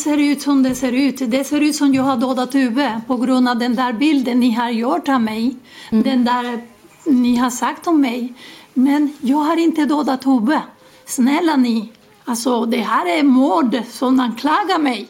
Ser 0.00 0.16
ut 0.16 0.42
som 0.42 0.62
det 0.62 0.74
ser 0.74 0.92
ut. 0.92 1.30
Det 1.30 1.44
ser 1.44 1.60
ut 1.60 1.76
som 1.76 1.94
jag 1.94 2.02
har 2.02 2.16
dödat 2.16 2.54
Ube 2.54 3.00
på 3.06 3.16
grund 3.16 3.48
av 3.48 3.58
den 3.58 3.74
där 3.74 3.92
bilden 3.92 4.40
ni 4.40 4.50
har 4.50 4.70
gjort 4.70 5.08
av 5.08 5.20
mig. 5.20 5.56
Den 5.90 6.24
där 6.24 6.60
ni 7.04 7.36
har 7.36 7.50
sagt 7.50 7.86
om 7.86 8.00
mig. 8.00 8.34
Men 8.74 9.12
jag 9.20 9.36
har 9.36 9.56
inte 9.56 9.84
dödat 9.84 10.26
Ube. 10.26 10.62
Snälla 11.06 11.56
ni. 11.56 11.92
Alltså 12.24 12.66
det 12.66 12.80
här 12.80 13.18
är 13.18 13.22
mord 13.22 13.82
som 13.88 14.20
anklagar 14.20 14.78
mig. 14.78 15.08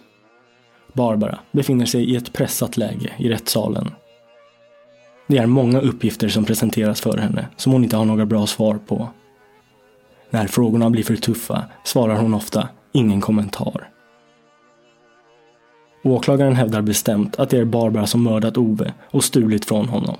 Barbara 0.92 1.38
befinner 1.52 1.86
sig 1.86 2.04
i 2.10 2.16
ett 2.16 2.32
pressat 2.32 2.76
läge 2.76 3.12
i 3.18 3.28
rättssalen. 3.28 3.90
Det 5.26 5.38
är 5.38 5.46
många 5.46 5.80
uppgifter 5.80 6.28
som 6.28 6.44
presenteras 6.44 7.00
för 7.00 7.18
henne 7.18 7.48
som 7.56 7.72
hon 7.72 7.84
inte 7.84 7.96
har 7.96 8.04
några 8.04 8.26
bra 8.26 8.46
svar 8.46 8.78
på. 8.86 9.08
När 10.30 10.46
frågorna 10.46 10.90
blir 10.90 11.02
för 11.02 11.16
tuffa 11.16 11.64
svarar 11.84 12.16
hon 12.16 12.34
ofta 12.34 12.68
ingen 12.92 13.20
kommentar. 13.20 13.88
Åklagaren 16.02 16.56
hävdar 16.56 16.82
bestämt 16.82 17.38
att 17.38 17.50
det 17.50 17.58
är 17.58 17.64
Barbara 17.64 18.06
som 18.06 18.22
mördat 18.22 18.56
Ove 18.56 18.92
och 19.10 19.24
stulit 19.24 19.64
från 19.64 19.88
honom. 19.88 20.16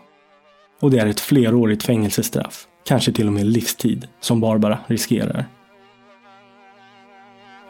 Och 0.80 0.91
det 0.91 0.98
är 0.98 1.06
ett 1.06 1.20
flerårigt 1.20 1.82
fängelsestraff, 1.82 2.66
kanske 2.84 3.12
till 3.12 3.26
och 3.26 3.32
med 3.32 3.46
livstid, 3.46 4.08
som 4.20 4.41
Barbara 4.41 4.78
riskerar. 4.86 5.44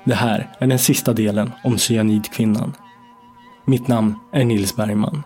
Det 0.04 0.14
här 0.14 0.50
är 0.58 0.66
den 0.66 0.78
sista 0.78 1.12
delen 1.12 1.52
om 1.64 1.78
cyanidkvinnan. 1.78 2.72
Mitt 3.64 3.88
namn 3.88 4.14
är 4.32 4.44
Nils 4.44 4.76
Bergman. 4.76 5.22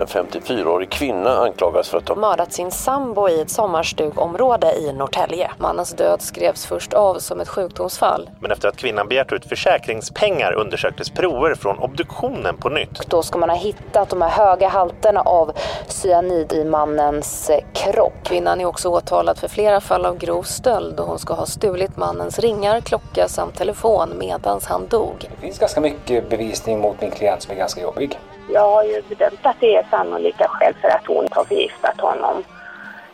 En 0.00 0.06
54-årig 0.06 0.90
kvinna 0.90 1.30
anklagas 1.30 1.88
för 1.88 1.98
att 1.98 2.08
ha 2.08 2.16
mördat 2.16 2.52
sin 2.52 2.70
sambo 2.70 3.28
i 3.28 3.40
ett 3.40 3.50
sommarstugområde 3.50 4.72
i 4.74 4.92
Norrtälje. 4.92 5.50
Mannens 5.58 5.92
död 5.92 6.22
skrevs 6.22 6.66
först 6.66 6.92
av 6.92 7.18
som 7.18 7.40
ett 7.40 7.48
sjukdomsfall. 7.48 8.30
Men 8.40 8.50
efter 8.50 8.68
att 8.68 8.76
kvinnan 8.76 9.08
begärt 9.08 9.32
ut 9.32 9.48
försäkringspengar 9.48 10.52
undersöktes 10.52 11.10
prover 11.10 11.54
från 11.54 11.78
obduktionen 11.78 12.56
på 12.56 12.68
nytt. 12.68 13.10
Då 13.10 13.22
ska 13.22 13.38
man 13.38 13.50
ha 13.50 13.56
hittat 13.56 14.08
de 14.08 14.22
här 14.22 14.30
höga 14.30 14.68
halterna 14.68 15.20
av 15.20 15.52
cyanid 15.88 16.52
i 16.52 16.64
mannens 16.64 17.50
eh, 17.50 17.60
kropp. 17.72 18.14
Kvinnan 18.24 18.60
är 18.60 18.64
också 18.64 18.88
åtalad 18.88 19.38
för 19.38 19.48
flera 19.48 19.80
fall 19.80 20.06
av 20.06 20.18
grov 20.18 20.42
stöld 20.42 21.00
och 21.00 21.06
hon 21.06 21.18
ska 21.18 21.34
ha 21.34 21.46
stulit 21.46 21.96
mannens 21.96 22.38
ringar, 22.38 22.80
klocka 22.80 23.28
samt 23.28 23.54
telefon 23.54 24.12
medan 24.18 24.60
han 24.64 24.86
dog. 24.86 25.28
Det 25.34 25.40
finns 25.40 25.58
ganska 25.58 25.80
mycket 25.80 26.30
bevisning 26.30 26.80
mot 26.80 27.00
min 27.00 27.10
klient 27.10 27.42
som 27.42 27.52
är 27.52 27.56
ganska 27.58 27.80
jobbig. 27.80 28.18
Jag 28.52 28.70
har 28.70 28.84
ju 28.84 29.02
bedömt 29.08 29.46
att 29.46 29.56
det 29.60 29.76
är 29.76 29.86
sannolika 29.90 30.48
skäl 30.48 30.74
för 30.80 30.88
att 30.88 31.06
hon 31.06 31.28
har 31.30 31.44
förgiftat 31.44 32.00
honom. 32.00 32.44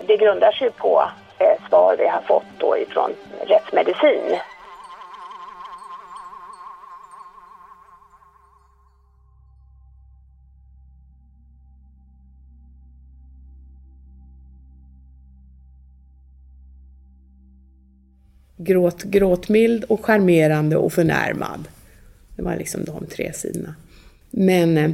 Det 0.06 0.16
grundar 0.16 0.52
sig 0.52 0.70
på 0.70 1.08
eh, 1.38 1.68
svar 1.68 1.96
vi 1.98 2.08
har 2.08 2.20
fått 2.20 2.44
då 2.58 2.78
ifrån 2.78 3.10
rättsmedicin. 3.46 4.38
Gråt, 18.56 19.02
gråtmild 19.02 19.84
och 19.84 20.04
charmerande 20.04 20.76
och 20.76 20.92
förnärmad. 20.92 21.68
Det 22.36 22.42
var 22.42 22.56
liksom 22.56 22.84
de 22.84 23.06
tre 23.06 23.32
sidorna. 23.32 23.74
Men 24.30 24.78
eh, 24.78 24.90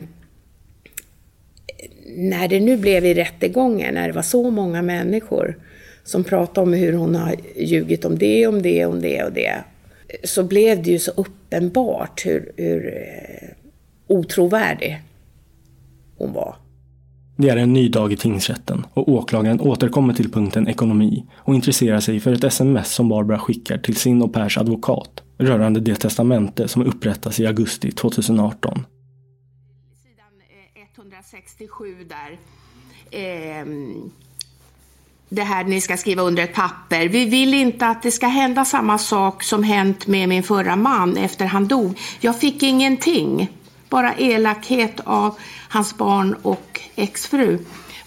när 2.17 2.49
det 2.49 2.61
nu 2.61 2.77
blev 2.77 3.05
i 3.05 3.15
rättegången, 3.15 3.95
när 3.95 4.09
det 4.09 4.15
var 4.15 4.23
så 4.23 4.51
många 4.51 4.83
människor 4.83 5.57
som 6.05 6.25
pratade 6.25 6.67
om 6.67 6.73
hur 6.73 6.93
hon 6.93 7.15
har 7.15 7.35
ljugit 7.57 8.05
om 8.05 8.19
det, 8.19 8.47
om 8.47 8.63
det, 8.63 8.87
om 8.87 9.01
det 9.01 9.25
och 9.25 9.33
det, 9.33 9.65
så 10.25 10.43
blev 10.45 10.83
det 10.83 10.91
ju 10.91 10.99
så 10.99 11.11
uppenbart 11.11 12.27
hur, 12.27 12.53
hur 12.57 12.87
eh, 12.87 13.49
otrovärdig 14.07 15.03
hon 16.19 16.33
var. 16.33 16.57
Det 17.37 17.49
är 17.49 17.57
en 17.57 17.73
ny 17.73 17.89
dag 17.89 18.13
i 18.13 18.17
tingsrätten 18.17 18.87
och 18.95 19.09
åklagaren 19.09 19.61
återkommer 19.61 20.15
till 20.15 20.33
punkten 20.33 20.69
ekonomi 20.69 21.25
och 21.35 21.55
intresserar 21.55 22.01
sig 22.01 22.21
för 22.21 22.33
ett 22.33 22.45
sms 22.45 22.95
som 22.95 23.09
Barbara 23.09 23.39
skickar 23.39 23.79
till 23.79 23.97
sin 23.97 24.23
och 24.23 24.35
Pers 24.35 24.59
advokat 24.59 25.23
rörande 25.39 25.81
det 25.81 25.95
testamente 25.95 26.69
som 26.69 26.83
upprättas 26.83 27.41
i 27.41 27.47
augusti 27.47 27.91
2018. 27.91 28.85
167 31.31 32.05
där. 32.05 32.39
Ehm, 33.11 34.11
det 35.29 35.43
här 35.43 35.65
ni 35.65 35.81
ska 35.81 35.97
skriva 35.97 36.23
under 36.23 36.43
ett 36.43 36.55
papper. 36.55 37.09
Vi 37.09 37.25
vill 37.25 37.55
inte 37.55 37.87
att 37.87 38.03
det 38.03 38.11
ska 38.11 38.27
hända 38.27 38.65
samma 38.65 38.99
sak 38.99 39.43
som 39.43 39.63
hänt 39.63 40.07
med 40.07 40.29
min 40.29 40.43
förra 40.43 40.77
man 40.77 41.17
efter 41.17 41.47
han 41.47 41.69
dog. 41.69 41.99
Jag 42.21 42.41
fick 42.41 42.63
ingenting. 42.63 43.49
Bara 43.89 44.15
elakhet 44.15 45.01
av 45.05 45.39
hans 45.69 45.97
barn 45.97 46.35
och 46.43 46.81
exfru. 46.97 47.59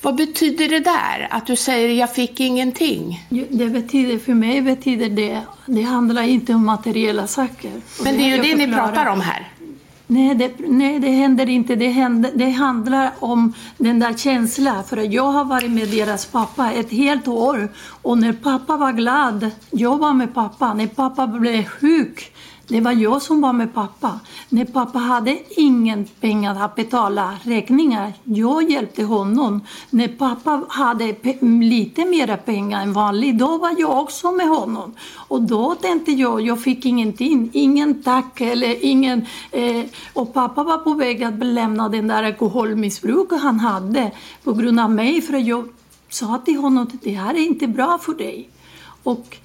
Vad 0.02 0.16
betyder 0.16 0.70
det 0.70 0.80
där? 0.80 1.28
Att 1.30 1.48
du 1.48 1.56
säger 1.56 1.90
jag 1.90 2.16
fick 2.16 2.40
ingenting? 2.40 3.28
Det 3.50 3.70
betyder, 3.70 4.20
för 4.20 4.34
mig 4.34 4.62
betyder 4.62 5.10
det, 5.10 5.42
det 5.66 5.82
handlar 5.82 6.24
inte 6.24 6.54
om 6.54 6.66
materiella 6.66 7.28
saker. 7.28 7.72
Men 8.04 8.18
det 8.18 8.24
är 8.24 8.38
ju 8.38 8.42
det 8.42 8.56
ni 8.56 8.74
pratar 8.74 9.06
om 9.06 9.22
här. 9.22 9.51
Nej 10.12 10.36
det, 10.36 10.52
nej, 10.60 11.00
det 11.00 11.10
händer 11.10 11.50
inte. 11.50 11.76
Det, 11.76 11.88
händer, 11.88 12.32
det 12.36 12.50
handlar 12.50 13.12
om 13.20 13.54
den 13.78 14.00
där 14.00 14.14
känslan. 14.14 14.84
För 14.84 14.98
jag 14.98 15.32
har 15.32 15.46
varit 15.46 15.72
med 15.72 15.88
deras 15.88 16.26
pappa 16.26 16.72
ett 16.72 16.92
helt 16.92 17.28
år. 17.28 17.70
Och 18.02 18.18
när 18.18 18.34
pappa 18.34 18.78
var 18.78 18.92
glad, 18.92 19.52
jag 19.70 19.98
var 19.98 20.14
med 20.14 20.34
pappa. 20.34 20.74
När 20.74 20.88
pappa 20.88 21.28
blev 21.28 21.66
sjuk, 21.66 22.34
det 22.72 22.82
var 22.82 22.92
jag 22.92 23.22
som 23.22 23.42
var 23.42 23.54
med 23.54 23.74
pappa. 23.74 24.20
När 24.50 24.66
pappa 24.66 25.00
hade 25.00 25.40
ingen 25.50 26.06
pengar 26.06 26.64
att 26.66 26.76
betala 26.76 27.38
räkningar, 27.44 28.14
jag 28.24 28.72
hjälpte 28.72 29.04
honom. 29.04 29.62
När 29.90 30.08
pappa 30.08 30.64
hade 30.70 31.16
lite 31.42 32.06
mer 32.06 32.38
pengar 32.38 32.82
än 32.82 32.94
vanligt, 32.94 33.38
då 33.38 33.58
var 33.58 33.76
jag 33.78 34.00
också 34.00 34.32
med 34.32 34.48
honom. 34.48 34.94
Och 35.16 35.42
då 35.42 35.76
tänkte 35.76 36.12
jag, 36.12 36.42
jag 36.42 36.64
fick 36.64 36.86
ingenting, 36.86 37.50
ingen 37.54 38.04
tack 38.04 38.42
eller 38.42 38.86
ingen... 38.86 39.26
Eh, 39.52 39.86
och 40.14 40.34
pappa 40.34 40.64
var 40.64 40.78
på 40.78 40.94
väg 40.94 41.24
att 41.24 41.46
lämna 41.46 41.90
den 41.90 42.08
där 42.08 42.24
alkoholmissbruket 42.24 43.42
han 43.42 43.60
hade 43.60 44.12
på 44.44 44.54
grund 44.54 44.80
av 44.80 44.92
mig, 44.92 45.22
för 45.22 45.38
jag 45.38 45.68
sa 46.10 46.42
till 46.46 46.58
honom 46.58 46.84
att 46.84 47.02
det 47.04 47.14
här 47.14 47.34
är 47.34 47.46
inte 47.46 47.68
bra 47.68 47.98
för 47.98 48.14
dig. 48.14 48.50
Och 49.04 49.38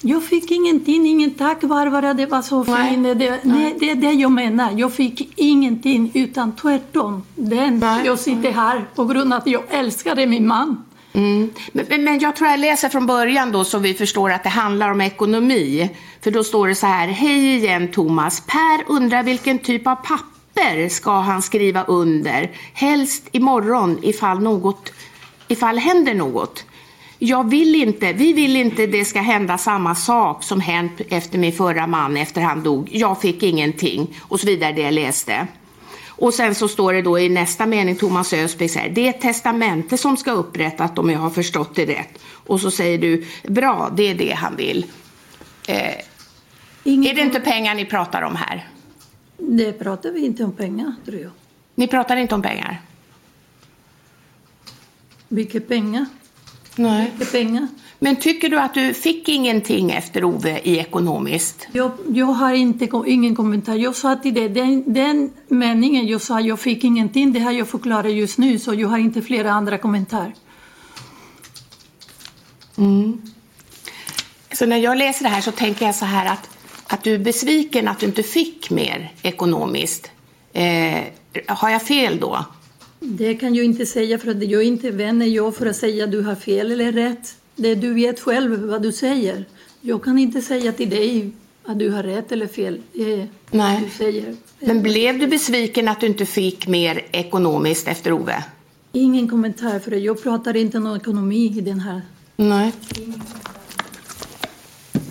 jag 0.00 0.24
fick 0.24 0.50
ingenting, 0.50 1.06
ingen 1.06 1.30
tack 1.30 1.60
Barbara, 1.60 2.14
det 2.14 2.26
var 2.26 2.42
så 2.42 2.64
fint. 2.64 3.04
Det, 3.04 3.14
det, 3.14 3.74
det 3.80 3.90
är 3.90 3.94
det 3.94 4.12
jag 4.12 4.32
menar. 4.32 4.70
Jag 4.76 4.92
fick 4.92 5.32
ingenting 5.36 6.10
utan 6.14 6.56
tvärtom. 6.56 7.22
Den, 7.34 7.84
jag 8.04 8.18
sitter 8.18 8.52
här 8.52 8.86
på 8.94 9.04
grund 9.04 9.32
av 9.32 9.38
att 9.38 9.46
jag 9.46 9.62
älskade 9.68 10.26
min 10.26 10.46
man. 10.46 10.84
Mm. 11.12 11.50
Men, 11.72 12.04
men, 12.04 12.18
jag 12.18 12.36
tror 12.36 12.50
jag 12.50 12.60
läser 12.60 12.88
från 12.88 13.06
början 13.06 13.52
då 13.52 13.64
så 13.64 13.78
vi 13.78 13.94
förstår 13.94 14.30
att 14.30 14.42
det 14.42 14.48
handlar 14.48 14.90
om 14.90 15.00
ekonomi. 15.00 15.90
För 16.20 16.30
då 16.30 16.44
står 16.44 16.68
det 16.68 16.74
så 16.74 16.86
här, 16.86 17.08
hej 17.08 17.56
igen 17.56 17.92
Thomas. 17.92 18.42
Per 18.46 18.92
undrar 18.92 19.22
vilken 19.22 19.58
typ 19.58 19.86
av 19.86 19.94
papper 19.94 20.88
ska 20.88 21.20
han 21.20 21.42
skriva 21.42 21.84
under? 21.84 22.50
Helst 22.72 23.28
imorgon 23.32 23.98
ifall 24.02 24.42
något, 24.42 24.92
ifall 25.48 25.78
händer 25.78 26.14
något 26.14 26.64
jag 27.18 27.50
vill 27.50 27.74
inte, 27.74 28.12
vi 28.12 28.32
vill 28.32 28.56
inte 28.56 28.86
det 28.86 29.04
ska 29.04 29.20
hända 29.20 29.58
samma 29.58 29.94
sak 29.94 30.42
som 30.42 30.60
hänt 30.60 31.00
efter 31.08 31.38
min 31.38 31.52
förra 31.52 31.86
man 31.86 32.16
efter 32.16 32.40
han 32.40 32.62
dog. 32.62 32.88
Jag 32.92 33.20
fick 33.20 33.42
ingenting 33.42 34.18
och 34.20 34.40
så 34.40 34.46
vidare 34.46 34.72
det 34.72 34.82
jag 34.82 34.94
läste. 34.94 35.46
Och 36.08 36.34
sen 36.34 36.54
så 36.54 36.68
står 36.68 36.92
det 36.92 37.02
då 37.02 37.18
i 37.18 37.28
nästa 37.28 37.66
mening 37.66 37.96
Thomas 37.96 38.32
Ösby 38.32 38.68
säger 38.68 38.94
det 38.94 39.06
är 39.06 39.10
ett 39.10 39.20
testamente 39.20 39.98
som 39.98 40.16
ska 40.16 40.30
upprättas 40.30 40.90
om 40.98 41.10
jag 41.10 41.18
har 41.18 41.30
förstått 41.30 41.74
det 41.74 41.86
rätt. 41.86 42.18
Och 42.32 42.60
så 42.60 42.70
säger 42.70 42.98
du 42.98 43.26
bra, 43.42 43.92
det 43.96 44.10
är 44.10 44.14
det 44.14 44.32
han 44.32 44.56
vill. 44.56 44.86
Eh, 45.68 45.94
är 46.84 47.14
det 47.14 47.20
inte 47.20 47.40
pengar 47.40 47.74
ni 47.74 47.84
pratar 47.84 48.22
om 48.22 48.36
här? 48.36 48.68
Det 49.36 49.72
pratar 49.72 50.10
vi 50.10 50.26
inte 50.26 50.44
om 50.44 50.52
pengar 50.52 50.94
tror 51.04 51.20
jag. 51.20 51.30
Ni 51.74 51.88
pratar 51.88 52.16
inte 52.16 52.34
om 52.34 52.42
pengar? 52.42 52.82
Vilka 55.28 55.60
pengar? 55.60 56.06
Nej. 56.76 57.12
Mycket 57.12 57.32
pengar. 57.32 57.68
Men 57.98 58.16
tycker 58.16 58.48
du 58.48 58.60
att 58.60 58.74
du 58.74 58.94
fick 58.94 59.28
ingenting 59.28 59.90
efter 59.90 60.24
Ove 60.24 60.60
i 60.62 60.78
ekonomiskt? 60.78 61.68
Jag, 61.72 61.90
jag 62.08 62.26
har 62.26 62.52
inte, 62.52 62.88
ingen 63.06 63.36
kommentar. 63.36 63.74
Jag 63.74 63.96
sa 63.96 64.16
till 64.16 64.34
det, 64.34 64.48
den, 64.48 64.92
den 64.92 65.32
meningen 65.48 66.06
jag 66.06 66.22
sa 66.22 66.40
jag 66.40 66.60
fick 66.60 66.84
ingenting, 66.84 67.32
det 67.32 67.40
har 67.40 67.52
jag 67.52 67.68
förklarat 67.68 68.12
just 68.12 68.38
nu 68.38 68.58
så 68.58 68.74
jag 68.74 68.88
har 68.88 68.98
inte 68.98 69.22
flera 69.22 69.52
andra 69.52 69.78
kommentarer. 69.78 70.34
Mm. 72.78 73.22
Så 74.52 74.66
när 74.66 74.76
jag 74.76 74.98
läser 74.98 75.22
det 75.22 75.28
här 75.28 75.40
så 75.40 75.52
tänker 75.52 75.86
jag 75.86 75.94
så 75.94 76.04
här 76.04 76.32
att, 76.32 76.50
att 76.86 77.02
du 77.02 77.14
är 77.14 77.18
besviken 77.18 77.88
att 77.88 77.98
du 77.98 78.06
inte 78.06 78.22
fick 78.22 78.70
mer 78.70 79.12
ekonomiskt. 79.22 80.10
Eh, 80.52 81.02
har 81.46 81.70
jag 81.70 81.82
fel 81.82 82.20
då? 82.20 82.44
Det 83.00 83.34
kan 83.34 83.54
jag 83.54 83.64
inte 83.64 83.86
säga 83.86 84.18
för 84.18 84.30
att 84.30 84.42
jag 84.42 84.62
är 84.62 84.66
inte 84.66 84.90
vän 84.90 85.32
jag 85.32 85.56
för 85.56 85.66
att 85.66 85.76
säga 85.76 86.04
att 86.04 86.10
du 86.10 86.22
har 86.22 86.34
fel 86.34 86.72
eller 86.72 86.92
rätt. 86.92 87.36
Det 87.56 87.74
du 87.74 87.94
vet 87.94 88.20
själv 88.20 88.60
vad 88.60 88.82
du 88.82 88.92
säger. 88.92 89.44
Jag 89.80 90.04
kan 90.04 90.18
inte 90.18 90.42
säga 90.42 90.72
till 90.72 90.90
dig 90.90 91.30
att 91.64 91.78
du 91.78 91.90
har 91.90 92.02
rätt 92.02 92.32
eller 92.32 92.46
fel. 92.46 92.80
Nej. 93.50 93.82
Du 93.84 93.90
säger. 93.90 94.36
Men 94.60 94.82
blev 94.82 95.18
du 95.18 95.26
besviken 95.26 95.88
att 95.88 96.00
du 96.00 96.06
inte 96.06 96.26
fick 96.26 96.66
mer 96.66 97.02
ekonomiskt 97.12 97.88
efter 97.88 98.12
Ove? 98.12 98.44
Ingen 98.92 99.28
kommentar 99.28 99.78
för 99.78 99.90
jag 99.90 100.22
pratar 100.22 100.56
inte 100.56 100.78
om 100.78 100.96
ekonomi 100.96 101.58
i 101.58 101.60
den 101.60 101.80
här. 101.80 102.02
Nej. 102.36 102.72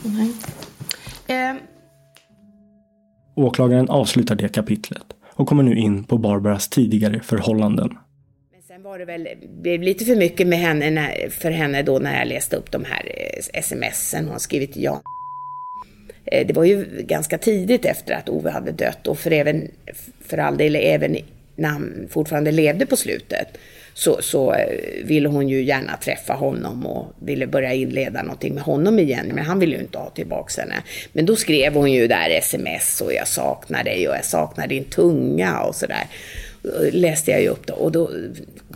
Nej. 0.03 0.31
Eh. 1.27 1.55
Åklagaren 3.35 3.89
avslutar 3.89 4.35
det 4.35 4.49
kapitlet 4.49 5.14
och 5.35 5.47
kommer 5.47 5.63
nu 5.63 5.75
in 5.75 6.03
på 6.03 6.17
Barbaras 6.17 6.67
tidigare 6.67 7.19
förhållanden. 7.19 7.89
Men 8.51 8.61
sen 8.67 8.83
var 8.83 8.99
det 8.99 9.05
väl 9.05 9.27
blev 9.61 9.81
lite 9.81 10.05
för 10.05 10.15
mycket 10.15 10.47
med 10.47 10.59
henne 10.59 10.89
när, 10.89 11.29
för 11.29 11.51
henne 11.51 11.83
då 11.83 11.99
när 11.99 12.19
jag 12.19 12.27
läste 12.27 12.55
upp 12.55 12.71
de 12.71 12.83
här 12.85 13.05
eh, 13.05 13.61
smsen 13.61 14.27
hon 14.27 14.39
skrivit 14.39 14.73
till 14.73 14.83
Jan. 14.83 15.01
Eh, 16.25 16.47
det 16.47 16.53
var 16.53 16.63
ju 16.63 16.85
ganska 17.07 17.37
tidigt 17.37 17.85
efter 17.85 18.13
att 18.13 18.29
Ove 18.29 18.49
hade 18.49 18.71
dött 18.71 19.07
och 19.07 19.17
för, 19.17 19.31
även, 19.31 19.67
för 20.21 20.37
all 20.37 20.57
del 20.57 20.75
även 20.75 21.17
när 21.55 21.69
han 21.69 22.07
fortfarande 22.09 22.51
levde 22.51 22.85
på 22.85 22.95
slutet 22.95 23.47
så, 23.97 24.21
så 24.21 24.53
eh, 24.53 25.03
ville 25.03 25.30
hon 25.30 25.50
ju 25.50 25.63
gärna 25.63 25.97
träffa 25.97 26.33
honom 26.33 26.86
och 26.86 27.13
ville 27.19 27.47
börja 27.47 27.74
inleda 27.74 28.24
någonting 28.24 28.53
med 28.53 28.63
honom 28.63 29.00
igen. 29.00 29.31
Men 29.33 29.45
han 29.45 29.59
ville 29.59 29.75
ju 29.75 29.81
inte 29.81 29.97
ha 29.97 30.09
tillbaka 30.09 30.62
henne. 30.62 30.75
Men 31.13 31.25
då 31.25 31.36
skrev 31.36 31.74
hon 31.74 31.92
ju 31.92 32.07
där 32.07 32.30
sms 32.30 33.01
och 33.01 33.13
jag 33.13 33.27
saknar 33.27 33.83
dig 33.83 34.07
och 34.07 34.15
jag 34.15 34.25
saknar 34.25 34.68
din 34.68 34.83
tunga 34.83 35.62
och 35.62 35.75
sådär. 35.75 36.03
Läste 36.92 37.31
jag 37.31 37.42
ju 37.42 37.47
upp 37.47 37.68
då 37.68 37.74
och 37.74 37.92
då 37.92 38.09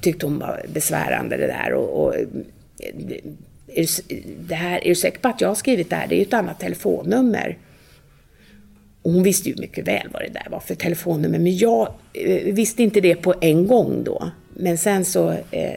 tyckte 0.01 0.25
hon 0.25 0.39
var 0.39 0.65
besvärande 0.73 1.37
det 1.37 1.47
där. 1.47 1.73
Och, 1.73 2.03
och 2.03 2.15
eh, 2.15 2.25
är, 3.67 3.87
det 4.47 4.55
här, 4.55 4.83
är 4.83 4.89
du 4.89 4.95
säker 4.95 5.19
på 5.19 5.27
att 5.27 5.41
jag 5.41 5.47
har 5.47 5.55
skrivit 5.55 5.89
det 5.89 5.95
här? 5.95 6.07
Det 6.07 6.15
är 6.15 6.19
ju 6.19 6.25
ett 6.25 6.33
annat 6.33 6.59
telefonnummer. 6.59 7.57
Och 9.01 9.11
hon 9.11 9.23
visste 9.23 9.49
ju 9.49 9.55
mycket 9.57 9.87
väl 9.87 10.07
vad 10.11 10.21
det 10.21 10.29
där 10.33 10.47
var 10.51 10.59
för 10.59 10.75
telefonnummer, 10.75 11.39
men 11.39 11.57
jag 11.57 11.93
eh, 12.13 12.53
visste 12.53 12.83
inte 12.83 13.01
det 13.01 13.15
på 13.15 13.33
en 13.41 13.67
gång 13.67 14.03
då. 14.03 14.31
Men 14.53 14.77
sen 14.77 15.05
så, 15.05 15.31
eh, 15.31 15.73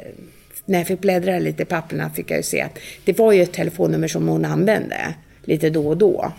när 0.65 0.79
jag 0.79 0.87
fick 0.87 1.01
bläddra 1.01 1.39
lite 1.39 1.63
i 1.63 1.67
papperna 1.67 2.11
fick 2.11 2.31
jag 2.31 2.37
ju 2.37 2.43
se 2.43 2.61
att 2.61 2.79
det 3.05 3.19
var 3.19 3.33
ju 3.33 3.43
ett 3.43 3.53
telefonnummer 3.53 4.09
som 4.09 4.29
hon 4.29 4.45
använde 4.45 5.15
lite 5.45 5.71
då 5.71 5.89
och 5.89 5.97
då. 5.97 6.33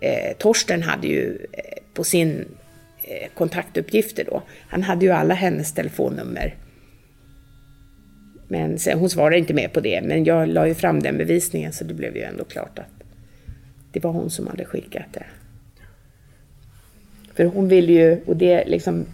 Eh, 0.00 0.36
Torsten 0.38 0.82
hade 0.82 1.06
ju 1.06 1.46
eh, 1.52 1.82
på 1.94 2.04
sin 2.04 2.44
eh, 3.02 3.28
kontaktuppgifter 3.34 4.24
då, 4.24 4.42
han 4.68 4.82
hade 4.82 5.04
ju 5.04 5.12
alla 5.12 5.34
hennes 5.34 5.74
telefonnummer. 5.74 6.54
Men 8.48 8.78
sen, 8.78 8.98
hon 8.98 9.10
svarade 9.10 9.38
inte 9.38 9.54
mer 9.54 9.68
på 9.68 9.80
det, 9.80 10.02
men 10.02 10.24
jag 10.24 10.48
la 10.48 10.68
ju 10.68 10.74
fram 10.74 11.00
den 11.00 11.18
bevisningen 11.18 11.72
så 11.72 11.84
det 11.84 11.94
blev 11.94 12.16
ju 12.16 12.22
ändå 12.22 12.44
klart 12.44 12.78
att 12.78 13.04
det 13.92 14.00
var 14.00 14.12
hon 14.12 14.30
som 14.30 14.46
hade 14.46 14.64
skickat 14.64 15.06
det. 15.12 15.24
För 17.34 17.44
hon 17.44 17.68
ville 17.68 17.92
ju, 17.92 18.20
och 18.26 18.36
det 18.36 18.64
liksom 18.64 19.06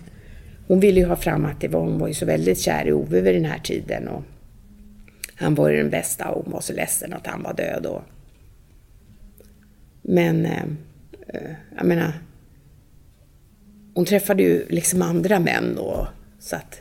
hon 0.71 0.81
ville 0.81 1.01
ju 1.01 1.07
ha 1.07 1.17
fram 1.17 1.45
att 1.45 1.61
det 1.61 1.69
var, 1.69 1.81
hon 1.81 1.99
var 1.99 2.09
ju 2.09 2.15
så 2.15 2.27
väldigt 2.27 2.59
kär 2.59 2.89
i 2.89 2.93
Ove 2.93 3.21
vid 3.21 3.35
den 3.35 3.45
här 3.45 3.59
tiden 3.59 4.09
och 4.09 4.23
han 5.35 5.55
var 5.55 5.69
ju 5.69 5.77
den 5.77 5.91
bästa 5.91 6.29
och 6.29 6.45
hon 6.45 6.53
var 6.53 6.61
så 6.61 6.73
ledsen 6.73 7.13
att 7.13 7.27
han 7.27 7.43
var 7.43 7.55
död. 7.55 7.87
Och... 7.87 8.03
Men, 10.03 10.47
eh, 10.47 10.65
eh 11.29 11.53
jag 11.77 11.87
menar, 11.87 12.13
hon 13.95 14.05
träffade 14.05 14.43
ju 14.43 14.67
liksom 14.69 15.03
andra 15.03 15.41
män 15.41 15.75
då, 15.77 16.09
så 16.39 16.57
att 16.57 16.81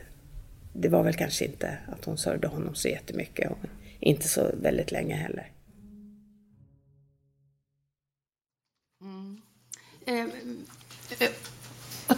det 0.74 0.89
var 0.89 1.03
väl 1.03 1.13
kanske 1.13 1.46
inte 1.46 1.77
att 1.88 2.05
hon 2.05 2.17
sörjde 2.17 2.48
honom 2.48 2.75
så 2.75 2.88
jättemycket 2.88 3.51
och 3.51 3.58
inte 4.00 4.27
så 4.27 4.51
väldigt 4.62 4.91
länge 4.91 5.15
heller. 5.15 5.51
Mm. 9.01 9.41
Eh, 10.05 10.25
eh 11.20 11.30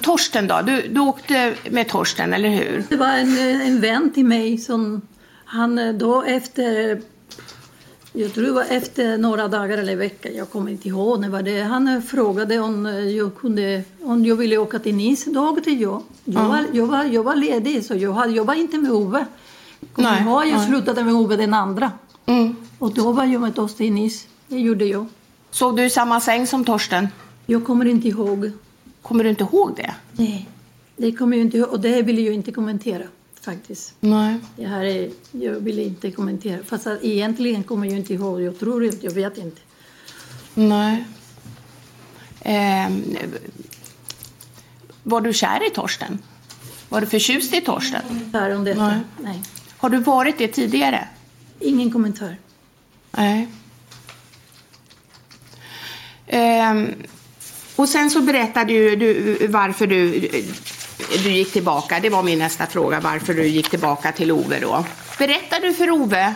Torsten 0.02 0.48
då? 0.48 0.62
Du, 0.62 0.88
du 0.88 1.00
åkte 1.00 1.56
med 1.70 1.90
Torsten, 1.90 2.34
eller 2.34 2.50
hur? 2.50 2.84
Det 2.90 2.96
var 2.96 3.08
en, 3.08 3.38
en 3.62 3.82
vän 3.82 4.14
till 4.14 4.26
mig 4.26 4.58
som 4.58 5.02
han 5.46 5.98
då 5.98 6.22
efter 6.22 7.02
jag 8.14 8.34
tror 8.34 8.44
det 8.44 8.52
var 8.52 8.66
efter 8.70 9.18
några 9.18 9.48
dagar 9.48 9.78
eller 9.78 9.96
vecka, 9.96 10.32
jag 10.32 10.50
kommer 10.50 10.72
inte 10.72 10.88
ihåg 10.88 11.20
när 11.20 11.30
var 11.30 11.42
det. 11.42 11.62
Han 11.62 12.02
frågade 12.02 12.60
om 12.60 12.86
jag, 13.18 13.36
kunde, 13.36 13.84
om 14.02 14.26
jag 14.26 14.36
ville 14.36 14.58
åka 14.58 14.80
till 14.80 14.96
Nice. 14.96 15.30
Då 15.30 15.50
åkte 15.50 15.72
jag. 15.72 16.04
Jag, 16.26 16.44
var, 16.44 16.66
jag, 16.74 16.86
var, 16.86 17.04
jag 17.04 17.24
var 17.24 17.36
ledig 17.36 17.86
så 17.86 17.96
jag, 17.96 18.14
hade, 18.14 18.34
jag 18.34 18.46
var 18.46 18.54
inte 18.54 18.78
med 18.78 18.92
Ove. 18.92 19.26
Nej, 19.96 20.22
ihåg, 20.22 20.48
jag 20.48 20.62
slutade 20.62 21.04
med 21.04 21.14
Ove 21.14 21.36
den 21.36 21.54
andra. 21.54 21.92
Mm. 22.26 22.56
Och 22.80 22.94
då 22.94 23.12
var 23.12 23.26
jag 23.26 23.42
med 23.42 23.56
Torsten 23.56 23.86
i 23.86 23.90
Nice. 23.90 24.28
Det 24.48 24.60
gjorde 24.60 24.86
jag. 24.86 25.06
Såg 25.52 25.78
du 25.78 25.86
i 25.86 25.90
samma 25.90 26.20
säng 26.20 26.48
som 26.48 26.66
Torsten? 26.66 27.08
Jag 27.46 27.66
kommer 27.66 27.86
inte 27.86 28.08
ihåg. 28.08 28.52
Kommer 29.02 29.24
du 29.24 29.30
inte 29.30 29.44
ihåg 29.44 29.76
det? 29.76 29.96
Nej, 30.14 30.50
det 30.98 31.12
kommer 31.12 31.38
jag 31.38 31.46
inte 31.46 31.58
ihåg. 31.58 31.70
Och 31.70 31.80
det 31.80 32.02
vill 32.02 32.26
jag 32.26 32.34
inte 32.36 32.52
kommentera 32.52 33.04
faktiskt. 33.42 33.94
Nej. 34.00 34.36
Det 34.56 34.66
här 34.66 34.84
är, 34.84 35.10
jag 35.32 35.52
vill 35.54 35.80
inte 35.80 36.12
kommentera. 36.12 36.64
Fast 36.64 36.88
att 36.88 37.04
egentligen 37.04 37.64
kommer 37.64 37.88
jag 37.88 37.98
inte 37.98 38.14
ihåg. 38.14 38.42
Jag 38.42 38.60
tror 38.60 38.86
inte, 38.86 39.06
jag 39.06 39.14
vet 39.14 39.38
inte. 39.38 39.62
Nej. 40.54 41.06
Eh, 42.42 42.92
Var 45.04 45.22
du 45.22 45.34
kär 45.34 45.68
i 45.68 45.70
Torsten? 45.70 46.20
Var 46.90 47.02
du 47.02 47.08
förtjust 47.08 47.54
i 47.54 47.62
Torsten? 47.62 48.02
Kommentar 48.08 48.50
om 48.56 48.64
detta? 48.64 48.88
Nej. 48.88 49.00
Nej. 49.22 49.42
Har 49.78 49.90
du 49.90 49.98
varit 49.98 50.38
det 50.38 50.48
tidigare? 50.48 51.08
Ingen 51.60 51.92
kommentar. 51.92 52.38
Nej. 53.12 53.48
Ehm, 56.28 56.94
och 57.76 57.90
sen 57.90 58.10
så 58.10 58.22
berättade 58.22 58.74
ju 58.74 58.96
du 58.96 59.38
varför 59.48 59.88
du, 59.88 60.30
du 61.24 61.32
gick 61.32 61.52
tillbaka. 61.54 62.00
Det 62.02 62.10
var 62.10 62.24
min 62.24 62.40
nästa 62.40 62.66
fråga, 62.66 63.00
varför 63.00 63.34
du 63.34 63.48
gick 63.48 63.70
tillbaka 63.70 64.12
till 64.12 64.32
Ove 64.32 64.60
då. 64.60 64.86
Berättade 65.18 65.68
du 65.68 65.74
för 65.74 65.92
Ove? 65.92 66.36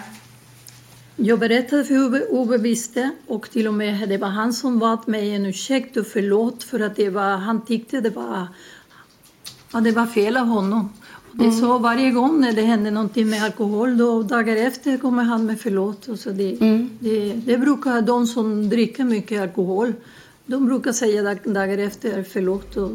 Jag 1.15 1.39
berättade 1.39 1.83
för 1.83 2.05
Ove, 2.05 2.25
Ove 2.29 2.57
visste 2.57 3.09
och 3.27 3.49
till 3.49 3.67
och 3.67 3.73
med 3.73 4.09
det 4.09 4.17
var 4.17 4.27
han 4.27 4.53
som 4.53 4.79
bad 4.79 5.07
mig 5.07 5.35
en 5.35 5.45
ursäkt 5.45 5.97
och 5.97 6.07
förlåt 6.07 6.63
för 6.63 6.79
att 6.79 6.95
det 6.95 7.09
var, 7.09 7.37
han 7.37 7.65
tyckte 7.65 8.01
det 8.01 8.09
var, 8.09 8.47
ja, 9.71 9.79
det 9.79 9.91
var 9.91 10.05
fel 10.05 10.37
av 10.37 10.45
honom. 10.45 10.89
Och 11.31 11.37
det 11.37 11.45
är 11.45 11.51
så 11.51 11.77
varje 11.77 12.11
gång 12.11 12.41
när 12.41 12.53
det 12.53 12.61
händer 12.61 12.91
någonting 12.91 13.29
med 13.29 13.43
alkohol 13.43 13.97
då 13.97 14.23
dagar 14.23 14.55
efter 14.55 14.97
kommer 14.97 15.23
han 15.23 15.45
med 15.45 15.61
förlåt. 15.61 16.07
Och 16.07 16.19
så 16.19 16.29
det, 16.29 16.57
det, 16.99 17.33
det 17.33 17.57
brukar 17.57 18.01
de 18.01 18.27
som 18.27 18.69
dricker 18.69 19.03
mycket 19.03 19.41
alkohol 19.41 19.93
de 20.45 20.65
brukar 20.65 20.91
säga 20.91 21.21
dag, 21.23 21.37
dagar 21.43 21.77
efter 21.77 22.23
förlåt. 22.33 22.77
Och, 22.77 22.91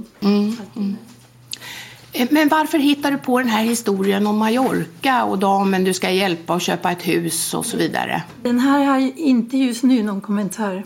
Eh, 2.13 2.29
Men 2.31 2.49
varför 2.49 2.79
hittar 2.79 3.11
du 3.11 3.19
på 3.19 3.39
den 3.39 3.49
här 3.49 3.65
historien 3.65 4.27
om 4.27 4.39
Mallorca 4.39 5.25
och 5.25 5.39
damen 5.39 5.85
du 5.85 5.95
ska 5.95 6.11
hjälpa 6.11 6.55
och 6.55 6.61
köpa 6.61 6.91
ett 6.93 7.09
hus 7.09 7.55
och 7.55 7.67
så 7.67 7.77
vidare? 7.77 8.23
Den 8.43 8.59
här 8.59 8.85
har 8.85 9.19
inte 9.19 9.57
just 9.57 9.83
nu 9.83 10.03
någon 10.03 10.21
kommentar. 10.21 10.85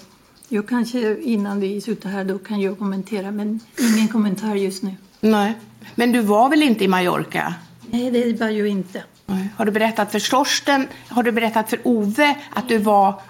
Jag 0.49 0.69
kanske 0.69 1.21
innan 1.21 1.61
vi 1.61 1.81
slutar 1.81 2.11
här 2.11 2.25
då 2.25 2.39
kan 2.39 2.61
jag 2.61 2.79
kommentera 2.79 3.31
men 3.31 3.61
ingen 3.81 4.09
kommentar 4.09 4.55
just 4.55 4.83
nu. 4.83 4.95
Nej. 5.21 5.55
Men 5.95 6.13
du 6.13 6.21
var 6.21 6.49
väl 6.49 6.63
inte 6.63 6.85
i 6.85 6.89
Mallorca? 6.89 7.55
Nej, 7.91 8.11
det 8.11 8.41
var 8.41 8.49
jag 8.49 8.69
inte. 8.69 9.03
Nej. 9.27 9.49
Har 9.57 9.65
du 9.65 9.73
berättat 9.73 10.13
för 10.13 10.31
Torsten, 10.31 10.87
har 11.09 11.23
du 11.23 11.33
berättat 11.33 11.71
för 11.71 11.79
Ove 11.85 12.37
att 12.55 12.69
du 12.69 12.79
var 12.79 13.21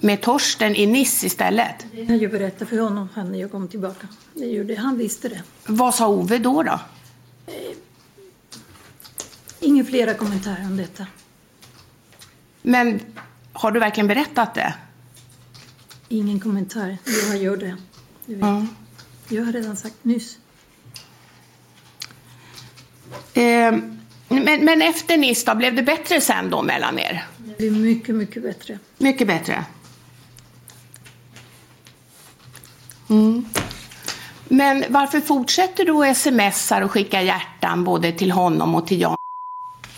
med 0.00 0.20
Torsten 0.22 0.74
i 0.74 0.86
Nice 0.86 1.26
istället? 1.26 1.86
Det 1.92 2.04
har 2.04 2.16
jag 2.16 2.30
berättat 2.30 2.68
för 2.68 2.78
honom 2.78 3.08
när 3.16 3.38
jag 3.40 3.50
kom 3.50 3.68
tillbaka. 3.68 4.08
Det 4.34 4.46
gjorde, 4.46 4.76
han 4.76 4.98
visste 4.98 5.28
det. 5.28 5.42
Vad 5.66 5.94
sa 5.94 6.08
Ove 6.08 6.38
då? 6.38 6.62
då? 6.62 6.80
Inga 9.60 9.84
flera 9.84 10.14
kommentarer 10.14 10.64
om 10.64 10.76
detta. 10.76 11.06
Men 12.62 13.00
har 13.52 13.70
du 13.70 13.80
verkligen 13.80 14.06
berättat 14.08 14.54
det? 14.54 14.74
Ingen 16.08 16.40
kommentar. 16.40 16.96
Jag 17.04 17.28
har 17.28 17.36
gjort 17.36 17.60
det. 17.60 17.76
Du 18.26 18.34
vet. 18.34 18.44
Ja. 18.44 18.66
Jag 19.28 19.44
har 19.44 19.52
redan 19.52 19.76
sagt 19.76 20.04
nyss. 20.04 20.38
Eh, 23.34 23.74
men, 24.28 24.64
men 24.64 24.82
efter 24.82 25.16
Nice 25.16 25.46
då, 25.46 25.54
blev 25.54 25.74
det 25.74 25.82
bättre 25.82 26.20
sen 26.20 26.50
då 26.50 26.62
mellan 26.62 26.98
er? 26.98 27.24
Det 27.38 27.56
blir 27.56 27.70
mycket, 27.70 28.14
mycket 28.14 28.42
bättre. 28.42 28.78
Mycket 28.98 29.26
bättre. 29.26 29.64
Mm. 33.10 33.44
Men 34.48 34.84
varför 34.88 35.20
fortsätter 35.20 35.84
du 35.84 36.10
att 36.10 36.16
smsar 36.16 36.82
och 36.82 36.90
skicka 36.90 37.22
hjärtan 37.22 37.84
både 37.84 38.12
till 38.12 38.30
honom 38.30 38.74
och 38.74 38.86
till 38.86 39.00
Jan? 39.00 39.16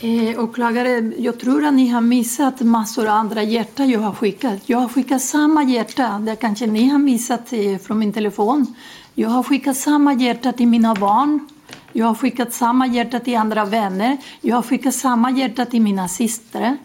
Eh, 0.01 0.41
åklagare, 0.41 1.13
jag 1.19 1.41
tror 1.41 1.65
att 1.65 1.75
ni 1.75 1.89
har 1.89 2.01
missat 2.01 2.61
massor 2.61 3.07
av 3.07 3.15
andra 3.15 3.43
hjärtan 3.43 3.91
jag 3.91 4.01
har 4.01 4.13
skickat. 4.13 4.61
Jag 4.67 4.79
har 4.79 4.89
skickat 4.89 5.23
samma 5.23 5.65
hjärta, 5.65 6.19
det 6.19 6.37
kanske 6.37 6.67
ni 6.67 6.89
har 6.89 6.99
missat 6.99 7.53
eh, 7.53 7.79
från 7.79 7.99
min 7.99 8.13
telefon. 8.13 8.75
Jag 9.15 9.29
har 9.29 9.43
skickat 9.43 9.77
samma 9.77 10.15
hjärta 10.15 10.53
till 10.53 10.69
mina 10.69 10.95
barn. 10.95 11.49
Jag 11.93 12.07
har 12.07 12.15
skickat 12.15 12.53
samma 12.53 12.87
hjärta 12.87 13.21
till 13.21 13.37
andra 13.37 13.65
vänner. 13.65 14.17
Jag 14.41 14.57
har 14.57 14.63
skickat 14.63 14.95
samma 14.95 15.31
hjärta 15.31 15.65
till 15.65 15.83
mina 15.83 16.09
systrar. 16.09 16.77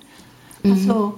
Alltså, 0.63 1.11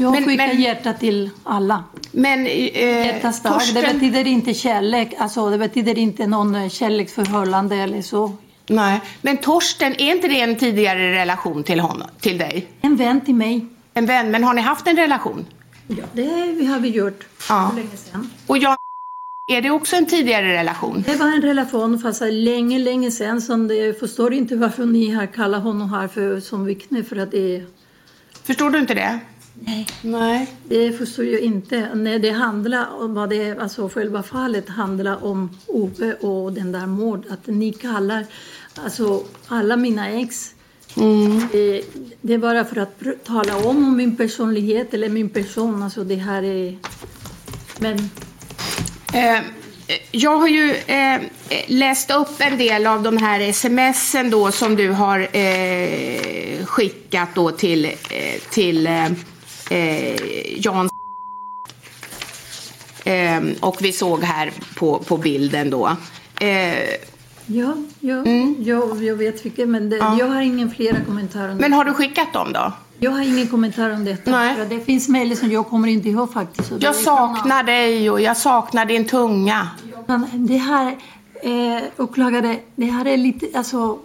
jag 0.00 0.08
har 0.08 0.12
Men- 0.12 0.24
skickat 0.24 0.48
men- 0.48 0.60
hjärta 0.62 0.92
till 0.92 1.30
alla. 1.44 1.84
Men 2.12 2.46
eh, 2.46 3.06
Hjärtas 3.06 3.42
dag, 3.42 3.52
det 3.52 3.58
Torsten... 3.58 3.98
betyder 3.98 4.26
inte 4.26 4.54
kärlek, 4.54 5.14
alltså 5.18 5.50
det 5.50 5.58
betyder 5.58 5.98
inte 5.98 6.26
någon 6.26 6.54
eh, 6.54 6.68
kärleksförhållande 6.68 7.76
eller 7.76 8.02
så. 8.02 8.32
Nej, 8.66 9.00
men 9.22 9.36
Torsten, 9.36 9.92
är 9.92 10.12
inte 10.14 10.28
det 10.28 10.40
en 10.40 10.56
tidigare 10.56 11.12
relation 11.12 11.62
till 11.62 11.80
honom, 11.80 12.08
till 12.20 12.38
dig? 12.38 12.66
En 12.80 12.96
vän 12.96 13.20
till 13.20 13.34
mig. 13.34 13.66
En 13.94 14.06
vän, 14.06 14.30
men 14.30 14.44
har 14.44 14.54
ni 14.54 14.60
haft 14.60 14.86
en 14.86 14.96
relation? 14.96 15.46
Ja, 15.86 16.04
det 16.12 16.64
har 16.66 16.78
vi 16.78 16.88
gjort 16.88 17.26
Ja. 17.48 17.68
för 17.70 17.76
länge 17.76 17.96
sedan. 17.96 18.30
Och 18.46 18.58
Jan, 18.58 18.76
är 19.52 19.62
det 19.62 19.70
också 19.70 19.96
en 19.96 20.06
tidigare 20.06 20.52
relation? 20.52 21.04
Det 21.06 21.16
var 21.16 21.26
en 21.26 21.42
relation 21.42 21.98
fast 21.98 22.22
länge, 22.30 22.78
länge 22.78 23.10
sedan. 23.10 23.68
Det, 23.68 23.74
jag 23.74 23.98
förstår 23.98 24.32
inte 24.34 24.56
varför 24.56 24.86
ni 24.86 25.10
har 25.10 25.26
kallat 25.26 25.62
honom 25.62 25.90
här 25.90 26.08
för, 26.08 26.40
som 26.40 26.64
vittne 26.64 27.02
för 27.04 27.16
att 27.16 27.30
det 27.30 27.64
Förstår 28.44 28.70
du 28.70 28.78
inte 28.78 28.94
det? 28.94 29.18
Nej. 29.54 29.86
Nej. 30.02 30.56
Det 30.64 30.92
förstår 30.92 31.24
jag 31.24 31.40
inte. 31.40 31.94
När 31.94 32.18
det 32.18 32.30
handlar 32.30 33.02
om 33.02 33.14
vad 33.14 33.30
det, 33.30 33.58
alltså 33.58 33.88
själva 33.88 34.22
fallet 34.22 34.68
handlar 34.68 35.24
om 35.24 35.58
Ove 35.66 36.14
och 36.14 36.52
den 36.52 36.72
där 36.72 36.86
mord. 36.86 37.24
Att 37.30 37.46
ni 37.46 37.72
kallar 37.72 38.26
alltså 38.84 39.22
alla 39.46 39.76
mina 39.76 40.10
ex. 40.10 40.54
Det, 41.52 41.82
det 42.20 42.34
är 42.34 42.38
bara 42.38 42.64
för 42.64 42.76
att 42.76 43.00
pr- 43.00 43.18
tala 43.24 43.56
om, 43.56 43.76
om 43.76 43.96
min 43.96 44.16
personlighet 44.16 44.94
eller 44.94 45.08
min 45.08 45.28
person. 45.28 45.82
Alltså 45.82 46.04
det 46.04 46.16
här 46.16 46.42
är... 46.42 46.78
Men 47.78 48.10
Eh, 49.12 49.42
jag 50.10 50.36
har 50.36 50.48
ju 50.48 50.74
eh, 50.86 51.20
läst 51.66 52.10
upp 52.10 52.40
en 52.40 52.58
del 52.58 52.86
av 52.86 53.02
de 53.02 53.16
här 53.16 53.52
smsen 53.52 54.30
då 54.30 54.52
som 54.52 54.76
du 54.76 54.90
har 54.90 55.20
eh, 55.20 56.41
skickat 56.72 57.28
då 57.34 57.50
till, 57.50 57.84
eh, 57.84 57.92
till 58.50 58.86
eh, 58.86 59.06
eh, 59.70 60.16
Jan 60.58 60.88
eh, 63.04 63.42
och 63.60 63.76
vi 63.80 63.92
såg 63.92 64.22
här 64.22 64.52
på, 64.76 64.98
på 64.98 65.16
bilden 65.16 65.70
då. 65.70 65.96
Eh, 66.40 66.74
ja, 67.46 67.74
ja 68.00 68.24
jag, 68.58 69.04
jag 69.04 69.16
vet 69.16 69.44
vilket. 69.44 69.68
Men 69.68 69.90
det, 69.90 69.96
jag 69.96 70.26
har 70.26 70.40
ingen 70.40 70.70
flera 70.70 71.04
kommentarer 71.04 71.50
om 71.50 71.56
men 71.56 71.72
har 71.72 71.84
du 71.84 71.92
skickat 71.92 72.32
dem 72.32 72.52
då? 72.52 72.72
Jag 72.98 73.10
har 73.10 73.20
ingen 73.20 73.46
kommentar 73.46 73.90
om 73.90 74.04
detta. 74.04 74.30
Nej. 74.30 74.66
Det 74.68 74.80
finns 74.80 75.08
mejl 75.08 75.36
som 75.36 75.52
jag 75.52 75.68
kommer 75.68 75.88
inte 75.88 76.08
ihåg 76.08 76.32
faktiskt. 76.32 76.72
Jag 76.80 76.94
saknar 76.94 77.62
dig 77.62 78.10
och 78.10 78.20
jag 78.20 78.36
saknar 78.36 78.84
din 78.84 79.04
tunga. 79.04 79.68
Men 80.06 80.46
det 80.46 80.56
här, 80.56 80.96
eh, 81.42 81.82
åklagare, 81.96 82.56
det 82.76 82.86
här 82.86 83.06
är 83.06 83.16
lite, 83.16 83.58
alltså... 83.58 83.98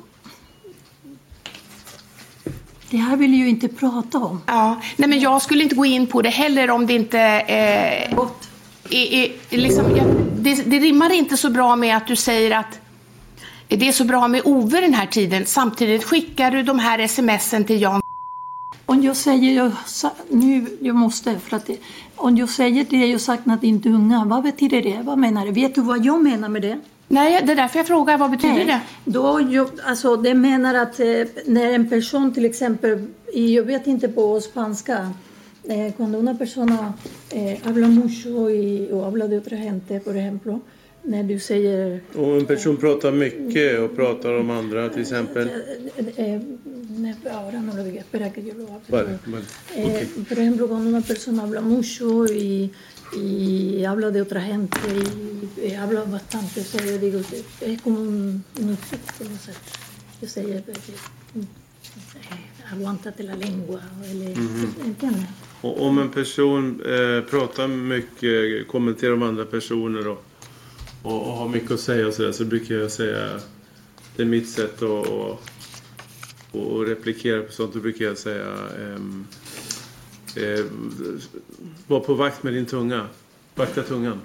Det 2.89 2.97
här 2.97 3.17
vill 3.17 3.31
jag 3.31 3.39
ju 3.39 3.49
inte 3.49 3.67
prata 3.67 4.17
om. 4.17 4.41
Ja, 4.45 4.81
nej 4.95 5.09
men 5.09 5.19
jag 5.19 5.41
skulle 5.41 5.63
inte 5.63 5.75
gå 5.75 5.85
in 5.85 6.07
på 6.07 6.21
det 6.21 6.29
heller 6.29 6.69
om 6.69 6.87
det 6.87 6.93
inte... 6.93 7.19
Eh, 7.19 8.15
Gott. 8.15 8.49
är, 8.89 9.13
är, 9.13 9.57
liksom, 9.57 9.97
jag, 9.97 10.05
det, 10.39 10.53
det 10.69 10.79
rimmar 10.79 11.13
inte 11.13 11.37
så 11.37 11.49
bra 11.49 11.75
med 11.75 11.97
att 11.97 12.07
du 12.07 12.15
säger 12.15 12.57
att 12.57 12.79
det 13.67 13.87
är 13.87 13.91
så 13.91 14.03
bra 14.03 14.27
med 14.27 14.41
Ove 14.45 14.81
den 14.81 14.93
här 14.93 15.05
tiden. 15.05 15.45
Samtidigt 15.45 16.03
skickar 16.03 16.51
du 16.51 16.63
de 16.63 16.79
här 16.79 17.07
smsen 17.07 17.65
till 17.65 17.81
Jan. 17.81 18.01
Om 18.85 19.03
jag 19.03 19.15
säger, 19.15 19.55
jag, 19.55 19.71
nu, 20.29 20.77
jag 20.81 20.95
måste, 20.95 21.39
för 21.39 21.57
att 21.57 21.65
det, 21.65 21.77
om 22.15 22.37
jag 22.37 22.49
säger 22.49 22.85
det 22.89 23.05
jag 23.05 23.21
saknar 23.21 23.57
din 23.57 23.81
tunga, 23.81 24.25
vad 24.25 24.43
betyder 24.43 24.81
det? 24.81 24.99
Vad 25.03 25.17
menar 25.17 25.45
du? 25.45 25.51
Vet 25.51 25.75
du 25.75 25.81
vad 25.81 26.05
jag 26.05 26.23
menar 26.23 26.49
med 26.49 26.61
det? 26.61 26.79
Nej, 27.09 27.41
det 27.45 27.51
är 27.51 27.55
därför 27.55 27.79
jag 27.79 27.87
frågar. 27.87 28.17
Vad 28.17 28.31
betyder 28.31 28.65
det? 28.65 28.81
Då, 29.05 29.47
jag, 29.51 29.69
alltså, 29.83 30.15
det 30.15 30.33
menar 30.33 30.73
att 30.75 30.99
eh, 30.99 31.23
när 31.45 31.71
en 31.73 31.89
person 31.89 32.33
till 32.33 32.45
exempel, 32.45 33.05
i, 33.33 33.55
jag 33.55 33.63
vet 33.63 33.87
inte 33.87 34.07
på 34.07 34.41
spanska, 34.41 35.09
eh, 35.63 35.93
cuando 35.97 36.19
una 36.19 36.35
persona 36.35 36.93
eh, 37.29 37.57
habla 37.63 37.87
mucho 37.87 38.49
y, 38.49 38.89
o 38.91 39.03
habla 39.03 39.27
de 39.27 39.37
otra 39.37 39.57
gente, 39.57 39.99
por 39.99 40.15
ejemplo, 40.17 40.59
när 41.03 41.23
du 41.23 41.39
säger 41.39 42.01
Och 42.15 42.37
en 42.37 42.45
person 42.45 42.77
pratar 42.77 43.11
mycket 43.11 43.79
och 43.79 43.95
pratar 43.95 44.39
om 44.39 44.49
andra 44.49 44.89
till 44.89 45.01
exempel. 45.01 45.49
eh, 45.97 46.25
eh, 46.33 46.41
nej, 46.97 47.15
ahora 47.31 47.61
no 47.61 47.73
lo 47.77 47.83
digo, 47.83 47.99
espera 47.99 48.29
que 48.33 48.41
yo 48.43 48.53
lo 48.53 48.63
hablo. 48.63 48.79
Vale, 48.87 49.19
vale. 49.25 49.45
Eh, 49.75 50.07
Por 50.29 50.39
ejemplo, 50.39 50.67
cuando 50.67 50.89
una 50.89 51.01
persona 51.01 51.43
habla 51.43 51.61
mucho 51.61 52.25
y, 52.25 52.69
y 53.13 53.83
habla 53.85 54.11
de 54.11 54.21
otra 54.21 54.41
gente 54.41 54.77
y, 54.87 55.61
eh, 55.67 55.77
habla 55.77 56.03
bastante, 56.03 56.61
o 56.61 56.63
sea, 56.63 56.85
yo 56.85 56.97
digo, 56.97 57.19
es- 57.19 57.81
como 57.81 57.99
un, 58.01 58.43
un 58.59 58.69
insulto, 58.69 59.23
no 59.31 59.37
sé. 59.37 59.51
Yo 60.21 60.27
sé, 60.27 60.41
eh, 60.41 60.63
eh, 61.35 61.43
aguántate 62.71 63.23
la 63.23 63.35
lengua, 63.35 63.81
eller, 64.11 64.37
Mhm. 64.37 64.73
¿entiendes? 64.85 65.25
Och 65.61 65.81
om 65.81 65.99
en 65.99 66.09
person 66.11 66.81
eh, 66.85 67.21
pratar 67.29 67.67
mycket, 67.67 68.67
kommenterar 68.67 69.13
om 69.13 69.23
andra 69.23 69.45
personer 69.45 70.07
och, 70.07 70.23
och, 71.03 71.27
och 71.27 71.33
har 71.37 71.49
mycket 71.49 71.71
att 71.71 71.79
säga 71.79 72.07
och 72.07 72.13
så, 72.13 72.21
där, 72.23 72.31
så 72.31 72.45
brukar 72.45 72.75
jag 72.75 72.91
säga 72.91 73.39
det 74.15 74.21
är 74.23 74.25
mitt 74.27 74.49
sätt 74.49 74.75
att 74.75 74.81
och, 74.81 75.41
och 76.51 76.85
replikera 76.87 77.41
på 77.41 77.51
sånt. 77.51 77.73
Då 77.73 77.79
brukar 77.79 78.05
jag 78.05 78.17
säga 78.17 78.45
ehm, 78.79 79.27
eh, 80.43 80.65
var 81.87 81.99
på 81.99 82.13
vakt 82.13 82.43
med 82.43 82.53
din 82.53 82.65
tunga. 82.65 83.07
Vakta 83.55 83.83
tungan. 83.83 84.21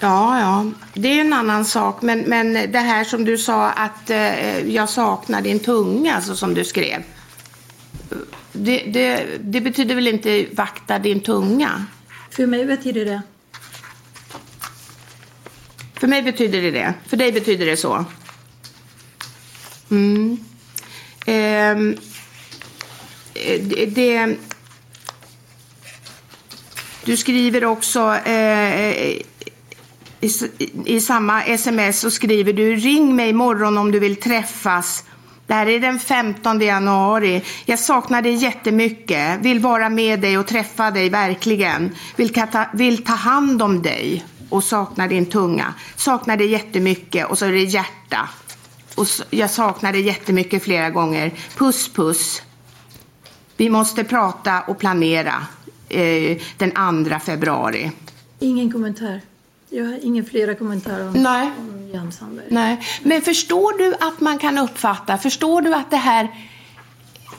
Ja, 0.00 0.40
ja, 0.40 0.70
det 0.94 1.08
är 1.08 1.20
en 1.20 1.32
annan 1.32 1.64
sak. 1.64 2.02
Men, 2.02 2.20
men 2.20 2.52
det 2.52 2.78
här 2.78 3.04
som 3.04 3.24
du 3.24 3.38
sa 3.38 3.70
att 3.70 4.10
eh, 4.10 4.74
jag 4.74 4.88
saknar 4.88 5.42
din 5.42 5.60
tunga, 5.60 6.14
alltså 6.14 6.36
som 6.36 6.54
du 6.54 6.64
skrev. 6.64 7.02
Det, 8.52 8.78
det, 8.78 9.26
det 9.40 9.60
betyder 9.60 9.94
väl 9.94 10.08
inte 10.08 10.46
vakta 10.52 10.98
din 10.98 11.20
tunga? 11.20 11.86
För 12.30 12.46
mig 12.46 12.66
betyder 12.66 13.04
det. 13.04 13.22
För 15.94 16.06
mig 16.06 16.22
betyder 16.22 16.62
det 16.62 16.70
det. 16.70 16.94
För 17.06 17.16
dig 17.16 17.32
betyder 17.32 17.66
det 17.66 17.76
så. 17.76 18.04
Mm. 19.90 20.38
Ehm, 21.26 21.96
Eh, 23.34 23.60
det, 23.60 23.86
det, 23.86 24.36
du 27.04 27.16
skriver 27.16 27.64
också 27.64 28.14
eh, 28.24 28.88
eh 28.88 29.22
i, 30.20 30.30
i 30.84 31.00
samma 31.00 31.42
sms 31.44 32.00
så 32.00 32.10
skriver 32.10 32.52
du 32.52 32.76
ring 32.76 33.16
mig 33.16 33.28
imorgon 33.28 33.78
om 33.78 33.92
du 33.92 33.98
vill 33.98 34.16
träffas. 34.16 35.04
Det 35.46 35.54
här 35.54 35.66
är 35.66 35.80
den 35.80 35.98
15 35.98 36.60
januari. 36.60 37.42
Jag 37.64 37.78
saknar 37.78 38.22
dig 38.22 38.34
jättemycket. 38.34 39.40
Vill 39.40 39.60
vara 39.60 39.88
med 39.88 40.20
dig 40.20 40.38
och 40.38 40.46
träffa 40.46 40.90
dig 40.90 41.10
verkligen. 41.10 41.94
Vill 42.16 42.32
ta, 42.32 42.66
vill 42.72 43.04
ta 43.04 43.12
hand 43.12 43.62
om 43.62 43.82
dig 43.82 44.24
och 44.48 44.64
saknar 44.64 45.08
din 45.08 45.26
tunga. 45.26 45.74
Saknar 45.96 46.36
dig 46.36 46.46
jättemycket 46.46 47.26
och 47.30 47.38
så 47.38 47.46
är 47.46 47.52
det 47.52 47.62
hjärta. 47.62 48.28
Och 48.94 49.08
så, 49.08 49.24
jag 49.30 49.50
saknar 49.50 49.92
dig 49.92 50.02
jättemycket 50.02 50.62
flera 50.62 50.90
gånger. 50.90 51.32
Puss 51.56 51.88
puss. 51.88 52.42
Vi 53.60 53.70
måste 53.70 54.04
prata 54.04 54.60
och 54.60 54.78
planera 54.78 55.46
eh, 55.88 56.38
den 56.56 57.04
2 57.04 57.18
februari. 57.18 57.92
Ingen 58.38 58.72
kommentar. 58.72 59.20
Jag 59.68 59.84
har 59.84 59.98
ingen 60.02 60.24
flera 60.24 60.54
kommentarer 60.54 61.08
om, 61.08 61.12
Nej. 61.12 61.50
om 61.58 61.90
Jan 61.94 62.12
Sandberg. 62.12 62.46
Nej, 62.50 62.80
men 63.02 63.22
förstår 63.22 63.78
du 63.78 63.94
att 63.94 64.20
man 64.20 64.38
kan 64.38 64.58
uppfatta, 64.58 65.18
förstår 65.18 65.62
du 65.62 65.74
att 65.74 65.90
det 65.90 65.96
här 65.96 66.28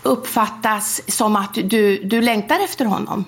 uppfattas 0.04 1.02
som 1.08 1.36
att 1.36 1.54
du, 1.54 2.04
du 2.04 2.22
längtar 2.22 2.64
efter 2.64 2.86
honom? 2.86 3.26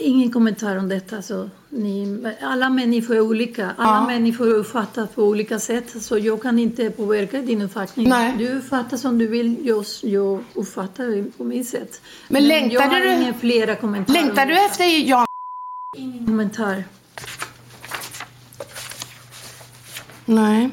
Ingen 0.00 0.32
kommentar 0.32 0.76
om 0.76 0.88
detta. 0.88 1.22
Så 1.22 1.50
ni, 1.68 2.22
alla 2.42 2.68
människor 2.70 3.16
är 3.16 3.20
olika. 3.20 3.70
Alla 3.78 3.96
Ja. 3.96 4.06
människor 4.06 4.46
uppfattar 4.54 5.06
på 5.06 5.22
olika 5.24 5.58
sätt. 5.58 6.02
Så 6.02 6.18
jag 6.18 6.42
kan 6.42 6.58
inte 6.58 6.90
påverka 6.90 7.40
din 7.42 7.62
uppfattning. 7.62 8.08
Nej. 8.08 8.34
Du 8.38 8.58
uppfattar 8.58 8.96
som 8.96 9.18
du 9.18 9.26
vill. 9.26 9.56
Jag, 9.66 9.84
jag 10.02 10.44
uppfattar 10.54 11.30
på 11.38 11.44
mitt 11.44 11.68
sätt. 11.68 12.00
Men 12.28 12.48
längtade 12.48 12.74
jag 12.74 12.90
har 12.90 13.00
du- 13.00 13.12
inga 13.22 13.34
flera 13.34 13.76
kommentarer. 13.76 14.22
Längtar 14.22 14.46
du 14.46 14.64
efter 14.64 14.84
Jan? 15.08 15.26
Ingen 15.96 16.26
kommentar. 16.26 16.84
Nej. 20.24 20.70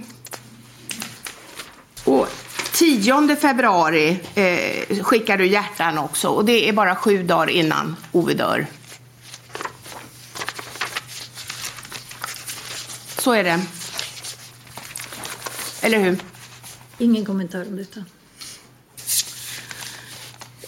Och 2.06 2.28
10 2.74 3.36
februari 3.36 4.20
eh, 4.36 5.04
skickar 5.04 5.38
du 5.38 5.48
hjärtan 5.48 5.98
också 5.98 6.28
och 6.28 6.46
det 6.46 6.70
är 6.70 6.74
bara 6.74 6.96
sju 6.96 7.24
dagar 7.24 7.50
innan 7.50 7.96
Ove 8.12 8.34
dör. 8.34 8.66
Så 13.28 13.34
är 13.34 13.44
det. 13.44 13.60
Eller 15.84 16.00
hur? 16.00 16.20
Ingen 16.98 17.26
kommentar 17.26 17.66
om 17.70 17.76
detta. 17.76 18.00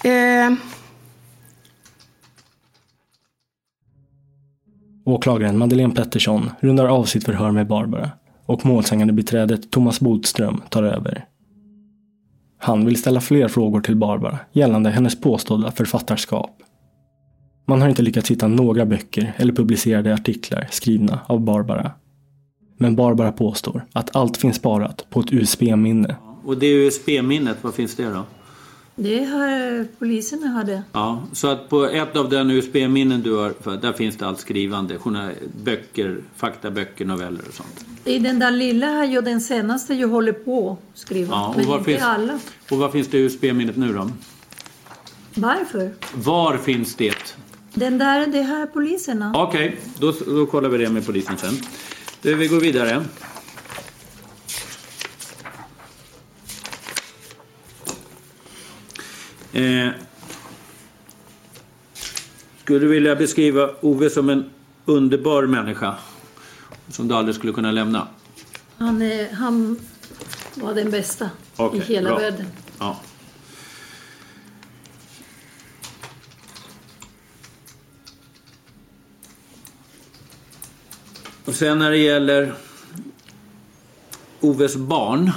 Eh, 0.09 0.53
Åklagaren 5.05 5.57
Madeleine 5.57 5.95
Pettersson 5.95 6.49
rundar 6.59 6.85
av 6.85 7.03
sitt 7.03 7.23
förhör 7.23 7.51
med 7.51 7.67
Barbara 7.67 8.11
och 8.45 8.65
målsägande 8.65 9.13
beträdet 9.13 9.71
Thomas 9.71 9.99
Bodström 9.99 10.61
tar 10.69 10.83
över. 10.83 11.25
Han 12.57 12.85
vill 12.85 12.97
ställa 12.97 13.21
fler 13.21 13.47
frågor 13.47 13.81
till 13.81 13.95
Barbara 13.95 14.39
gällande 14.51 14.89
hennes 14.89 15.21
påstådda 15.21 15.71
författarskap. 15.71 16.61
Man 17.67 17.81
har 17.81 17.89
inte 17.89 18.01
lyckats 18.01 18.31
hitta 18.31 18.47
några 18.47 18.85
böcker 18.85 19.33
eller 19.37 19.53
publicerade 19.53 20.13
artiklar 20.13 20.67
skrivna 20.71 21.19
av 21.27 21.39
Barbara. 21.41 21.91
Men 22.81 22.95
Barbara 22.95 23.31
påstår 23.31 23.85
att 23.93 24.15
allt 24.15 24.37
finns 24.37 24.55
sparat 24.55 25.05
på 25.09 25.19
ett 25.19 25.33
USB-minne. 25.33 26.15
Och 26.45 26.57
det 26.57 26.67
USB-minnet, 26.73 27.57
vad 27.61 27.73
finns 27.73 27.95
det 27.95 28.05
då? 28.09 28.23
Det 28.95 29.23
har 29.25 29.85
poliserna 29.99 30.47
hade. 30.47 30.83
Ja, 30.91 31.23
så 31.33 31.47
att 31.47 31.69
på 31.69 31.85
ett 31.85 32.15
av 32.15 32.29
den 32.29 32.51
USB-minnen 32.51 33.21
du 33.21 33.35
har, 33.35 33.53
för 33.61 33.77
där 33.77 33.93
finns 33.93 34.17
det 34.17 34.27
allt 34.27 34.39
skrivande. 34.39 34.97
Böcker, 35.63 36.17
faktaböcker, 36.35 37.05
noveller 37.05 37.41
och 37.47 37.53
sånt. 37.53 37.85
I 38.05 38.19
den 38.19 38.39
där 38.39 38.51
lilla 38.51 38.87
har 38.87 39.05
jag 39.05 39.23
den 39.25 39.41
senaste 39.41 39.93
jag 39.93 40.07
håller 40.07 40.33
på 40.33 40.77
att 40.93 40.99
skriva. 40.99 41.29
Ja, 41.35 41.47
och 41.47 41.57
men 41.57 41.67
var 41.67 41.77
inte 41.77 41.91
finns- 41.91 42.03
alla. 42.03 42.39
Och 42.71 42.77
var 42.77 42.89
finns 42.89 43.07
det 43.07 43.17
USB-minnet 43.17 43.77
nu 43.77 43.93
då? 43.93 44.09
Varför? 45.35 45.91
Var 46.15 46.57
finns 46.57 46.95
det? 46.95 47.35
Den 47.73 47.97
där, 47.97 48.27
det 48.27 48.41
här 48.41 48.65
poliserna. 48.65 49.33
Okej, 49.35 49.77
då, 49.99 50.13
då 50.27 50.45
kollar 50.45 50.69
vi 50.69 50.77
det 50.77 50.89
med 50.89 51.05
polisen 51.05 51.37
sen. 51.37 51.53
Du, 52.21 52.35
vi 52.35 52.47
går 52.47 52.59
vidare. 52.59 53.05
Eh, 59.53 59.89
skulle 62.63 62.79
du 62.79 62.87
vilja 62.87 63.15
beskriva 63.15 63.69
Ove 63.81 64.09
som 64.09 64.29
en 64.29 64.49
underbar 64.85 65.43
människa? 65.43 65.95
Som 66.89 67.07
du 67.07 67.15
aldrig 67.15 67.35
skulle 67.35 67.53
kunna 67.53 67.71
lämna? 67.71 68.07
Han, 68.77 69.01
är, 69.01 69.33
han 69.33 69.79
var 70.53 70.73
den 70.73 70.91
bästa 70.91 71.29
Okej, 71.55 71.79
i 71.79 71.83
hela 71.83 72.09
bra. 72.09 72.19
världen. 72.19 72.45
Ja. 72.79 72.99
Och 81.49 81.55
sen 81.55 81.79
när 81.79 81.91
det 81.91 81.97
gäller 81.97 82.53
Oves 84.39 84.75
barn. 84.75 85.31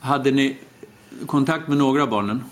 Hade 0.00 0.30
ni 0.30 0.56
kontakt 1.26 1.68
med 1.68 1.78
några 1.78 2.02
av 2.02 2.08
barnen? 2.08 2.44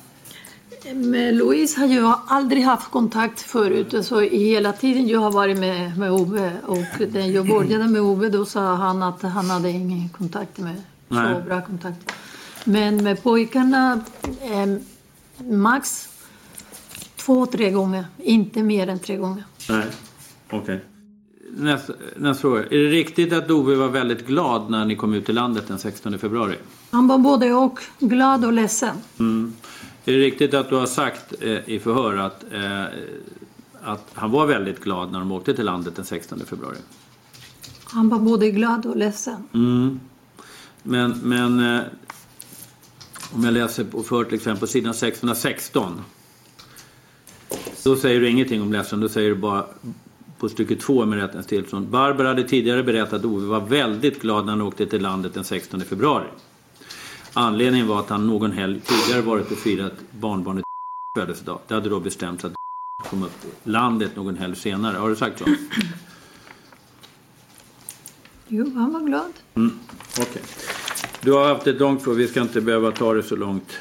Med 0.95 1.35
Louise 1.35 1.81
har 1.81 1.87
jag 1.87 2.21
aldrig 2.27 2.63
haft 2.63 2.91
kontakt 2.91 3.41
förut. 3.41 4.07
Så 4.07 4.21
hela 4.21 4.73
tiden 4.73 5.09
jag 5.09 5.21
har 5.21 5.33
varit 5.33 5.59
med, 5.59 5.99
med 5.99 6.13
Ove. 6.13 6.53
Och 6.67 7.01
när 7.13 7.27
jag 7.27 7.49
började 7.49 7.89
med 7.89 8.01
Ove 8.01 8.29
då 8.29 8.45
sa 8.45 8.75
han 8.75 9.03
att 9.03 9.23
han 9.23 9.51
hade 9.51 9.71
ingen 9.71 10.09
kontakt 10.09 10.59
med 10.59 10.83
Nej. 11.09 11.35
så 11.35 11.41
bra 11.41 11.63
kontakt. 11.63 12.13
Men 12.65 13.05
med 13.05 13.23
pojkarna 13.23 14.05
eh, 14.41 14.77
max 15.45 16.09
två, 17.17 17.47
tre 17.47 17.71
gånger. 17.71 18.05
Inte 18.19 18.63
mer 18.63 18.89
än 18.89 18.99
tre 18.99 19.17
gånger. 19.17 19.45
Nej. 19.69 19.87
Okej. 20.51 20.81
Nästa, 21.57 21.93
nästa 22.17 22.41
fråga. 22.41 22.63
Är 22.63 22.79
det 22.79 22.89
riktigt 22.89 23.33
att 23.33 23.51
Ove 23.51 23.75
var 23.75 23.89
väldigt 23.89 24.27
glad 24.27 24.71
när 24.71 24.85
ni 24.85 24.97
kom 24.97 25.15
ut 25.15 25.29
i 25.29 25.33
landet 25.33 25.69
den 25.69 25.79
16 25.79 26.19
februari? 26.19 26.57
Han 26.91 27.09
var 27.09 27.19
både 27.19 27.53
och 27.53 27.79
glad 27.99 28.45
och 28.45 28.53
ledsen. 28.53 28.97
Mm. 29.19 29.55
Är 30.05 30.13
det 30.13 30.19
riktigt 30.19 30.55
att 30.55 30.69
du 30.69 30.75
har 30.75 30.87
sagt 30.87 31.35
eh, 31.41 31.69
i 31.69 31.79
förhör 31.79 32.17
att, 32.17 32.45
eh, 32.53 32.85
att 33.83 34.11
han 34.15 34.31
var 34.31 34.47
väldigt 34.47 34.81
glad 34.81 35.13
när 35.13 35.19
de 35.19 35.33
åkte 35.33 35.55
till 35.55 35.65
landet 35.65 35.97
den 35.97 36.05
16 36.05 36.41
februari? 36.47 36.77
Han 37.85 38.09
var 38.09 38.19
både 38.19 38.51
glad 38.51 38.87
och 38.87 38.97
ledsen. 38.97 39.45
Mm. 39.55 40.01
Men, 40.83 41.21
men 41.23 41.77
eh, 41.77 41.83
om 43.35 43.45
jag 43.45 43.55
läser 43.55 43.85
på 43.85 44.03
för 44.03 44.25
till 44.25 44.35
exempel 44.35 44.61
på 44.61 44.67
sidan 44.67 44.95
616. 44.95 46.01
Då 47.85 47.97
säger 47.97 48.21
du 48.21 48.29
ingenting 48.29 48.63
om 48.63 48.73
ledsen, 48.73 49.01
då 49.01 49.09
säger 49.09 49.29
du 49.29 49.37
bara 49.37 49.67
på 50.43 50.49
stycke 50.49 50.77
två 50.77 51.07
med 51.07 51.19
rättens 51.19 51.47
tillstånd. 51.47 51.89
Barbara 51.89 52.29
hade 52.29 52.49
tidigare 52.49 52.83
berättat 52.83 53.13
att 53.13 53.25
Ove 53.25 53.47
var 53.47 53.61
väldigt 53.61 54.23
glad 54.23 54.45
när 54.47 54.53
han 54.53 54.61
åkte 54.61 54.87
till 54.87 55.03
landet 55.03 55.35
den 55.35 55.45
16 55.45 55.81
februari. 55.81 56.27
Anledningen 57.33 57.89
var 57.89 58.01
att 58.01 58.09
han 58.09 58.27
någon 58.27 58.53
helg 58.53 58.81
tidigare 58.81 59.23
varit 59.23 59.51
och 59.51 59.59
firat 59.59 59.93
barnbarnet 60.11 60.65
födelsedag. 61.19 61.59
Det 61.69 61.75
hade 61.75 61.89
då 61.89 62.01
bestämts 62.01 62.45
att 62.45 62.53
kom 63.11 63.23
upp 63.23 63.41
till 63.41 63.73
landet 63.73 64.17
någon 64.17 64.37
helg 64.37 64.57
senare. 64.57 64.97
Har 64.97 65.09
du 65.09 65.17
sagt 65.17 65.39
så? 65.39 65.45
Jo, 68.49 68.73
han 68.75 68.93
var 68.93 69.01
glad. 69.01 69.33
Mm, 69.55 69.79
Okej. 70.21 70.43
Du 71.21 71.33
har 71.33 71.49
haft 71.49 71.67
ett 71.67 71.81
långt 71.81 72.03
för 72.03 72.15
vi 72.15 72.29
ska 72.29 72.41
inte 72.41 72.61
behöva 72.61 72.91
ta 72.91 73.15
det 73.15 73.23
så 73.23 73.37
långt. 73.37 73.79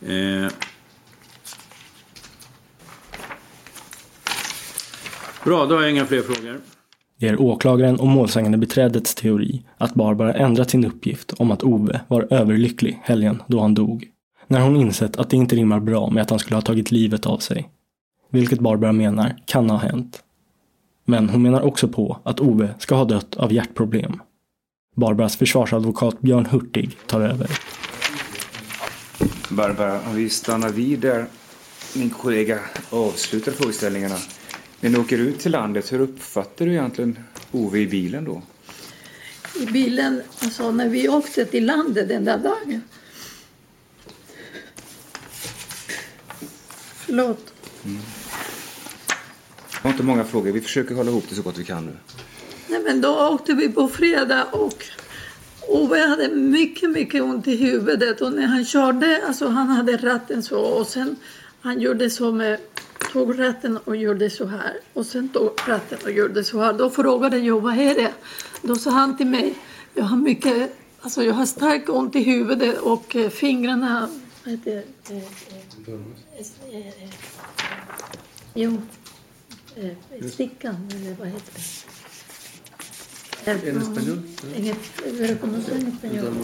Eh. 0.00 0.52
Bra, 5.44 5.66
då 5.66 5.74
har 5.74 5.82
jag 5.82 5.90
inga 5.90 6.06
fler 6.06 6.22
frågor. 6.22 6.60
Det 7.18 7.28
är 7.28 7.40
åklagaren 7.40 8.00
och 8.00 8.06
målsägande 8.06 8.58
beträdets 8.58 9.14
teori 9.14 9.62
att 9.78 9.94
Barbara 9.94 10.34
ändrat 10.34 10.70
sin 10.70 10.84
uppgift 10.84 11.32
om 11.32 11.50
att 11.50 11.62
Ove 11.62 12.00
var 12.08 12.26
överlycklig 12.30 13.00
helgen 13.02 13.42
då 13.46 13.60
han 13.60 13.74
dog. 13.74 14.08
När 14.46 14.60
hon 14.60 14.76
insett 14.76 15.16
att 15.16 15.30
det 15.30 15.36
inte 15.36 15.56
rimmar 15.56 15.80
bra 15.80 16.10
med 16.10 16.22
att 16.22 16.30
han 16.30 16.38
skulle 16.38 16.56
ha 16.56 16.62
tagit 16.62 16.90
livet 16.90 17.26
av 17.26 17.38
sig. 17.38 17.68
Vilket 18.30 18.60
Barbara 18.60 18.92
menar 18.92 19.36
kan 19.44 19.70
ha 19.70 19.78
hänt. 19.78 20.22
Men 21.04 21.28
hon 21.28 21.42
menar 21.42 21.60
också 21.60 21.88
på 21.88 22.18
att 22.22 22.40
Ove 22.40 22.74
ska 22.78 22.94
ha 22.94 23.04
dött 23.04 23.36
av 23.36 23.52
hjärtproblem. 23.52 24.20
Barbaras 24.96 25.36
försvarsadvokat 25.36 26.20
Björn 26.20 26.46
Hurtig 26.46 26.96
tar 27.06 27.20
över. 27.20 27.50
Barbara, 29.50 30.00
om 30.08 30.14
vi 30.14 30.28
stannar 30.28 30.68
vid 30.70 31.00
där 31.00 31.26
min 31.96 32.10
kollega 32.10 32.58
avslutar 32.90 33.52
frågeställningarna. 33.52 34.16
När 34.80 34.90
ni 34.90 34.98
åker 34.98 35.18
ut 35.18 35.38
till 35.38 35.52
landet, 35.52 35.92
hur 35.92 36.00
uppfattar 36.00 36.66
du 36.66 36.72
egentligen 36.72 37.18
Ove 37.52 37.78
i 37.78 37.86
bilen 37.86 38.24
då? 38.24 38.42
I 39.60 39.66
bilen, 39.66 40.22
alltså 40.42 40.70
när 40.70 40.88
vi 40.88 41.08
åkte 41.08 41.44
till 41.44 41.66
landet 41.66 42.08
den 42.08 42.24
där 42.24 42.38
dagen. 42.38 42.82
Förlåt. 46.94 47.52
Mm. 47.84 48.00
Jag 49.72 49.80
har 49.82 49.90
inte 49.90 50.02
många 50.02 50.24
frågor. 50.24 50.52
Vi 50.52 50.60
försöker 50.60 50.94
hålla 50.94 51.10
ihop 51.10 51.24
det 51.28 51.34
så 51.34 51.42
gott 51.42 51.58
vi 51.58 51.64
kan 51.64 51.86
nu. 51.86 51.96
Nej, 52.68 52.80
men 52.84 53.00
då 53.00 53.28
åkte 53.28 53.52
vi 53.52 53.68
på 53.68 53.88
fredag 53.88 54.44
och 54.44 54.84
Ove 55.68 56.06
hade 56.06 56.28
mycket, 56.28 56.90
mycket 56.90 57.22
ont 57.22 57.48
i 57.48 57.56
huvudet 57.56 58.20
och 58.20 58.32
när 58.32 58.46
han 58.46 58.64
körde, 58.64 59.22
alltså 59.26 59.48
han 59.48 59.68
hade 59.68 59.96
ratten 59.96 60.42
så 60.42 60.60
och 60.60 60.86
sen 60.86 61.16
han 61.60 61.80
gjorde 61.80 62.10
så 62.10 62.32
med, 62.32 62.58
tog 63.12 63.38
ratten 63.38 63.76
och 63.76 63.96
gjorde 63.96 64.30
så 64.30 64.46
här 64.46 64.80
och 64.94 65.06
sen 65.06 65.28
tog 65.28 65.50
ratten 65.66 65.98
och 66.04 66.10
gjorde 66.10 66.44
så 66.44 66.60
här. 66.60 66.72
Då 66.72 66.90
frågade 66.90 67.38
jag 67.38 67.60
vad 67.60 67.78
är 67.78 67.94
det? 67.94 68.12
Då 68.62 68.76
sa 68.76 68.90
han 68.90 69.16
till 69.16 69.26
mig, 69.26 69.54
jag 69.94 70.04
har 70.04 70.16
mycket, 70.16 70.72
alltså 71.00 71.22
jag 71.22 71.34
har 71.34 71.46
starkt 71.46 71.88
ont 71.88 72.16
i 72.16 72.22
huvudet 72.22 72.78
och 72.78 73.16
eh, 73.16 73.30
fingrarna, 73.30 74.08
vad 74.44 74.50
heter 74.54 74.84
det? 75.08 75.14
Eh, 75.14 76.86
eh, 76.86 77.10
Jo, 78.54 78.82
stickan 80.32 80.88
eller 80.96 81.14
vad 81.14 81.28
heter 81.28 81.52
det? 81.54 81.60
¿En 83.44 83.80
español? 83.80 84.22
En, 84.54 84.76
pero 85.18 85.40
como 85.40 85.56
no 85.56 85.64
en 85.74 85.88
español. 85.88 86.34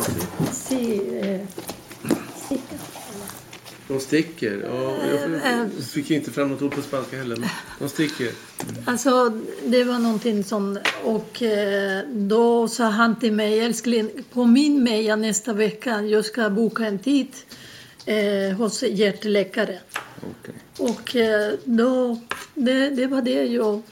Sí, 0.53 1.03
eh, 1.13 1.45
stickan. 2.45 2.79
De 3.89 4.01
sticker. 4.01 4.63
Ja, 4.65 4.97
jag 5.07 5.73
fick 5.85 6.11
inte 6.11 6.31
fram 6.31 6.49
något 6.49 6.63
ord 6.63 6.75
på 6.75 6.83
spanska 6.83 7.17
heller. 7.17 7.37
Men 7.37 7.49
de 7.79 7.89
sticker. 7.89 8.31
Alltså, 8.85 9.41
det 9.65 9.85
var 9.85 9.99
någonting 9.99 10.45
som... 10.45 10.79
Och 11.05 11.43
eh, 11.43 12.03
då 12.09 12.69
sa 12.69 12.85
han 12.85 13.19
till 13.19 13.33
mig, 13.33 13.61
älskling, 13.61 14.11
påminn 14.33 14.83
mig 14.83 15.17
nästa 15.17 15.53
vecka 15.53 16.03
jag 16.03 16.25
ska 16.25 16.51
boka 16.51 16.85
en 16.85 16.99
tid 16.99 17.29
eh, 18.07 18.57
hos 18.57 18.83
hjärtläkare. 18.83 19.79
Och 20.79 21.17
eh, 21.17 21.53
då, 21.65 22.21
det, 22.55 22.91
det 22.91 23.07
var 23.07 23.23
det 23.23 23.45
jag 23.45 23.83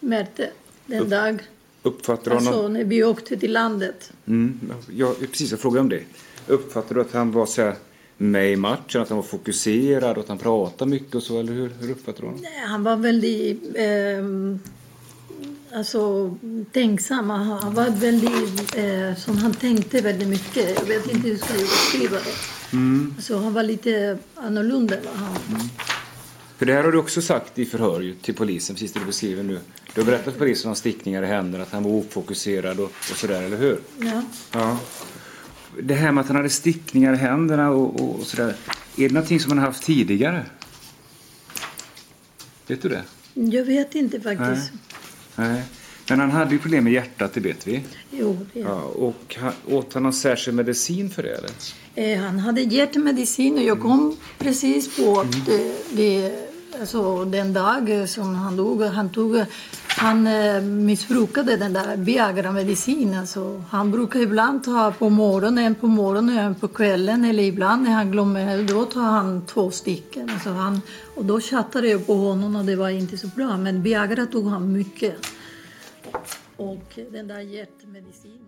märkte 0.00 0.50
den 0.86 1.08
dag. 1.10 1.42
Uppfattar 1.82 2.30
du 2.30 2.36
Alltså 2.36 2.68
när 2.68 2.84
vi 2.84 3.04
åkte 3.04 3.36
till 3.36 3.52
landet. 3.52 4.12
Mm, 4.26 4.72
jag, 4.90 5.18
precis, 5.18 5.50
jag 5.50 5.60
frågade 5.60 5.80
om 5.80 5.88
det. 5.88 6.02
Uppfattar 6.46 6.94
du 6.94 7.00
att 7.00 7.12
han 7.12 7.32
var 7.32 7.46
så 7.46 7.62
här 7.62 7.74
med 8.16 8.52
i 8.52 8.56
matchen, 8.56 9.02
att 9.02 9.08
han 9.08 9.16
var 9.16 9.22
fokuserad 9.22 10.16
och 10.16 10.22
att 10.22 10.28
han 10.28 10.38
pratade 10.38 10.90
mycket 10.90 11.14
och 11.14 11.22
så, 11.22 11.40
eller 11.40 11.52
hur, 11.52 11.72
hur 11.80 11.90
uppfattar 11.90 12.20
du 12.20 12.26
honom? 12.26 12.40
Nej, 12.42 12.62
Han 12.66 12.82
var 12.84 12.96
väldigt 12.96 13.62
ehm, 13.76 14.58
alltså, 15.74 16.34
tänksam. 16.72 17.30
Han 17.30 17.74
var 17.74 17.90
väldigt, 17.90 18.76
eh, 18.76 19.16
som 19.24 19.38
han 19.38 19.54
tänkte 19.54 20.00
väldigt 20.00 20.28
mycket. 20.28 20.78
Jag 20.78 20.86
vet 20.86 21.08
inte 21.10 21.28
hur 21.28 21.36
ska 21.36 21.52
jag 21.54 21.62
beskriva 21.62 22.16
det. 22.16 22.76
Mm. 22.76 23.14
Alltså, 23.16 23.38
han 23.38 23.54
var 23.54 23.62
lite 23.62 24.18
annorlunda. 24.34 24.96
Han, 25.14 25.36
För 26.58 26.66
det 26.66 26.72
här 26.72 26.84
har 26.84 26.92
du 26.92 26.98
också 26.98 27.22
sagt 27.22 27.58
i 27.58 27.64
förhör 27.66 28.14
till 28.22 28.34
polisen, 28.34 28.74
precis 28.76 28.92
det 28.92 29.00
du 29.00 29.06
beskriver 29.06 29.42
nu. 29.42 29.60
Du 29.94 30.00
har 30.00 30.06
berättat 30.06 30.32
för 30.32 30.38
polisen 30.40 30.68
om 30.68 30.76
stickningar 30.76 31.22
i 31.22 31.26
händerna, 31.26 31.64
att 31.64 31.72
han 31.72 31.82
var 31.82 31.90
ofokuserad 31.90 32.80
och, 32.80 32.84
och 32.84 33.16
sådär, 33.16 33.42
eller 33.42 33.56
hur? 33.56 33.80
ja. 33.98 34.22
Ja. 34.52 34.78
Det 35.82 35.94
här 35.94 36.12
med 36.12 36.20
att 36.20 36.26
han 36.26 36.36
hade 36.36 36.50
stickningar 36.50 37.12
i 37.12 37.16
händerna 37.16 37.70
och, 37.70 38.00
och, 38.00 38.20
och 38.20 38.26
sådär. 38.26 38.56
Är 38.96 39.08
det 39.08 39.14
någonting 39.14 39.40
som 39.40 39.50
han 39.50 39.58
har 39.58 39.66
haft 39.66 39.82
tidigare? 39.82 40.46
Vet 42.66 42.82
du 42.82 42.88
det? 42.88 43.02
Jag 43.34 43.64
vet 43.64 43.94
inte 43.94 44.20
faktiskt. 44.20 44.72
Nej. 45.36 45.62
Men 46.08 46.20
han 46.20 46.30
hade 46.30 46.50
ju 46.50 46.58
problem 46.58 46.84
med 46.84 46.92
hjärtat, 46.92 47.34
det 47.34 47.40
vet 47.40 47.66
vi. 47.66 47.82
Jo, 48.10 48.46
det. 48.52 48.60
Ja, 48.60 48.82
och 48.82 49.36
han, 49.38 49.52
åt 49.68 49.94
han 49.94 50.02
någon 50.02 50.12
särskild 50.12 50.56
medicin 50.56 51.10
för 51.10 51.22
det? 51.22 51.40
Eh, 51.94 52.20
han 52.20 52.38
hade 52.38 52.60
hjärtmedicin 52.60 53.54
och 53.54 53.62
jag 53.62 53.80
kom 53.80 54.16
precis 54.38 54.96
på 54.96 55.20
att 55.20 55.48
eh, 55.48 55.56
det, 55.92 56.32
alltså, 56.80 57.24
den 57.24 57.52
dag 57.52 58.08
som 58.08 58.34
han 58.34 58.56
dog, 58.56 58.82
han, 58.82 59.12
tog, 59.12 59.44
han 59.96 60.26
eh, 60.26 60.62
missbrukade 60.62 61.56
den 61.56 61.72
där 61.72 61.96
Viagra-medicinen. 61.96 63.26
Så 63.26 63.62
han 63.70 63.90
brukar 63.90 64.20
ibland 64.20 64.64
ta 64.64 64.92
på 64.98 65.10
morgonen, 65.10 65.74
på 65.74 65.86
morgonen, 65.86 66.38
en 66.38 66.54
på 66.54 66.68
kvällen 66.68 67.24
eller 67.24 67.42
ibland 67.42 67.82
när 67.82 67.90
han 67.90 68.10
glömmer, 68.10 68.62
då 68.62 68.84
tar 68.84 69.02
han 69.02 69.46
två 69.46 69.70
stycken. 69.70 70.30
Alltså, 70.30 70.50
han, 70.50 70.80
och 71.14 71.24
då 71.24 71.40
chattade 71.40 71.88
jag 71.88 72.06
på 72.06 72.14
honom 72.14 72.56
och 72.56 72.64
det 72.64 72.76
var 72.76 72.88
inte 72.88 73.18
så 73.18 73.26
bra. 73.26 73.56
Men 73.56 73.82
Viagra 73.82 74.26
tog 74.26 74.46
han 74.46 74.72
mycket. 74.72 75.14
Och 76.56 76.98
den 77.10 77.28
där 77.28 77.40
hjärtmedicinen. 77.40 78.43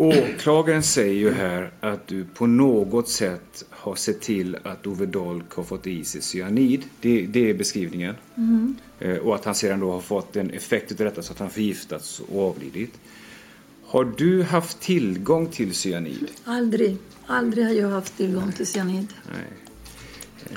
Åklagaren 0.00 0.82
säger 0.82 1.14
ju 1.14 1.30
här 1.30 1.70
att 1.80 2.06
du 2.06 2.24
på 2.24 2.46
något 2.46 3.08
sätt 3.08 3.64
har 3.70 3.94
sett 3.94 4.20
till 4.20 4.56
att 4.64 4.86
Ove 4.86 5.06
Dolk 5.06 5.52
har 5.54 5.62
fått 5.62 5.86
i 5.86 6.04
sig 6.04 6.20
cyanid. 6.20 6.84
Det, 7.00 7.26
det 7.26 7.50
är 7.50 7.54
beskrivningen. 7.54 8.14
Mm. 8.36 8.76
Och 9.22 9.34
att 9.34 9.44
han 9.44 9.54
sedan 9.54 9.80
då 9.80 9.90
har 9.92 10.00
fått 10.00 10.36
en 10.36 10.50
effekt 10.50 10.90
av 10.90 10.96
detta 10.96 11.22
så 11.22 11.32
att 11.32 11.38
han 11.38 11.50
förgiftats 11.50 12.20
och 12.20 12.48
avlidit. 12.48 12.94
Har 13.86 14.12
du 14.16 14.42
haft 14.42 14.80
tillgång 14.80 15.46
till 15.46 15.74
cyanid? 15.74 16.28
Aldrig, 16.44 16.96
aldrig 17.26 17.64
har 17.64 17.72
jag 17.72 17.88
haft 17.88 18.16
tillgång 18.16 18.52
till 18.52 18.66
cyanid. 18.66 19.06
Nej. 19.32 19.44
Eh, 20.50 20.56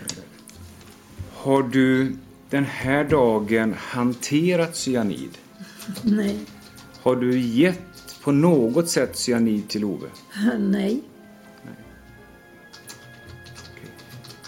Har 1.33 1.63
du 1.63 2.15
den 2.49 2.65
här 2.65 3.03
dagen 3.03 3.75
hanterat 3.77 4.75
cyanid? 4.75 5.37
Nej, 6.01 6.39
Har 7.01 7.15
du 7.15 7.39
gett 7.39 7.92
på 8.23 8.31
något 8.31 8.89
sätt 8.89 9.17
cyanid 9.17 9.69
till 9.69 9.85
Ove? 9.85 10.07
nej. 10.59 11.01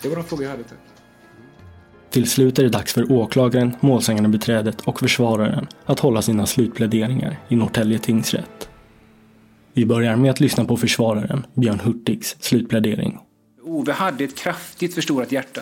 Det 0.01 0.09
var 0.09 0.15
de 0.15 0.25
frågor 0.25 0.43
jag 0.43 0.51
hade. 0.51 0.63
Tack. 0.63 0.77
Till 2.09 2.29
slut 2.29 2.59
är 2.59 2.63
det 2.63 2.69
dags 2.69 2.93
för 2.93 3.11
åklagaren, 3.11 3.75
målsägande 3.79 4.29
beträdet 4.29 4.81
och 4.81 4.99
försvararen 4.99 5.67
att 5.85 5.99
hålla 5.99 6.21
sina 6.21 6.45
slutpläderingar 6.45 7.39
i 7.47 7.55
Norrtälje 7.55 7.99
tingsrätt. 7.99 8.69
Vi 9.73 9.85
börjar 9.85 10.15
med 10.15 10.31
att 10.31 10.39
lyssna 10.39 10.65
på 10.65 10.77
försvararen, 10.77 11.45
Björn 11.53 11.79
Hurtigs, 11.79 12.35
slutplädering. 12.39 13.19
Ove 13.63 13.91
hade 13.91 14.23
ett 14.23 14.35
kraftigt 14.35 14.95
förstorat 14.95 15.31
hjärta. 15.31 15.61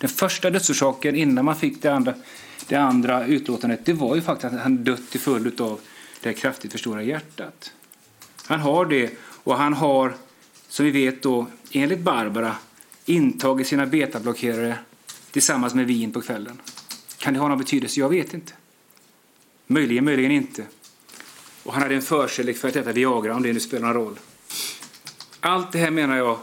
Den 0.00 0.10
första 0.10 0.50
dödsorsaken 0.50 1.14
innan 1.14 1.44
man 1.44 1.56
fick 1.56 1.82
det 1.82 1.88
andra, 1.88 2.14
det 2.68 2.76
andra 2.76 3.26
utlåtandet 3.26 3.80
det 3.84 3.92
var 3.92 4.14
ju 4.14 4.22
faktiskt 4.22 4.54
att 4.54 4.60
han 4.60 4.84
dött 4.84 5.10
till 5.10 5.20
följd 5.20 5.60
av 5.60 5.80
det 6.24 6.30
här 6.30 6.36
kraftigt 6.36 6.72
förstorade 6.72 7.04
hjärtat. 7.04 7.72
Han 8.46 8.60
har 8.60 8.86
det 8.86 9.10
och 9.24 9.56
han 9.56 9.74
har, 9.74 10.16
som 10.68 10.84
vi 10.84 10.90
vet 10.90 11.22
då, 11.22 11.46
enligt 11.70 12.00
Barbara 12.00 12.56
intagit 13.04 13.66
sina 13.66 13.86
betablockerare 13.86 14.78
tillsammans 15.30 15.74
med 15.74 15.86
vin 15.86 16.12
på 16.12 16.20
kvällen. 16.20 16.60
Kan 17.18 17.34
det 17.34 17.40
ha 17.40 17.48
någon 17.48 17.58
betydelse? 17.58 18.00
Jag 18.00 18.08
vet 18.08 18.34
inte. 18.34 18.52
Möjligen, 19.66 20.04
möjligen 20.04 20.30
inte. 20.30 20.66
Och 21.62 21.72
han 21.72 21.82
hade 21.82 21.94
en 21.94 22.02
förkärlek 22.02 22.56
för 22.56 22.68
att 22.68 22.76
äta 22.76 22.92
Viagra, 22.92 23.34
om 23.34 23.42
det 23.42 23.52
nu 23.52 23.60
spelar 23.60 23.86
någon 23.86 23.94
roll. 23.94 24.18
Allt 25.40 25.72
det 25.72 25.78
här 25.78 25.90
menar 25.90 26.16
jag 26.16 26.38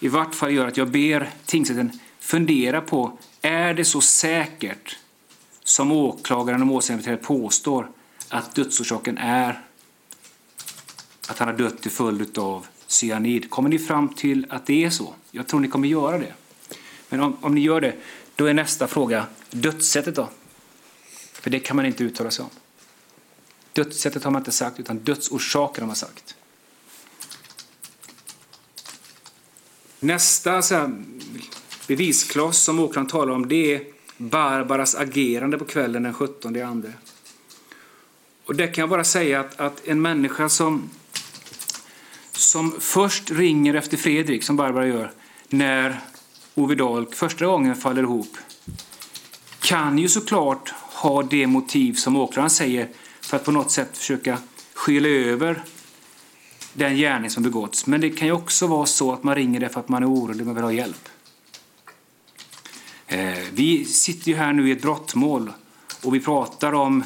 i 0.00 0.08
vart 0.08 0.34
fall 0.34 0.52
gör 0.52 0.66
att 0.66 0.76
jag 0.76 0.88
ber 0.88 1.30
tingsrätten 1.46 2.00
fundera 2.18 2.80
på, 2.80 3.18
är 3.40 3.74
det 3.74 3.84
så 3.84 4.00
säkert 4.00 4.98
som 5.64 5.92
åklagaren 5.92 6.60
och 6.60 6.66
målsägandebiträdet 6.66 7.26
påstår 7.26 7.88
att 8.28 8.54
dödsorsaken 8.54 9.18
är 9.18 9.60
att 11.28 11.38
han 11.38 11.48
har 11.48 11.54
dött 11.54 11.82
till 11.82 11.90
följd 11.90 12.38
av 12.38 12.66
cyanid? 12.86 13.50
Kommer 13.50 13.68
ni 13.68 13.78
fram 13.78 14.08
till 14.08 14.46
att 14.48 14.66
det 14.66 14.84
är 14.84 14.90
så? 14.90 15.14
Jag 15.30 15.46
tror 15.46 15.60
ni 15.60 15.68
kommer 15.68 15.88
göra 15.88 16.18
det. 16.18 16.34
Men 17.08 17.20
om, 17.20 17.36
om 17.40 17.54
ni 17.54 17.60
gör 17.60 17.80
det, 17.80 17.94
då 18.34 18.46
är 18.46 18.54
nästa 18.54 18.86
fråga 18.86 19.26
dödssättet 19.50 20.14
då? 20.14 20.28
För 21.32 21.50
det 21.50 21.58
kan 21.58 21.76
man 21.76 21.86
inte 21.86 22.04
uttala 22.04 22.30
sig 22.30 22.42
om. 22.42 22.50
Dödssättet 23.72 24.24
har 24.24 24.30
man 24.30 24.40
inte 24.40 24.52
sagt, 24.52 24.80
utan 24.80 24.98
dödsorsaken 24.98 25.82
har 25.82 25.86
man 25.86 25.96
sagt. 25.96 26.36
Nästa 30.00 30.62
så 30.62 30.74
här, 30.74 31.04
beviskloss 31.86 32.62
som 32.62 32.80
åklagaren 32.80 33.10
talar 33.10 33.32
om 33.32 33.48
det 33.48 33.74
är 33.74 33.84
Barbaras 34.16 34.94
agerande 34.94 35.58
på 35.58 35.64
kvällen 35.64 36.02
den 36.02 36.14
17 36.14 36.62
andra. 36.62 36.92
Och 38.46 38.54
det 38.54 38.66
kan 38.66 38.82
jag 38.82 38.88
bara 38.88 39.04
säga 39.04 39.40
att, 39.40 39.60
att 39.60 39.86
en 39.86 40.02
människa 40.02 40.48
som, 40.48 40.90
som 42.32 42.74
först 42.80 43.30
ringer 43.30 43.74
efter 43.74 43.96
Fredrik, 43.96 44.42
som 44.42 44.56
Barbara 44.56 44.86
gör, 44.86 45.12
när 45.48 46.00
Ove 46.54 46.74
Dahlk 46.74 47.14
första 47.14 47.46
gången 47.46 47.76
faller 47.76 48.02
ihop, 48.02 48.36
kan 49.60 49.98
ju 49.98 50.08
såklart 50.08 50.74
ha 50.78 51.22
det 51.22 51.46
motiv 51.46 51.94
som 51.94 52.16
åklagaren 52.16 52.50
säger 52.50 52.88
för 53.20 53.36
att 53.36 53.44
på 53.44 53.52
något 53.52 53.70
sätt 53.70 53.98
försöka 53.98 54.38
skyla 54.74 55.08
över 55.08 55.62
den 56.72 56.96
gärning 56.96 57.30
som 57.30 57.42
begåtts. 57.42 57.86
Men 57.86 58.00
det 58.00 58.10
kan 58.10 58.28
ju 58.28 58.32
också 58.32 58.66
vara 58.66 58.86
så 58.86 59.12
att 59.12 59.22
man 59.22 59.34
ringer 59.34 59.60
därför 59.60 59.80
att 59.80 59.88
man 59.88 60.02
är 60.02 60.10
orolig 60.10 60.48
och 60.48 60.56
vill 60.56 60.64
ha 60.64 60.72
hjälp. 60.72 61.08
Eh, 63.06 63.38
vi 63.52 63.84
sitter 63.84 64.28
ju 64.28 64.36
här 64.36 64.52
nu 64.52 64.68
i 64.68 64.72
ett 64.72 64.82
brottmål 64.82 65.52
och 66.02 66.14
vi 66.14 66.20
pratar 66.20 66.72
om 66.72 67.04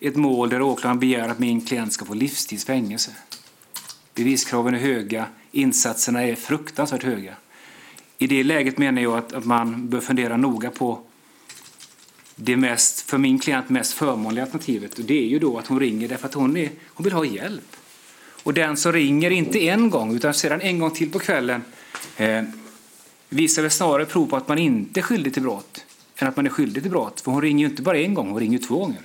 ett 0.00 0.16
mål 0.16 0.48
där 0.48 0.62
åklagaren 0.62 0.98
begär 0.98 1.28
att 1.28 1.38
min 1.38 1.60
klient 1.60 1.92
ska 1.92 2.04
få 2.04 2.14
livstidsfängelse. 2.14 3.10
Beviskraven 4.14 4.74
är 4.74 4.78
höga, 4.78 5.26
insatserna 5.52 6.22
är 6.22 6.34
fruktansvärt 6.34 7.02
höga. 7.02 7.34
I 8.18 8.26
det 8.26 8.42
läget 8.42 8.78
menar 8.78 9.02
jag 9.02 9.18
att, 9.18 9.32
att 9.32 9.44
man 9.44 9.88
bör 9.88 10.00
fundera 10.00 10.36
noga 10.36 10.70
på 10.70 11.00
det 12.36 12.56
mest, 12.56 13.00
för 13.00 13.18
min 13.18 13.38
klient 13.38 13.68
mest 13.68 13.92
förmånliga 13.92 14.44
alternativet. 14.44 14.98
Och 14.98 15.04
det 15.04 15.18
är 15.18 15.26
ju 15.26 15.38
då 15.38 15.58
att 15.58 15.66
hon 15.66 15.80
ringer 15.80 16.08
därför 16.08 16.26
att 16.26 16.34
hon, 16.34 16.56
är, 16.56 16.70
hon 16.86 17.04
vill 17.04 17.12
ha 17.12 17.24
hjälp. 17.24 17.76
Och 18.42 18.54
den 18.54 18.76
som 18.76 18.92
ringer, 18.92 19.30
inte 19.30 19.68
en 19.68 19.90
gång, 19.90 20.16
utan 20.16 20.34
sedan 20.34 20.60
en 20.60 20.78
gång 20.78 20.90
till 20.90 21.10
på 21.10 21.18
kvällen, 21.18 21.62
eh, 22.16 22.42
visar 23.28 23.62
väl 23.62 23.70
snarare 23.70 24.06
prov 24.06 24.26
på 24.26 24.36
att 24.36 24.48
man 24.48 24.58
inte 24.58 25.00
är 25.00 25.02
skyldig 25.02 25.34
till 25.34 25.42
brott 25.42 25.84
än 26.16 26.28
att 26.28 26.36
man 26.36 26.46
är 26.46 26.50
skyldig 26.50 26.82
till 26.82 26.90
brott. 26.90 27.20
För 27.20 27.32
hon 27.32 27.42
ringer 27.42 27.64
ju 27.64 27.70
inte 27.70 27.82
bara 27.82 27.98
en 27.98 28.14
gång, 28.14 28.30
hon 28.30 28.40
ringer 28.40 28.58
två 28.58 28.78
gånger 28.78 29.02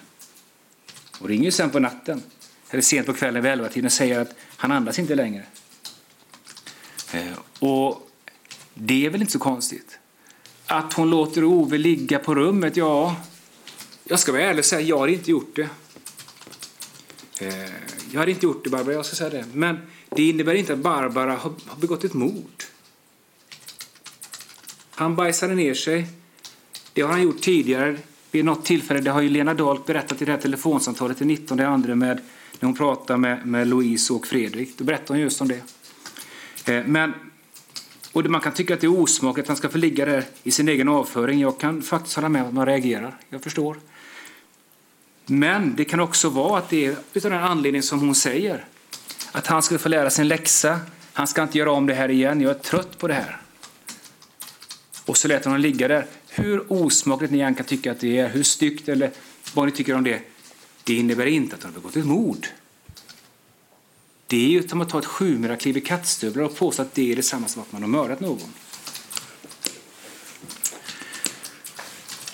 och 1.19 1.27
ringer 1.27 1.51
sen 1.51 1.69
på 1.69 1.79
natten, 1.79 2.23
eller 2.69 2.81
sent 2.81 3.07
på 3.07 3.13
kvällen 3.13 3.43
vid 3.43 3.51
elvatiden 3.51 3.85
och 3.85 3.91
säger 3.91 4.19
att 4.19 4.35
han 4.57 4.71
andas 4.71 4.99
inte 4.99 5.15
längre. 5.15 5.45
Eh, 7.13 7.39
och 7.59 8.09
det 8.73 9.05
är 9.05 9.09
väl 9.09 9.21
inte 9.21 9.33
så 9.33 9.39
konstigt. 9.39 9.99
Att 10.65 10.93
hon 10.93 11.09
låter 11.09 11.43
Ove 11.43 11.77
ligga 11.77 12.19
på 12.19 12.35
rummet, 12.35 12.77
ja, 12.77 13.15
jag 14.03 14.19
ska 14.19 14.31
vara 14.31 14.41
ärlig 14.41 14.59
och 14.59 14.65
säga 14.65 14.81
jag 14.81 14.97
har 14.97 15.07
inte 15.07 15.31
gjort 15.31 15.55
det. 15.55 15.69
Eh, 17.39 17.69
jag 18.11 18.19
har 18.19 18.27
inte 18.27 18.45
gjort 18.45 18.63
det, 18.63 18.69
Barbara, 18.69 18.95
jag 18.95 19.05
ska 19.05 19.15
säga 19.15 19.29
det. 19.29 19.45
Men 19.53 19.77
det 20.09 20.29
innebär 20.29 20.53
inte 20.53 20.73
att 20.73 20.79
Barbara 20.79 21.35
har 21.35 21.53
begått 21.77 22.03
ett 22.03 22.13
mord. 22.13 22.63
Han 24.89 25.15
bajsade 25.15 25.55
ner 25.55 25.73
sig. 25.73 26.07
Det 26.93 27.01
har 27.01 27.09
han 27.09 27.21
gjort 27.21 27.41
tidigare 27.41 27.97
vid 28.35 28.45
något 28.45 28.65
tillfälle. 28.65 29.01
Det 29.01 29.11
har 29.11 29.21
ju 29.21 29.29
Lena 29.29 29.53
Dahlk 29.53 29.85
berättat 29.85 30.21
i 30.21 30.25
det 30.25 30.31
här 30.31 30.39
telefonsamtalet 30.39 31.17
den 31.17 31.27
19 31.27 31.59
andra 31.59 31.95
med 31.95 32.21
när 32.59 32.67
hon 32.67 32.75
pratade 32.75 33.19
med, 33.19 33.45
med 33.45 33.67
Louise 33.67 34.13
och 34.13 34.27
Fredrik. 34.27 34.77
Då 34.77 34.83
berättade 34.83 35.13
hon 35.13 35.19
just 35.19 35.41
om 35.41 35.47
det. 35.47 35.61
Eh, 36.73 36.83
men, 36.85 37.13
och 38.11 38.25
man 38.25 38.41
kan 38.41 38.53
tycka 38.53 38.73
att 38.73 38.81
det 38.81 38.87
är 38.87 38.99
osmakligt 38.99 39.45
att 39.45 39.47
han 39.47 39.57
ska 39.57 39.69
få 39.69 39.77
ligga 39.77 40.05
där 40.05 40.23
i 40.43 40.51
sin 40.51 40.69
egen 40.69 40.89
avföring. 40.89 41.39
Jag 41.39 41.59
kan 41.59 41.81
faktiskt 41.81 42.15
hålla 42.15 42.29
med 42.29 42.41
om 42.41 42.47
att 42.47 42.53
man 42.53 42.65
reagerar. 42.65 43.17
Jag 43.29 43.41
förstår. 43.41 43.77
Men 45.25 45.75
det 45.75 45.85
kan 45.85 45.99
också 45.99 46.29
vara 46.29 46.57
att 46.57 46.69
det 46.69 46.85
är 46.85 46.91
av 46.91 46.95
den 47.13 47.33
anledning 47.33 47.83
som 47.83 47.99
hon 47.99 48.15
säger. 48.15 48.65
Att 49.31 49.47
han 49.47 49.63
ska 49.63 49.77
få 49.77 49.89
lära 49.89 50.09
sig 50.09 50.21
en 50.21 50.27
läxa. 50.27 50.79
Han 51.13 51.27
ska 51.27 51.43
inte 51.43 51.57
göra 51.57 51.71
om 51.71 51.85
det 51.85 51.93
här 51.93 52.11
igen. 52.11 52.41
Jag 52.41 52.51
är 52.51 52.59
trött 52.59 52.97
på 52.97 53.07
det 53.07 53.13
här. 53.13 53.41
Och 55.05 55.17
så 55.17 55.27
lät 55.27 55.43
hon 55.43 55.51
honom 55.51 55.61
ligga 55.61 55.87
där. 55.87 56.05
Hur 56.37 56.73
osmakligt 56.73 57.31
ni 57.33 57.39
än 57.39 57.55
kan 57.55 57.65
tycka 57.65 57.91
att 57.91 57.99
det 57.99 58.17
är, 58.17 58.29
hur 58.29 58.43
styggt 58.43 58.89
eller 58.89 59.11
vad 59.53 59.65
ni 59.65 59.71
tycker 59.71 59.95
om 59.95 60.03
det, 60.03 60.21
det 60.83 60.93
innebär 60.93 61.25
inte 61.25 61.55
att 61.55 61.63
hon 61.63 61.73
har 61.73 61.79
begått 61.79 61.95
ett 61.95 62.05
mord. 62.05 62.47
Det 64.27 64.45
är 64.45 64.49
ju 64.49 64.67
som 64.67 64.81
att 64.81 64.89
ta 64.89 64.99
ett 64.99 65.05
sjumilakliv 65.05 65.77
i 65.77 65.81
kattstövlar 65.81 66.43
och 66.43 66.55
påstå 66.55 66.81
att 66.81 66.93
det 66.93 67.11
är 67.11 67.15
detsamma 67.15 67.47
som 67.47 67.61
att 67.61 67.71
man 67.71 67.81
har 67.81 67.89
mördat 67.89 68.19
någon. 68.19 68.53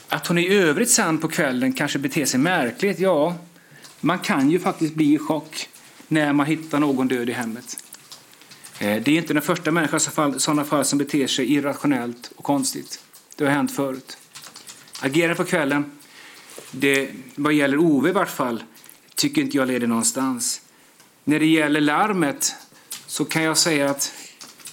Att 0.07 0.27
hon 0.27 0.37
i 0.37 0.53
övrigt 0.53 0.89
sen 0.89 1.17
på 1.17 1.27
kvällen 1.27 1.73
kanske 1.73 1.99
beter 1.99 2.25
sig 2.25 2.39
märkligt, 2.39 2.99
ja, 2.99 3.35
man 3.99 4.19
kan 4.19 4.51
ju 4.51 4.59
faktiskt 4.59 4.95
bli 4.95 5.13
i 5.13 5.17
chock 5.17 5.69
när 6.07 6.33
man 6.33 6.45
hittar 6.45 6.79
någon 6.79 7.07
död 7.07 7.29
i 7.29 7.33
hemmet. 7.33 7.83
Eh, 8.79 9.03
det 9.03 9.11
är 9.11 9.17
inte 9.17 9.33
den 9.33 9.43
första 9.43 9.71
människan 9.71 10.33
i 10.35 10.39
sådana 10.39 10.63
fall 10.63 10.85
som 10.85 10.99
beter 10.99 11.27
sig 11.27 11.53
irrationellt 11.53 12.31
och 12.35 12.43
konstigt. 12.43 12.99
Det 13.41 13.47
har 13.47 13.53
hänt 13.53 13.75
förut. 13.75 14.17
Agerandet 14.99 15.37
på 15.37 15.43
kvällen, 15.43 15.91
det, 16.71 17.09
vad 17.35 17.53
gäller 17.53 17.77
Ove 17.77 18.09
i 18.09 18.11
vart 18.11 18.29
fall, 18.29 18.63
tycker 19.15 19.41
inte 19.41 19.57
jag 19.57 19.67
leder 19.67 19.87
någonstans. 19.87 20.61
När 21.23 21.39
det 21.39 21.45
gäller 21.45 21.81
larmet 21.81 22.55
så 23.05 23.25
kan 23.25 23.43
jag 23.43 23.57
säga 23.57 23.89
att 23.89 24.13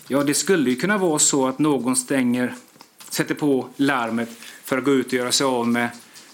ja, 0.09 0.24
det 0.24 0.35
skulle 0.35 0.70
ju 0.70 0.76
kunna 0.76 0.98
vara 0.98 1.18
så 1.18 1.48
att 1.48 1.59
någon 1.59 1.96
stänger, 1.96 2.54
sätter 3.11 3.35
på 3.35 3.68
larmet 3.76 4.28
för 4.64 4.78
att 4.78 4.85
gå 4.85 4.92
ut 4.92 5.07
och 5.07 5.12
göra 5.12 5.33
sig 5.33 5.44
av 5.44 5.68
med, 5.68 5.90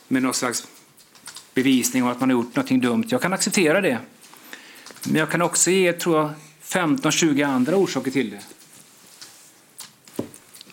med 0.09 0.23
någon 0.23 0.35
slags 0.35 0.67
bevisning 1.55 2.03
om 2.03 2.09
att 2.09 2.21
man 2.21 2.31
har 2.31 2.37
gjort 2.37 2.57
någonting 2.57 2.81
dumt. 2.81 3.05
Jag 3.09 3.23
kan 3.23 3.33
acceptera 3.33 3.81
det. 3.81 3.99
Men 5.07 5.17
jag 5.17 5.31
kan 5.31 5.43
också 5.43 5.71
ge, 5.71 5.93
tror 5.93 6.19
jag, 6.19 6.31
15-20 6.65 7.47
andra 7.47 7.77
orsaker 7.77 8.11
till 8.11 8.31
det. 8.31 8.41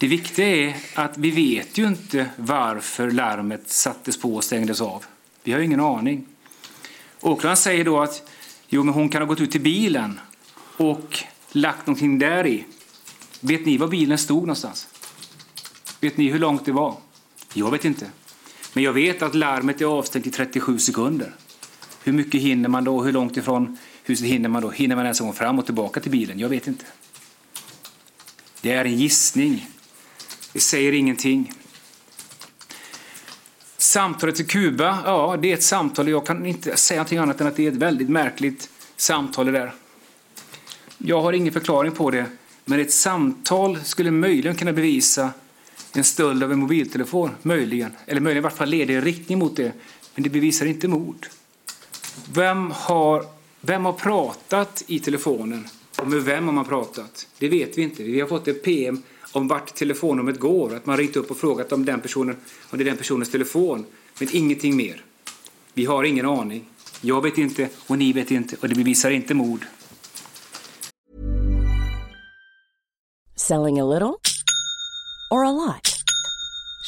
Det 0.02 0.08
viktiga 0.08 0.48
är 0.48 0.76
att 0.96 1.18
vi 1.18 1.32
vet 1.32 1.78
ju 1.78 1.88
inte 1.88 2.30
varför 2.36 3.12
larmet 3.12 3.70
sattes 3.70 4.20
på 4.20 4.36
och 4.36 4.44
stängdes 4.44 4.82
av. 4.82 5.06
Vi 5.44 5.52
har 5.52 5.60
ingen 5.60 5.80
aning. 5.80 6.26
Åklagaren 7.20 7.58
säger 7.58 7.86
då 7.86 8.00
att 8.00 8.30
jo, 8.70 8.84
men 8.84 8.94
hon 8.94 9.10
kan 9.10 9.22
ha 9.22 9.28
gått 9.28 9.42
ut 9.42 9.52
till 9.52 9.62
bilen 9.62 10.20
och 10.78 11.24
lagt 11.52 11.88
någonting 11.88 12.20
där 12.20 12.48
i. 12.48 12.66
Vet 13.40 13.66
ni 13.66 13.78
var 13.78 13.88
bilen 13.88 14.18
stod 14.18 14.42
någonstans? 14.42 14.88
Vet 16.00 16.18
ni 16.18 16.30
hur 16.30 16.40
långt 16.40 16.66
det 16.66 16.72
var? 16.72 16.96
Jag 17.54 17.72
vet 17.72 17.86
inte. 17.86 18.12
Men 18.74 18.84
jag 18.84 18.94
vet 18.94 19.22
att 19.22 19.36
larmet 19.36 19.82
är 19.82 19.86
avstängt 19.86 20.28
i 20.28 20.32
37 20.32 20.80
sekunder. 20.80 21.36
Hur 22.04 22.14
mycket 22.14 22.42
hinner 22.42 22.70
man 22.70 22.84
då? 22.84 23.04
Hur 23.04 23.12
långt 23.12 23.38
ifrån 23.38 23.78
huset 24.04 24.28
hinner 24.28 24.50
man 24.50 24.62
då? 24.62 24.70
Hinner 24.70 24.96
man 24.96 25.06
ens 25.06 25.20
gå 25.20 25.34
fram 25.34 25.60
och 25.60 25.66
tillbaka 25.66 26.00
till 26.00 26.12
bilen? 26.12 26.40
Jag 26.40 26.50
vet 26.50 26.68
inte. 26.68 26.86
Det 28.62 28.72
är 28.72 28.86
en 28.86 28.98
gissning. 28.98 29.68
Det 30.54 30.60
säger 30.60 30.92
ingenting. 30.92 31.54
Samtalet 33.78 34.36
till 34.36 34.48
Kuba, 34.48 35.00
ja, 35.06 35.38
det 35.42 35.52
är 35.52 35.54
ett 35.54 35.64
samtal. 35.64 36.10
Jag 36.10 36.26
kan 36.26 36.46
inte 36.46 36.78
säga 36.78 36.98
någonting 36.98 37.18
annat 37.18 37.42
än 37.42 37.48
att 37.48 37.56
det 37.56 37.68
är 37.68 37.72
ett 37.72 37.78
väldigt 37.78 38.10
märkligt 38.10 38.70
samtal 38.96 39.46
det 39.46 39.52
där. 39.52 39.74
Jag 40.98 41.22
har 41.22 41.34
ingen 41.34 41.54
förklaring 41.54 41.92
på 41.92 42.12
det, 42.12 42.26
men 42.66 42.80
ett 42.80 42.94
samtal 42.94 43.80
skulle 43.84 44.12
möjligen 44.12 44.56
kunna 44.56 44.74
bevisa 44.74 45.30
en 45.94 46.04
stöld 46.04 46.44
av 46.44 46.52
en 46.52 46.60
mobiltelefon, 46.60 47.30
möjligen. 47.42 47.92
Eller 48.06 48.22
möjligen 48.22 48.42
i 48.42 48.44
vart 48.44 48.58
fall 48.58 48.70
leder 48.70 48.94
i 48.94 49.02
riktning 49.02 49.40
mot 49.40 49.56
det. 49.56 49.72
Men 50.16 50.24
det 50.24 50.30
bevisar 50.30 50.66
inte 50.66 50.88
mord. 50.88 51.28
Vem 52.34 52.72
har, 52.72 53.26
vem 53.62 53.86
har 53.86 53.94
pratat 53.94 54.84
i 54.88 55.00
telefonen? 55.00 55.68
Och 55.98 56.08
med 56.08 56.22
vem 56.22 56.46
har 56.46 56.54
man 56.54 56.66
pratat? 56.66 57.28
Det 57.40 57.50
vet 57.50 57.78
vi 57.78 57.82
inte. 57.82 58.04
Vi 58.04 58.22
har 58.22 58.28
fått 58.28 58.48
ett 58.48 58.64
PM 58.64 59.04
om 59.32 59.48
vart 59.48 59.76
telefonnumret 59.76 60.40
går. 60.40 60.76
Att 60.76 60.86
man 60.86 60.98
ringt 60.98 61.16
upp 61.16 61.32
och 61.32 61.38
frågat 61.38 61.72
om, 61.72 61.86
den 61.86 62.00
personen, 62.00 62.36
om 62.70 62.78
det 62.78 62.84
är 62.84 62.86
den 62.86 62.98
personens 62.98 63.32
telefon. 63.32 63.86
Men 64.20 64.30
ingenting 64.32 64.76
mer. 64.76 65.04
Vi 65.74 65.86
har 65.86 66.04
ingen 66.04 66.26
aning. 66.26 66.66
Jag 67.02 67.22
vet 67.22 67.38
inte 67.38 67.70
och 67.88 67.98
ni 67.98 68.14
vet 68.14 68.32
inte 68.32 68.56
och 68.62 68.70
det 68.70 68.76
bevisar 68.76 69.12
inte 69.12 69.34
mord. 69.34 69.66
Selling 73.36 73.80
a 73.80 73.86
little 73.86 74.16
or 75.32 75.46
a 75.46 75.52
lot? 75.52 75.91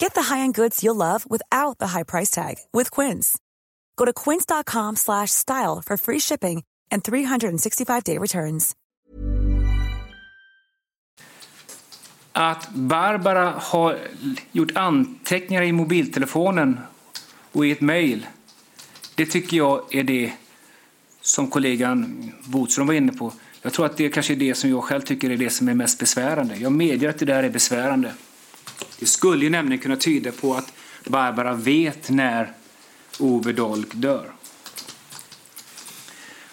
Get 0.00 0.14
the 0.14 0.34
high-end 0.34 0.54
goods 0.54 0.84
you'll 0.84 0.96
love 0.96 1.26
without 1.30 1.78
the 1.78 1.86
high 1.86 2.04
price 2.04 2.30
tag 2.30 2.56
with 2.72 2.90
Quince. 2.90 3.38
Go 3.96 4.04
to 4.04 4.12
quince.com 4.12 4.96
slash 4.96 5.30
style 5.30 5.82
for 5.86 5.96
free 5.96 6.20
shipping 6.20 6.62
and 6.90 7.04
365-day 7.04 8.18
returns. 8.18 8.74
Att 12.32 12.68
Barbara 12.70 13.50
har 13.50 13.98
gjort 14.52 14.76
anteckningar 14.76 15.62
i 15.62 15.72
mobiltelefonen 15.72 16.80
och 17.52 17.66
i 17.66 17.70
ett 17.70 17.80
mejl, 17.80 18.26
det 19.14 19.26
tycker 19.26 19.56
jag 19.56 19.94
är 19.94 20.02
det 20.02 20.32
som 21.20 21.50
kollegan 21.50 22.32
Botström 22.44 22.86
var 22.86 22.94
inne 22.94 23.12
på. 23.12 23.32
Jag 23.62 23.72
tror 23.72 23.86
att 23.86 23.96
det 23.96 24.08
kanske 24.08 24.32
är 24.32 24.36
det 24.36 24.54
som 24.54 24.70
jag 24.70 24.84
själv 24.84 25.00
tycker 25.00 25.30
är 25.30 25.36
det 25.36 25.50
som 25.50 25.68
är 25.68 25.74
mest 25.74 25.98
besvärande. 25.98 26.56
Jag 26.56 26.72
medger 26.72 27.08
att 27.08 27.18
det 27.18 27.24
där 27.24 27.42
är 27.42 27.50
besvärande. 27.50 28.12
Det 28.98 29.06
skulle 29.06 29.44
ju 29.44 29.50
nämligen 29.50 29.82
kunna 29.82 29.96
tyda 29.96 30.32
på 30.32 30.54
att 30.54 30.72
Barbara 31.04 31.54
vet 31.54 32.10
när 32.10 32.52
Ove 33.18 33.52
Dolk 33.52 33.94
dör. 33.94 34.32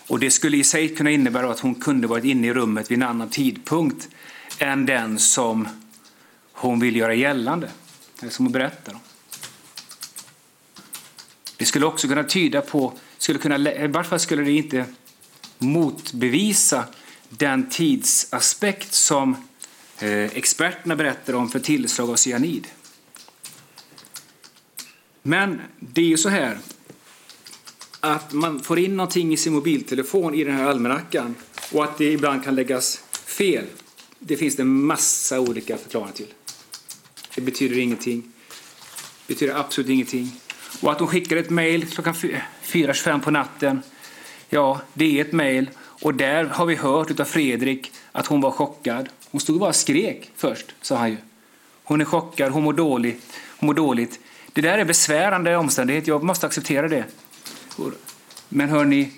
Och 0.08 0.20
det 0.20 0.32
skulle 0.32 0.58
i 0.58 0.64
sig 0.64 0.96
kunna 0.96 1.12
innebära 1.12 1.52
att 1.52 1.60
hon 1.60 1.76
kunde 1.76 2.08
varit 2.08 2.24
inne 2.24 2.48
i 2.48 2.54
rummet 2.54 2.92
vid 2.92 2.98
en 2.98 3.10
annan 3.10 3.30
tidpunkt 3.30 4.10
än 4.60 4.86
den 4.86 5.20
som 5.20 5.68
hon 6.54 6.80
vill 6.80 6.96
göra 6.96 7.14
gällande, 7.14 7.70
eller 8.22 8.32
som 8.32 8.46
hon 8.46 8.52
berättar 8.52 8.94
om. 8.94 9.00
Det 11.58 11.66
skulle 11.66 11.86
också 11.86 12.08
kunna 12.08 12.24
tyda 12.24 12.62
på, 12.62 12.94
skulle 13.18 13.40
kunna, 13.40 13.74
i 13.74 13.88
varje 13.88 14.10
fall 14.10 14.20
skulle 14.20 14.44
det 14.44 14.52
inte 14.52 14.86
motbevisa 15.58 16.86
den 17.30 17.70
tidsaspekt 17.70 18.94
som 18.94 19.36
Eh, 20.00 20.38
experterna 20.38 20.96
berättar 20.96 21.34
om 21.34 21.50
för 21.50 21.60
tillslag 21.60 22.10
av 22.10 22.16
cyanid. 22.16 22.68
Men 25.22 25.62
det 25.80 26.02
är 26.02 26.06
ju 26.06 26.18
så 26.18 26.30
här 26.30 26.58
att 28.00 28.34
man 28.34 28.60
får 28.60 28.80
in 28.80 28.98
någonting 28.98 29.34
i 29.34 29.38
sin 29.38 29.54
mobiltelefon 29.54 30.36
i 30.36 30.44
den 30.44 30.56
här 30.56 30.66
almanackan 30.66 31.36
och 31.72 31.84
att 31.84 31.98
det 31.98 32.12
ibland 32.12 32.44
kan 32.44 32.56
läggas 32.56 33.04
fel. 33.12 33.66
Det 34.20 34.38
finns 34.38 34.56
det 34.56 34.62
en 34.62 34.84
massa 34.86 35.40
olika 35.40 35.78
förklaringar 35.78 36.14
till. 36.14 36.34
Det 37.36 37.42
betyder 37.42 37.78
ingenting. 37.78 38.22
Det 39.28 39.34
betyder 39.34 39.56
absolut 39.56 39.90
ingenting. 39.90 40.32
Och 40.82 40.92
att 40.92 41.00
hon 41.00 41.08
skickar 41.08 41.38
ett 41.38 41.50
mejl 41.50 41.86
klockan 41.86 42.14
4.25 42.14 43.22
på 43.22 43.32
natten. 43.32 43.82
Ja, 44.50 44.82
det 44.94 45.20
är 45.20 45.26
ett 45.26 45.32
mejl. 45.32 45.70
Och 45.78 46.14
där 46.14 46.44
har 46.46 46.66
vi 46.66 46.76
hört 46.76 47.20
av 47.20 47.26
Fredrik 47.26 47.92
att 48.12 48.28
hon 48.28 48.42
var 48.42 48.52
chockad. 48.52 49.10
Hon 49.36 49.40
stod 49.40 49.56
och 49.56 49.60
bara 49.60 49.74
skrek 49.74 50.32
först, 50.36 50.66
sa 50.82 50.98
han 50.98 51.10
ju. 51.10 51.18
Hon 51.84 52.02
är 52.02 52.06
chockad, 52.06 52.52
hon 52.52 52.64
mår 52.64 52.74
dåligt. 52.74 53.34
Hon 53.58 53.68
mår 53.68 53.74
dåligt. 53.74 54.20
Det 54.54 54.62
där 54.62 54.78
är 54.78 54.86
besvärande 54.86 55.58
omständighet, 55.58 56.08
jag 56.08 56.24
måste 56.24 56.46
acceptera 56.46 56.88
det. 56.88 57.06
Men 58.50 58.70
hörni, 58.70 59.12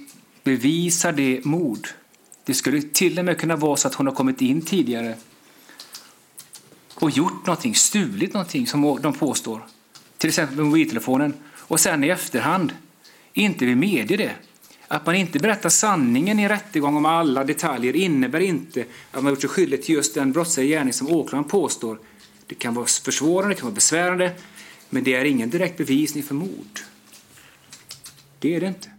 bevisa 0.43 1.11
det 1.11 1.45
mod. 1.45 1.87
Det 2.43 2.53
skulle 2.53 2.81
till 2.81 3.19
och 3.19 3.25
med 3.25 3.37
kunna 3.37 3.55
vara 3.55 3.75
så 3.75 3.87
att 3.87 3.93
hon 3.93 4.07
har 4.07 4.13
kommit 4.13 4.41
in 4.41 4.61
tidigare 4.61 5.15
och 6.93 7.09
gjort 7.09 7.45
någonting, 7.45 7.75
stulit 7.75 8.33
någonting 8.33 8.67
som 8.67 8.99
de 9.01 9.13
påstår. 9.13 9.65
Till 10.17 10.27
exempel 10.27 10.57
mobiltelefonen. 10.57 11.33
Och 11.53 11.79
sen 11.79 12.03
i 12.03 12.07
efterhand 12.07 12.73
inte 13.33 13.65
vill 13.65 13.77
medge 13.77 14.17
det. 14.17 14.31
Att 14.87 15.05
man 15.05 15.15
inte 15.15 15.39
berättar 15.39 15.69
sanningen 15.69 16.39
i 16.39 16.43
en 16.43 16.49
rättegång 16.49 16.97
om 16.97 17.05
alla 17.05 17.43
detaljer 17.43 17.95
innebär 17.95 18.39
inte 18.39 18.85
att 19.11 19.23
man 19.23 19.31
gjort 19.31 19.41
sig 19.41 19.49
skyldig 19.49 19.83
till 19.83 19.95
just 19.95 20.15
den 20.15 20.31
brottsliga 20.31 20.77
gärning 20.77 20.93
som 20.93 21.07
åklagaren 21.07 21.49
påstår. 21.49 21.99
Det 22.47 22.55
kan 22.55 22.73
vara 22.73 22.85
försvårande, 22.85 23.55
det 23.55 23.59
kan 23.59 23.67
vara 23.67 23.75
besvärande, 23.75 24.31
men 24.89 25.03
det 25.03 25.13
är 25.13 25.25
ingen 25.25 25.49
direkt 25.49 25.77
bevisning 25.77 26.23
för 26.23 26.35
mord. 26.35 26.79
Det 28.39 28.55
är 28.55 28.61
det 28.61 28.67
inte. 28.67 28.89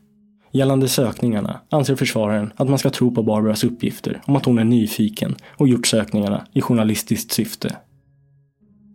Gällande 0.53 0.89
sökningarna 0.89 1.61
anser 1.71 1.97
försvararen 1.97 2.53
att 2.57 2.69
man 2.69 2.79
ska 2.79 2.91
tro 2.91 3.15
på 3.15 3.23
Barbaras 3.23 3.65
uppgifter 3.65 4.23
om 4.25 4.37
att 4.37 4.45
hon 4.45 4.59
är 4.59 4.65
nyfiken 4.65 5.37
och 5.57 5.69
gjort 5.69 5.87
sökningarna 5.87 6.47
i 6.53 6.61
journalistiskt 6.61 7.33
syfte. 7.33 7.77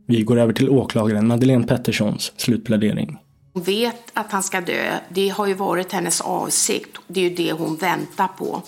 Vi 0.08 0.24
går 0.24 0.40
över 0.40 0.54
till 0.54 0.70
åklagaren 0.70 1.28
Madeleine 1.28 1.68
Petterssons 1.68 2.34
slutplädering. 2.38 3.18
Hon 3.54 3.64
vet 3.64 4.12
att 4.14 4.32
han 4.32 4.44
ska 4.44 4.62
dö. 4.62 5.00
Det 5.10 5.30
har 5.30 5.48
ju 5.48 5.54
varit 5.54 5.92
hennes 5.92 6.22
avsikt. 6.22 6.98
Det 7.08 7.20
är 7.20 7.30
ju 7.30 7.36
det 7.36 7.52
hon 7.52 7.76
väntar 7.76 8.28
på. 8.28 8.62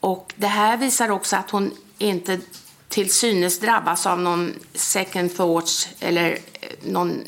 Och 0.00 0.34
det 0.36 0.46
här 0.46 0.76
visar 0.76 1.10
också 1.10 1.36
att 1.36 1.50
hon 1.50 1.70
inte 1.98 2.40
till 2.88 3.12
synes 3.12 3.60
drabbas 3.60 4.06
av 4.06 4.20
någon 4.20 4.54
second 4.74 5.36
thoughts 5.36 5.88
eller 6.00 6.30
eh, 6.32 6.68
någon 6.82 7.24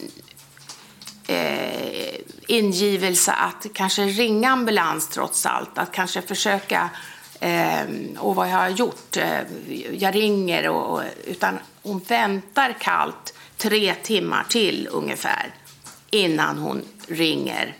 eh, 1.26 2.14
ingivelse 2.46 3.32
att 3.32 3.66
kanske 3.74 4.04
ringa 4.04 4.50
ambulans 4.50 5.08
trots 5.08 5.46
allt. 5.46 5.78
Att 5.78 5.92
kanske 5.92 6.22
försöka, 6.22 6.90
eh, 7.40 7.82
och 8.18 8.34
vad 8.34 8.48
jag 8.48 8.56
har 8.56 8.68
gjort, 8.68 9.16
eh, 9.16 9.40
jag 9.92 10.14
ringer 10.14 10.68
och, 10.68 11.02
utan 11.24 11.58
hon 11.82 11.98
väntar 11.98 12.76
kallt 12.80 13.34
tre 13.56 13.94
timmar 13.94 14.44
till 14.48 14.88
ungefär 14.92 15.54
innan 16.10 16.58
hon 16.58 16.82
ringer, 17.08 17.76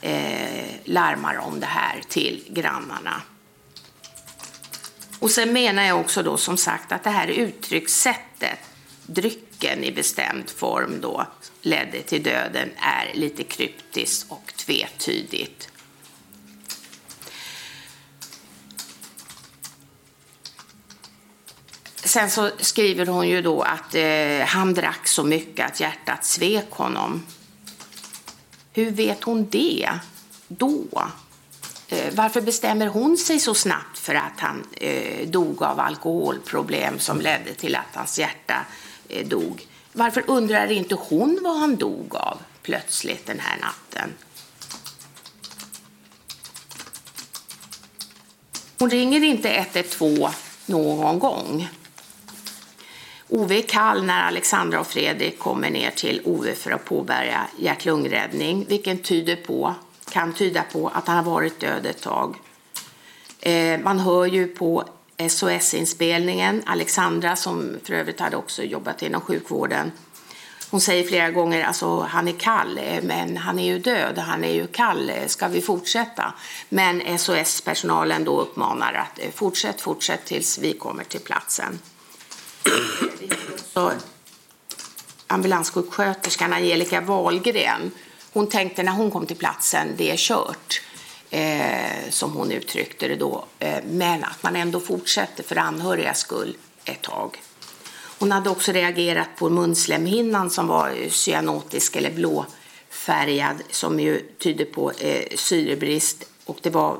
eh, 0.00 0.74
larmar 0.84 1.36
om 1.36 1.60
det 1.60 1.66
här 1.66 2.02
till 2.08 2.44
grannarna. 2.48 3.22
Och 5.18 5.30
sen 5.30 5.52
menar 5.52 5.82
jag 5.82 6.00
också 6.00 6.22
då 6.22 6.36
som 6.36 6.56
sagt 6.56 6.92
att 6.92 7.04
det 7.04 7.10
här 7.10 7.28
uttryckssättet, 7.28 8.58
drycken 9.06 9.84
i 9.84 9.92
bestämd 9.92 10.50
form 10.50 11.00
då, 11.00 11.26
ledde 11.60 12.02
till 12.02 12.22
döden, 12.22 12.70
är 12.76 13.14
lite 13.14 13.42
kryptiskt 13.42 14.30
och 14.30 14.52
tvetydigt. 14.56 15.68
Sen 21.94 22.30
så 22.30 22.50
skriver 22.58 23.06
hon 23.06 23.28
ju 23.28 23.42
då 23.42 23.62
att 23.62 23.94
eh, 23.94 24.46
han 24.46 24.74
drack 24.74 25.06
så 25.08 25.24
mycket 25.24 25.66
att 25.66 25.80
hjärtat 25.80 26.24
svek 26.24 26.70
honom. 26.70 27.26
Hur 28.76 28.90
vet 28.90 29.24
hon 29.24 29.48
det 29.50 29.90
då? 30.48 30.84
Eh, 31.88 32.14
varför 32.14 32.40
bestämmer 32.40 32.86
hon 32.86 33.16
sig 33.16 33.40
så 33.40 33.54
snabbt 33.54 33.98
för 33.98 34.14
att 34.14 34.40
han 34.40 34.66
eh, 34.72 35.28
dog 35.28 35.62
av 35.62 35.80
alkoholproblem 35.80 36.98
som 36.98 37.20
ledde 37.20 37.54
till 37.54 37.74
att 37.74 37.94
hans 37.94 38.18
hjärta 38.18 38.66
eh, 39.08 39.26
dog? 39.26 39.66
Varför 39.92 40.24
undrar 40.26 40.72
inte 40.72 40.94
hon 40.94 41.38
vad 41.42 41.56
han 41.56 41.76
dog 41.76 42.16
av 42.16 42.38
plötsligt 42.62 43.26
den 43.26 43.40
här 43.40 43.58
natten? 43.60 44.12
Hon 48.78 48.90
ringer 48.90 49.24
inte 49.24 49.50
112 49.50 50.28
någon 50.66 51.18
gång. 51.18 51.68
Ove 53.28 53.58
är 53.58 53.62
kall 53.62 54.04
när 54.04 54.22
Alexandra 54.22 54.80
och 54.80 54.86
Fredrik 54.86 55.38
kommer 55.38 55.70
ner 55.70 55.90
till 55.90 56.20
Ove 56.24 56.54
för 56.54 56.70
att 56.70 56.84
påbörja 56.84 57.46
hjärt-lungräddning, 57.58 58.66
vilket 58.68 59.04
tyder 59.04 59.36
på, 59.36 59.74
kan 60.10 60.32
tyda 60.32 60.62
på 60.62 60.88
att 60.88 61.06
han 61.06 61.16
har 61.16 61.32
varit 61.32 61.60
död 61.60 61.86
ett 61.86 62.02
tag. 62.02 62.36
Eh, 63.40 63.80
man 63.80 63.98
hör 63.98 64.26
ju 64.26 64.46
på 64.46 64.84
SOS-inspelningen, 65.28 66.62
Alexandra 66.66 67.36
som 67.36 67.76
för 67.84 67.94
övrigt 67.94 68.20
hade 68.20 68.36
också 68.36 68.62
jobbat 68.62 69.02
inom 69.02 69.20
sjukvården, 69.20 69.92
hon 70.70 70.80
säger 70.80 71.04
flera 71.04 71.30
gånger 71.30 71.64
alltså 71.64 72.00
han 72.00 72.28
är 72.28 72.32
kall, 72.32 72.78
eh, 72.78 73.02
men 73.02 73.36
han 73.36 73.58
är 73.58 73.64
ju 73.64 73.78
död, 73.78 74.18
han 74.18 74.44
är 74.44 74.52
ju 74.52 74.66
kall, 74.66 75.10
eh, 75.10 75.26
ska 75.26 75.48
vi 75.48 75.60
fortsätta? 75.60 76.34
Men 76.68 77.18
SOS-personalen 77.18 78.24
då 78.24 78.40
uppmanar 78.40 78.92
att 78.92 79.18
eh, 79.18 79.30
fortsätt, 79.34 79.80
fortsätt 79.80 80.24
tills 80.24 80.58
vi 80.58 80.72
kommer 80.72 81.04
till 81.04 81.20
platsen. 81.20 81.78
Så 83.76 83.92
ambulanssjuksköterskan 85.26 86.52
Angelica 86.52 87.00
Wahlgren, 87.00 87.90
hon 88.32 88.48
tänkte 88.48 88.82
när 88.82 88.92
hon 88.92 89.10
kom 89.10 89.26
till 89.26 89.36
platsen, 89.36 89.88
det 89.96 90.10
är 90.10 90.16
kört. 90.16 90.82
Eh, 91.30 92.10
som 92.10 92.32
hon 92.32 92.52
uttryckte 92.52 93.08
det 93.08 93.16
då, 93.16 93.44
eh, 93.58 93.84
men 93.84 94.24
att 94.24 94.42
man 94.42 94.56
ändå 94.56 94.80
fortsätter 94.80 95.42
för 95.42 95.56
anhörigas 95.56 96.18
skull 96.18 96.56
ett 96.84 97.02
tag. 97.02 97.42
Hon 98.18 98.32
hade 98.32 98.50
också 98.50 98.72
reagerat 98.72 99.28
på 99.38 99.50
munslemhinnan 99.50 100.50
som 100.50 100.66
var 100.66 101.08
cyanotisk 101.08 101.96
eller 101.96 102.10
blåfärgad 102.10 103.62
som 103.70 104.00
ju 104.00 104.28
tyder 104.38 104.64
på 104.64 104.90
eh, 104.90 105.36
syrebrist 105.36 106.24
och 106.44 106.58
det 106.62 106.70
var 106.70 106.98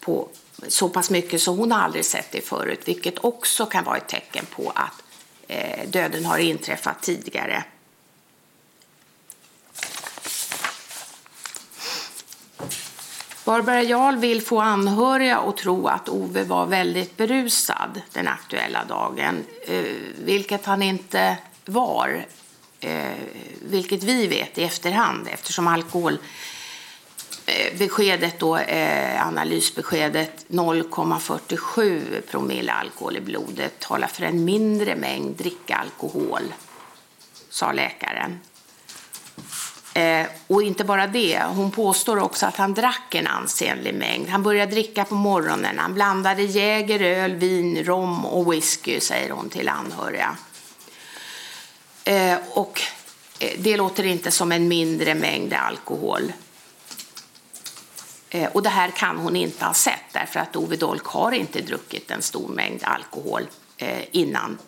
på 0.00 0.28
så 0.68 0.88
pass 0.88 1.10
mycket 1.10 1.42
så 1.42 1.52
hon 1.52 1.72
har 1.72 1.80
aldrig 1.80 2.04
sett 2.04 2.32
det 2.32 2.40
förut 2.40 2.80
vilket 2.84 3.24
också 3.24 3.66
kan 3.66 3.84
vara 3.84 3.96
ett 3.96 4.08
tecken 4.08 4.46
på 4.56 4.72
att 4.74 5.02
Eh, 5.48 5.88
döden 5.88 6.24
har 6.24 6.38
inträffat 6.38 7.02
tidigare. 7.02 7.64
Barbara 13.44 13.82
Jarl 13.82 14.16
vill 14.16 14.42
få 14.42 14.60
anhöriga 14.60 15.38
att 15.38 15.56
tro 15.56 15.86
att 15.86 16.08
Ove 16.08 16.44
var 16.44 16.66
väldigt 16.66 17.16
berusad 17.16 18.00
den 18.12 18.28
aktuella 18.28 18.84
dagen, 18.84 19.44
eh, 19.66 19.84
vilket 20.24 20.66
han 20.66 20.82
inte 20.82 21.38
var. 21.64 22.26
Eh, 22.80 23.12
vilket 23.62 24.02
vi 24.02 24.26
vet 24.26 24.58
i 24.58 24.62
efterhand 24.62 25.28
eftersom 25.32 25.68
alkohol 25.68 26.18
Eh, 27.46 27.78
beskedet 27.78 28.38
då, 28.38 28.56
eh, 28.56 29.26
analysbeskedet 29.26 30.44
0,47 30.48 32.20
promille 32.30 32.72
alkohol 32.72 33.16
i 33.16 33.20
blodet 33.20 33.80
talar 33.80 34.08
för 34.08 34.22
en 34.22 34.44
mindre 34.44 34.96
mängd 34.96 35.36
dricka 35.36 35.76
alkohol, 35.76 36.42
sa 37.48 37.72
läkaren. 37.72 38.40
Eh, 39.94 40.26
och 40.46 40.62
inte 40.62 40.84
bara 40.84 41.06
det, 41.06 41.42
hon 41.42 41.70
påstår 41.70 42.18
också 42.18 42.46
att 42.46 42.56
han 42.56 42.74
drack 42.74 43.14
en 43.14 43.26
ansenlig 43.26 43.94
mängd. 43.94 44.28
Han 44.28 44.42
började 44.42 44.72
dricka 44.72 45.04
på 45.04 45.14
morgonen, 45.14 45.78
han 45.78 45.94
blandade 45.94 46.42
jäger, 46.42 47.00
öl, 47.00 47.34
vin, 47.34 47.84
rom 47.84 48.26
och 48.26 48.52
whisky, 48.52 49.00
säger 49.00 49.30
hon 49.30 49.48
till 49.48 49.68
anhöriga. 49.68 50.36
Eh, 52.04 52.38
och 52.50 52.82
eh, 53.38 53.50
det 53.58 53.76
låter 53.76 54.06
inte 54.06 54.30
som 54.30 54.52
en 54.52 54.68
mindre 54.68 55.14
mängd 55.14 55.52
alkohol. 55.52 56.32
Eh, 58.36 58.50
och 58.52 58.62
det 58.62 58.68
här 58.68 58.90
kan 58.90 59.16
hon 59.16 59.36
inte 59.36 59.64
ha 59.64 59.74
sett 59.74 60.12
därför 60.12 60.40
att 60.40 60.56
Ove 60.56 60.76
Dolk 60.76 61.04
har 61.04 61.32
inte 61.32 61.60
druckit 61.60 62.10
en 62.10 62.22
stor 62.22 62.48
mängd 62.48 62.84
alkohol 62.84 63.42
eh, 63.76 64.04
innan 64.10 64.58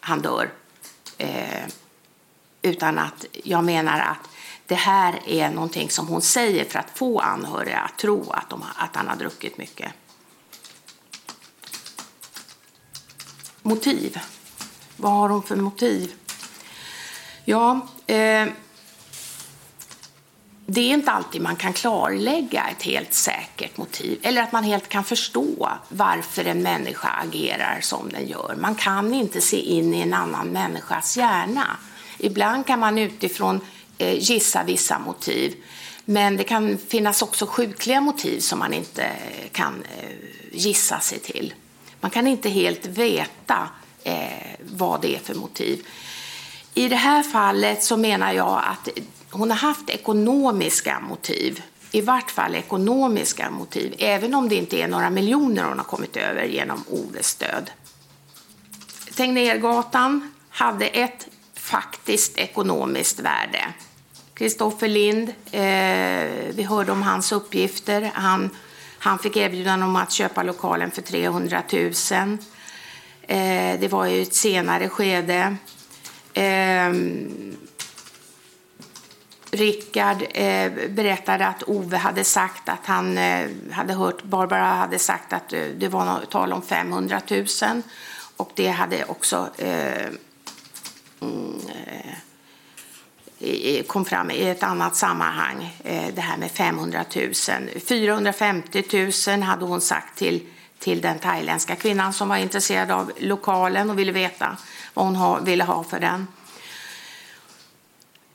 han 0.00 0.20
dör. 0.20 0.50
Eh, 1.18 1.64
utan 2.62 2.98
att 2.98 3.24
jag 3.32 3.64
menar 3.64 4.00
att 4.00 4.28
det 4.66 4.74
här 4.74 5.20
är 5.26 5.50
någonting 5.50 5.90
som 5.90 6.08
hon 6.08 6.22
säger 6.22 6.64
för 6.64 6.78
att 6.78 6.90
få 6.98 7.20
anhöriga 7.20 7.78
att 7.78 7.98
tro 7.98 8.30
att, 8.30 8.50
de, 8.50 8.64
att 8.76 8.96
han 8.96 9.08
har 9.08 9.16
druckit 9.16 9.58
mycket. 9.58 9.92
Motiv. 13.62 14.18
Vad 14.96 15.12
har 15.12 15.28
hon 15.28 15.42
för 15.42 15.56
motiv? 15.56 16.12
Ja, 17.44 17.88
eh, 18.06 18.48
det 20.66 20.80
är 20.80 20.94
inte 20.94 21.10
alltid 21.10 21.42
man 21.42 21.56
kan 21.56 21.72
klarlägga 21.72 22.66
ett 22.70 22.82
helt 22.82 23.14
säkert 23.14 23.76
motiv 23.76 24.18
eller 24.22 24.42
att 24.42 24.52
man 24.52 24.64
helt 24.64 24.88
kan 24.88 25.04
förstå 25.04 25.68
varför 25.88 26.44
en 26.44 26.62
människa 26.62 27.08
agerar 27.08 27.80
som 27.80 28.08
den 28.08 28.26
gör. 28.26 28.56
Man 28.58 28.74
kan 28.74 29.14
inte 29.14 29.40
se 29.40 29.60
in 29.60 29.94
i 29.94 30.00
en 30.00 30.14
annan 30.14 30.46
människas 30.46 31.16
hjärna. 31.16 31.76
Ibland 32.18 32.66
kan 32.66 32.80
man 32.80 32.98
utifrån 32.98 33.60
eh, 33.98 34.18
gissa 34.18 34.64
vissa 34.64 34.98
motiv. 34.98 35.54
Men 36.04 36.36
det 36.36 36.44
kan 36.44 36.78
finnas 36.78 37.22
också 37.22 37.46
sjukliga 37.46 38.00
motiv 38.00 38.40
som 38.40 38.58
man 38.58 38.72
inte 38.72 39.10
kan 39.52 39.82
eh, 39.98 40.10
gissa 40.52 41.00
sig 41.00 41.18
till. 41.18 41.54
Man 42.00 42.10
kan 42.10 42.26
inte 42.26 42.48
helt 42.48 42.86
veta 42.86 43.68
eh, 44.04 44.16
vad 44.60 45.02
det 45.02 45.14
är 45.14 45.18
för 45.18 45.34
motiv. 45.34 45.86
I 46.78 46.88
det 46.88 46.96
här 46.96 47.22
fallet 47.22 47.82
så 47.82 47.96
menar 47.96 48.32
jag 48.32 48.62
att 48.64 48.88
hon 49.30 49.50
har 49.50 49.56
haft 49.56 49.90
ekonomiska 49.90 51.00
motiv. 51.00 51.62
I 51.90 52.00
vart 52.00 52.30
fall 52.30 52.54
ekonomiska 52.54 53.50
motiv, 53.50 53.94
även 53.98 54.34
om 54.34 54.48
det 54.48 54.54
inte 54.54 54.76
är 54.76 54.88
några 54.88 55.10
miljoner 55.10 55.64
hon 55.64 55.78
har 55.78 55.84
kommit 55.84 56.16
över 56.16 56.44
genom 56.44 56.84
Oves 56.88 57.26
stöd. 57.26 57.70
Tegnérgatan 59.14 60.32
hade 60.50 60.86
ett 60.86 61.28
faktiskt 61.54 62.38
ekonomiskt 62.38 63.20
värde. 63.20 63.66
Kristoffer 64.34 64.88
Lind, 64.88 65.28
eh, 65.50 66.54
vi 66.54 66.66
hörde 66.68 66.92
om 66.92 67.02
hans 67.02 67.32
uppgifter. 67.32 68.10
Han 68.14 68.50
Han 68.98 69.18
fick 69.18 69.36
erbjudande 69.36 69.86
om 69.86 69.96
att 69.96 70.12
köpa 70.12 70.42
lokalen 70.42 70.90
för 70.90 71.02
300 71.02 71.62
000. 71.72 72.38
Eh, 73.22 73.80
det 73.80 73.88
var 73.90 74.06
ju 74.06 74.22
ett 74.22 74.34
senare 74.34 74.88
skede. 74.88 75.56
Eh, 76.36 76.92
Rickard 79.50 80.22
eh, 80.30 80.72
berättade 80.88 81.46
att 81.46 81.62
Ove 81.66 81.96
hade 81.96 82.24
sagt 82.24 82.68
att 82.68 82.86
han 82.86 83.18
eh, 83.18 83.48
hade 83.70 83.94
hört, 83.94 84.22
Barbara 84.22 84.64
hade 84.64 84.98
sagt 84.98 85.32
att 85.32 85.52
eh, 85.52 85.64
det 85.76 85.88
var 85.88 86.20
tal 86.30 86.52
om 86.52 86.62
500 86.62 87.20
000 87.30 87.82
och 88.36 88.50
det 88.54 88.68
hade 88.68 89.04
också 89.04 89.48
eh, 89.58 90.06
mm, 91.20 91.60
eh, 93.40 93.82
kom 93.82 94.04
fram 94.04 94.30
i 94.30 94.48
ett 94.48 94.62
annat 94.62 94.96
sammanhang, 94.96 95.76
eh, 95.84 96.14
det 96.14 96.20
här 96.20 96.36
med 96.36 96.50
500 96.50 97.04
000. 97.16 97.32
450 97.86 98.84
000 99.28 99.42
hade 99.42 99.64
hon 99.64 99.80
sagt 99.80 100.18
till, 100.18 100.46
till 100.78 101.00
den 101.00 101.18
thailändska 101.18 101.76
kvinnan 101.76 102.12
som 102.12 102.28
var 102.28 102.36
intresserad 102.36 102.90
av 102.90 103.12
lokalen 103.18 103.90
och 103.90 103.98
ville 103.98 104.12
veta 104.12 104.56
vad 104.94 105.04
hon 105.04 105.16
ha, 105.16 105.40
ville 105.40 105.64
ha 105.64 105.84
för 105.84 106.00
den. 106.00 106.26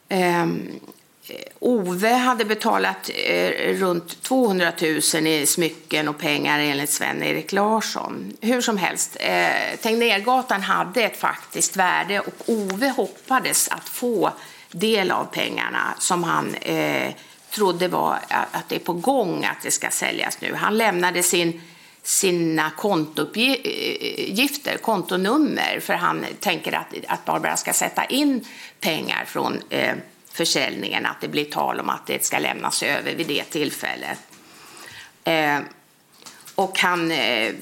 Um, 0.10 0.80
Ove 1.60 2.14
hade 2.14 2.46
betalat 2.46 3.10
eh, 3.16 3.74
runt 3.74 4.22
200 4.22 4.72
000 5.14 5.28
i 5.28 5.46
smycken 5.46 6.08
och 6.08 6.18
pengar 6.18 6.60
enligt 6.60 6.90
Sven-Erik 6.90 7.52
Larsson. 7.52 8.34
Hur 8.42 8.62
som 8.62 8.78
helst, 8.78 9.18
eh, 9.20 9.80
Tegnérgatan 9.82 10.62
hade 10.62 11.04
ett 11.04 11.18
faktiskt 11.18 11.78
värde 11.78 12.20
och 12.20 12.34
Ove 12.46 12.90
hoppades 12.90 13.68
att 13.68 13.90
få 13.90 14.32
del 14.72 15.12
av 15.12 15.26
pengarna 15.26 15.94
som 15.98 16.24
han 16.24 16.56
eh, 16.56 17.14
trodde 17.50 17.88
var 17.88 18.20
eh, 18.30 18.38
att 18.52 18.70
det 18.70 18.76
är 18.76 18.80
på 18.80 18.94
gång 18.94 19.46
att 19.46 19.64
det 19.64 19.72
ska 19.72 19.90
säljas 19.90 20.42
nu. 20.42 20.54
Han 20.56 20.78
lämnade 20.78 21.24
sin 21.24 21.62
sina 22.04 22.70
kontouppgifter, 22.70 24.78
kontonummer, 24.78 25.80
för 25.80 25.94
han 25.94 26.26
tänker 26.40 26.74
att, 26.74 26.88
att 27.08 27.26
Barbara 27.26 27.58
ska 27.58 27.74
sätta 27.74 28.06
in 28.06 28.46
pengar 28.80 29.26
från 29.26 29.60
eh, 29.70 29.96
försäljningen, 30.32 31.06
att 31.06 31.22
det 31.22 31.28
blir 31.28 31.46
tal 31.46 31.80
om 31.80 31.90
att 31.90 32.08
det 32.08 32.26
ska 32.26 32.40
lämnas 32.40 32.84
över 32.84 33.16
vid 33.16 33.28
det 33.28 33.44
tillfället. 33.44 34.20
Eh, 35.24 35.60
och 36.56 36.80
han 36.80 37.12
eh, 37.12 37.54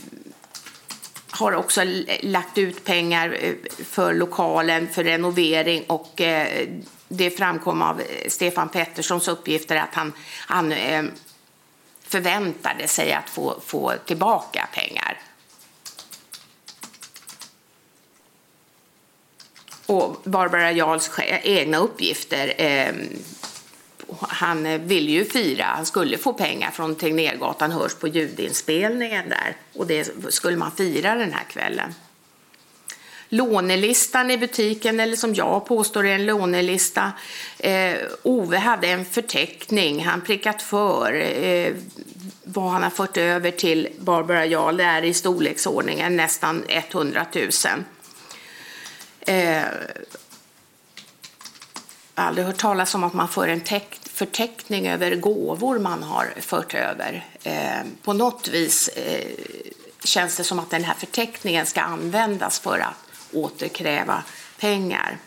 har 1.29 1.55
också 1.55 1.81
lagt 2.21 2.57
ut 2.57 2.85
pengar 2.85 3.37
eh, 3.41 3.53
för 3.85 4.13
lokalen, 4.13 4.87
för 4.87 5.03
renovering 5.03 5.83
och 5.87 6.21
eh, 6.21 6.67
det 7.07 7.29
framkom 7.29 7.81
av 7.81 8.01
Stefan 8.27 8.69
Petterssons 8.69 9.27
uppgifter 9.27 9.75
att 9.75 9.93
han, 9.93 10.13
han 10.47 10.71
eh, 10.71 11.03
förväntade 12.10 12.88
sig 12.88 13.14
att 13.14 13.30
få, 13.30 13.62
få 13.66 13.93
tillbaka 14.05 14.68
pengar. 14.74 15.22
Och 19.86 20.22
Barbara 20.24 20.72
Jarls 20.72 21.12
egna 21.43 21.78
uppgifter. 21.78 22.53
Eh, 22.57 22.93
han 24.20 24.88
ville 24.88 25.12
ju 25.12 25.26
fira, 25.26 25.64
han 25.64 25.86
skulle 25.86 26.18
få 26.18 26.34
pengar 26.34 26.72
från 26.72 26.95
Tegnérgatan 26.95 27.72
hörs 27.72 27.95
på 27.95 28.07
ljudinspelningen 28.07 29.30
där. 29.30 29.55
Och 29.74 29.88
det 29.88 30.34
skulle 30.34 30.57
man 30.57 30.72
fira 30.72 31.16
den 31.16 31.34
här 31.34 31.43
kvällen. 31.43 31.93
Lånelistan 33.30 34.32
i 34.32 34.38
butiken, 34.38 34.99
eller 34.99 35.15
som 35.15 35.34
jag 35.34 35.65
påstår 35.65 36.07
är 36.07 36.15
en 36.15 36.25
lånelista. 36.25 37.11
Eh, 37.59 37.97
Ove 38.23 38.57
hade 38.57 38.88
en 38.88 39.05
förteckning, 39.05 40.05
han 40.05 40.21
prickat 40.21 40.61
för 40.61 41.13
eh, 41.13 41.73
vad 42.43 42.71
han 42.71 42.84
har 42.84 42.89
fört 42.89 43.17
över 43.17 43.51
till 43.51 43.88
Barbara 43.99 44.45
Jarl. 44.45 44.77
Det 44.77 44.84
är 44.84 45.05
i 45.05 45.13
storleksordningen 45.13 46.15
nästan 46.15 46.63
100 46.67 47.25
000. 47.36 47.49
Eh, 49.21 49.63
aldrig 52.15 52.47
hört 52.47 52.57
talas 52.57 52.95
om 52.95 53.03
att 53.03 53.13
man 53.13 53.27
får 53.27 53.47
en 53.47 53.61
förteckning 54.03 54.88
över 54.88 55.15
gåvor 55.15 55.80
man 55.80 56.03
har 56.03 56.34
fört 56.38 56.73
över. 56.73 57.25
Eh, 57.43 57.80
på 58.03 58.13
något 58.13 58.47
vis 58.47 58.88
eh, 58.88 59.27
känns 60.03 60.38
det 60.38 60.43
som 60.43 60.59
att 60.59 60.69
den 60.69 60.84
här 60.84 60.93
förteckningen 60.93 61.65
ska 61.65 61.82
användas 61.82 62.59
för 62.59 62.80
att 62.80 63.09
återkräva 63.34 64.23
pengar. 64.59 65.17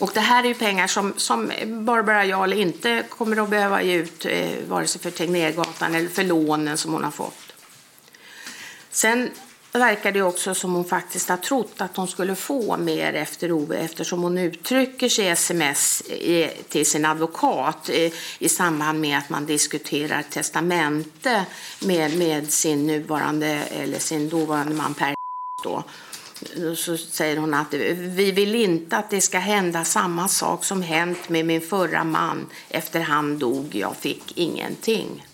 Och 0.00 0.10
det 0.14 0.20
här 0.20 0.44
är 0.44 0.48
ju 0.48 0.54
pengar 0.54 0.86
som, 0.86 1.14
som 1.16 1.52
Barbara 1.66 2.24
Jarl 2.24 2.52
inte 2.52 3.04
kommer 3.08 3.42
att 3.42 3.50
behöva 3.50 3.82
ge 3.82 3.94
ut 3.94 4.26
eh, 4.26 4.48
vare 4.68 4.86
sig 4.86 5.00
för 5.00 5.10
Tegnérgatan 5.10 5.94
eller 5.94 6.08
för 6.08 6.24
lånen 6.24 6.78
som 6.78 6.92
hon 6.92 7.04
har 7.04 7.10
fått. 7.10 7.52
Sen 8.90 9.30
verkar 9.72 10.12
det 10.12 10.22
också 10.22 10.54
som 10.54 10.74
hon 10.74 10.84
faktiskt 10.84 11.28
har 11.28 11.36
trott 11.36 11.74
att 11.76 11.96
hon 11.96 12.08
skulle 12.08 12.34
få 12.34 12.76
mer 12.76 13.12
efter 13.12 13.52
Ove 13.52 13.76
eftersom 13.76 14.22
hon 14.22 14.38
uttrycker 14.38 15.08
sig 15.08 15.24
i 15.24 15.28
sms 15.28 16.00
eh, 16.00 16.50
till 16.68 16.86
sin 16.86 17.04
advokat 17.04 17.90
i, 17.90 18.12
i 18.38 18.48
samband 18.48 19.00
med 19.00 19.18
att 19.18 19.30
man 19.30 19.46
diskuterar 19.46 20.22
testamente 20.30 21.46
med, 21.80 22.18
med 22.18 22.52
sin 22.52 22.86
nuvarande 22.86 23.46
eller 23.70 23.98
sin 23.98 24.28
dåvarande 24.28 24.74
man 24.74 24.94
Per 24.94 25.14
då. 25.62 25.84
Så 26.76 26.96
säger 26.96 27.36
hon 27.36 27.54
att 27.54 27.74
vi 27.94 28.32
vill 28.32 28.54
inte 28.54 28.96
att 28.96 29.10
det 29.10 29.20
ska 29.20 29.38
hända 29.38 29.84
samma 29.84 30.28
sak 30.28 30.64
som 30.64 30.82
hänt 30.82 31.28
med 31.28 31.46
min 31.46 31.60
förra 31.60 32.04
man 32.04 32.46
efter 32.68 33.00
han 33.00 33.38
dog. 33.38 33.66
Jag 33.74 33.96
fick 33.96 34.38
ingenting. 34.38 35.26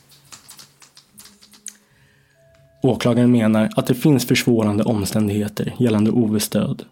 Åklagaren 2.82 3.30
menar 3.30 3.70
att 3.76 3.86
det 3.86 3.94
finns 3.94 4.26
försvårande 4.26 4.84
omständigheter 4.84 5.74
gällande 5.78 6.11
Oves 6.11 6.48
död. 6.48 6.84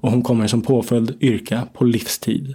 Och 0.00 0.10
hon 0.10 0.22
kommer 0.22 0.46
som 0.46 0.62
påföljd 0.62 1.16
yrka 1.20 1.68
på 1.72 1.84
livstid. 1.84 2.54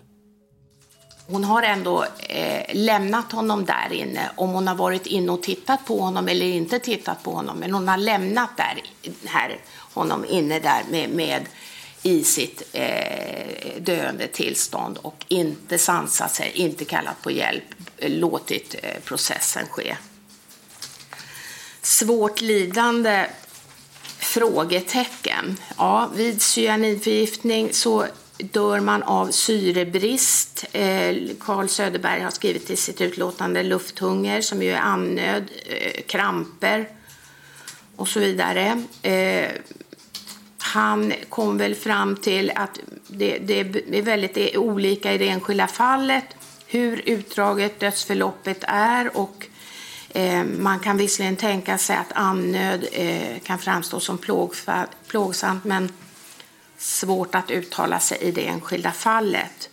Hon 1.32 1.44
har 1.44 1.64
ändå 1.64 2.06
eh, 2.20 2.64
lämnat 2.74 3.32
honom 3.32 3.66
där 3.66 3.94
inne. 3.94 4.32
Om 4.36 4.50
hon 4.50 4.68
har 4.68 4.76
varit 4.76 5.06
inne 5.06 5.32
och 5.32 5.44
tittat 5.44 5.86
på 5.86 6.00
honom 6.00 6.28
eller 6.28 6.46
inte 6.46 6.80
tittat 6.80 7.24
på 7.24 7.32
honom. 7.32 7.58
Men 7.58 7.74
hon 7.74 7.88
har 7.88 7.98
lämnat 7.98 8.50
där, 8.58 8.82
här, 9.26 9.60
honom 9.94 10.26
inne 10.26 10.60
där 10.60 10.84
med, 10.90 11.10
med 11.10 11.46
i 12.04 12.24
sitt 12.24 12.64
eh, 12.74 13.82
döende 13.82 14.28
tillstånd 14.28 14.98
och 15.02 15.26
inte 15.28 15.78
sansat 15.78 16.36
sig, 16.36 16.52
inte 16.56 16.86
kallat 16.86 17.22
på 17.22 17.32
hjälp, 17.32 17.64
eh, 17.98 18.12
låtit 18.12 18.76
eh, 18.84 19.00
processen 19.04 19.68
ske. 19.70 19.96
Svårt 21.82 22.42
lidande? 22.42 23.26
Frågetecken. 24.20 25.58
Ja, 25.78 26.10
vid 26.16 26.42
cyanidförgiftning 26.42 27.74
så 27.74 28.06
dör 28.40 28.80
man 28.80 29.04
av 29.04 29.32
syrebrist. 29.32 30.66
Eh, 30.72 31.16
Carl 31.40 31.68
Söderberg 31.68 32.22
har 32.22 32.32
skrivit 32.32 32.70
i 32.70 32.76
sitt 32.76 33.02
utlåtande 33.02 33.64
lufthunger 33.64 34.42
som 34.42 34.64
ju 34.64 34.72
är 34.72 34.80
andnöd, 34.80 35.44
eh, 35.66 36.02
kramper 36.02 36.90
och 37.96 38.08
så 38.08 38.20
vidare. 38.20 38.84
Eh, 39.02 39.52
han 40.58 41.14
kom 41.30 41.58
väl 41.58 41.76
fram 41.76 42.16
till 42.16 42.52
att 42.56 42.80
det, 43.08 43.38
det 43.38 43.60
är 43.98 44.02
väldigt 44.02 44.58
olika 44.58 45.14
i 45.14 45.18
det 45.18 45.30
enskilda 45.30 45.68
fallet 45.68 46.26
hur 46.72 47.02
utdraget 47.06 47.80
dödsförloppet 47.80 48.64
är 48.68 49.18
och 49.18 49.48
eh, 50.10 50.44
man 50.44 50.80
kan 50.80 50.98
visserligen 50.98 51.36
tänka 51.36 51.78
sig 51.78 51.96
att 51.96 52.12
andnöd 52.14 52.86
eh, 52.92 53.40
kan 53.44 53.60
framstå 53.60 54.00
som 54.00 54.18
plågsamt 55.08 55.64
men 55.64 55.92
svårt 56.80 57.36
att 57.36 57.52
uttala 57.52 58.00
sig 58.00 58.18
i 58.18 58.32
det 58.32 58.48
enskilda 58.48 58.92
fallet. 58.92 59.70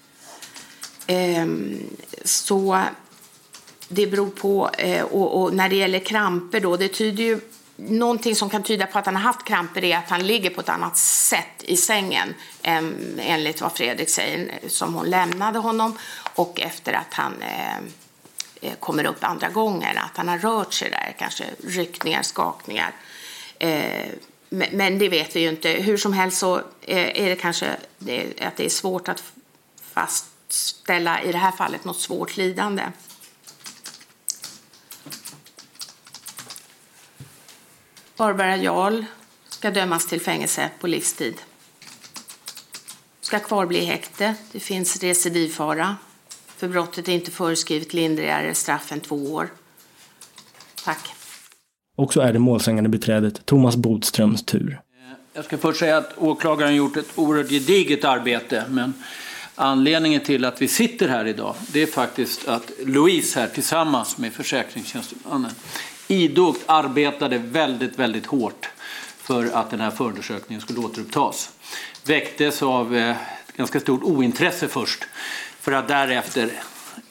Ehm, 1.07 1.96
så 2.24 2.82
det 3.88 4.07
beror 4.07 4.30
på, 4.30 4.70
eh, 4.78 5.04
och, 5.04 5.54
när 5.54 5.68
det 5.68 5.76
gäller 5.76 5.98
kramper 5.98 6.61
då, 6.61 6.76
det 6.76 6.88
tyder 6.88 7.24
ju 7.24 7.40
Någonting 7.78 8.36
som 8.36 8.50
kan 8.50 8.62
tyda 8.62 8.86
på 8.86 8.98
att 8.98 9.07
han 9.07 9.16
har 9.16 9.22
haft 9.22 9.44
kramper 9.44 9.84
är 9.84 9.96
att 9.96 10.11
han 10.11 10.26
ligger 10.26 10.50
på 10.50 10.61
ett 10.61 10.68
annat 10.68 10.96
sätt 10.96 11.62
i 11.62 11.76
sängen 11.76 12.34
enligt 13.18 13.61
vad 13.61 13.72
Fredrik 13.72 14.09
säger, 14.09 14.59
som 14.68 14.94
hon 14.94 15.11
lämnade 15.11 15.59
honom 15.59 15.98
och 16.34 16.61
efter 16.61 16.92
att 16.92 17.14
han 17.14 17.42
eh, 17.42 17.76
eh, 18.61 18.74
kommer 18.80 19.07
upp 19.07 19.24
andra 19.24 19.48
gången, 19.48 19.98
att 19.98 20.16
han 20.16 20.28
har 20.28 20.38
rört 20.38 20.72
sig 20.72 20.90
där, 20.90 21.14
kanske 21.18 21.44
ryckningar, 21.64 22.22
skakningar. 22.22 22.92
Eh, 23.59 24.09
men 24.49 24.99
det 24.99 25.09
vet 25.09 25.36
vi 25.36 25.40
ju 25.40 25.49
inte. 25.49 25.68
Hur 25.68 25.97
som 25.97 26.12
helst 26.12 26.38
så 26.38 26.57
eh, 26.57 27.22
är 27.24 27.28
det 27.28 27.36
kanske 27.36 27.70
att 28.40 28.57
det 28.57 28.64
är 28.64 28.68
svårt 28.68 29.09
att 29.09 29.22
fastställa 29.80 31.22
i 31.22 31.32
det 31.32 31.38
här 31.38 31.53
fallet 31.53 31.84
något 31.84 32.01
svårt 32.01 32.36
lidande. 32.36 32.82
Barbara 38.16 38.57
Jarl 38.57 39.05
ska 39.49 39.70
dömas 39.70 40.07
till 40.07 40.20
fängelse 40.20 40.70
på 40.80 40.86
livstid. 40.86 41.34
Ska 43.20 43.38
kvarbli 43.38 43.78
i 43.78 43.84
häkte. 43.84 44.34
Det 44.53 44.61
finns 44.61 45.03
recidivfara. 45.03 45.97
För 46.47 46.68
brottet 46.68 47.09
är 47.09 47.12
inte 47.12 47.30
föreskrivet 47.30 47.92
lindrigare 47.92 48.55
straff 48.55 48.92
än 48.92 49.01
två 49.01 49.34
år. 49.34 49.49
Tack. 50.84 51.15
Och 51.97 52.12
så 52.12 52.20
är 52.20 52.32
det 52.32 52.38
målsägande 52.38 52.88
beträdet 52.90 53.47
Thomas 53.47 53.76
Bodströms 53.76 54.42
tur. 54.42 54.80
Jag 55.32 55.44
ska 55.44 55.59
först 55.59 55.78
säga 55.78 55.97
att 55.97 56.18
åklagaren 56.18 56.74
gjort 56.74 56.97
ett 56.97 57.09
oerhört 57.14 57.49
gediget 57.49 58.05
arbete. 58.05 58.64
Men 58.70 58.94
anledningen 59.55 60.20
till 60.20 60.44
att 60.44 60.62
vi 60.62 60.68
sitter 60.68 61.09
här 61.09 61.24
idag 61.24 61.55
det 61.72 61.82
är 61.82 61.86
faktiskt 61.86 62.49
att 62.49 62.70
Louise 62.86 63.40
här 63.40 63.49
tillsammans 63.49 64.18
med 64.18 64.32
försäkringstjänstemannen 64.32 65.51
idogt 66.09 66.61
arbetade 66.66 67.38
väldigt, 67.38 67.99
väldigt 67.99 68.26
hårt 68.26 68.68
för 69.18 69.47
att 69.53 69.70
den 69.70 69.80
här 69.80 69.90
förundersökningen 69.90 70.61
skulle 70.61 70.78
återupptas. 70.78 71.51
Väcktes 72.05 72.62
av 72.62 72.97
eh, 72.97 73.16
ganska 73.57 73.80
stort 73.80 74.03
ointresse 74.03 74.68
först 74.68 75.05
för 75.61 75.72
att 75.72 75.88
därefter 75.88 76.51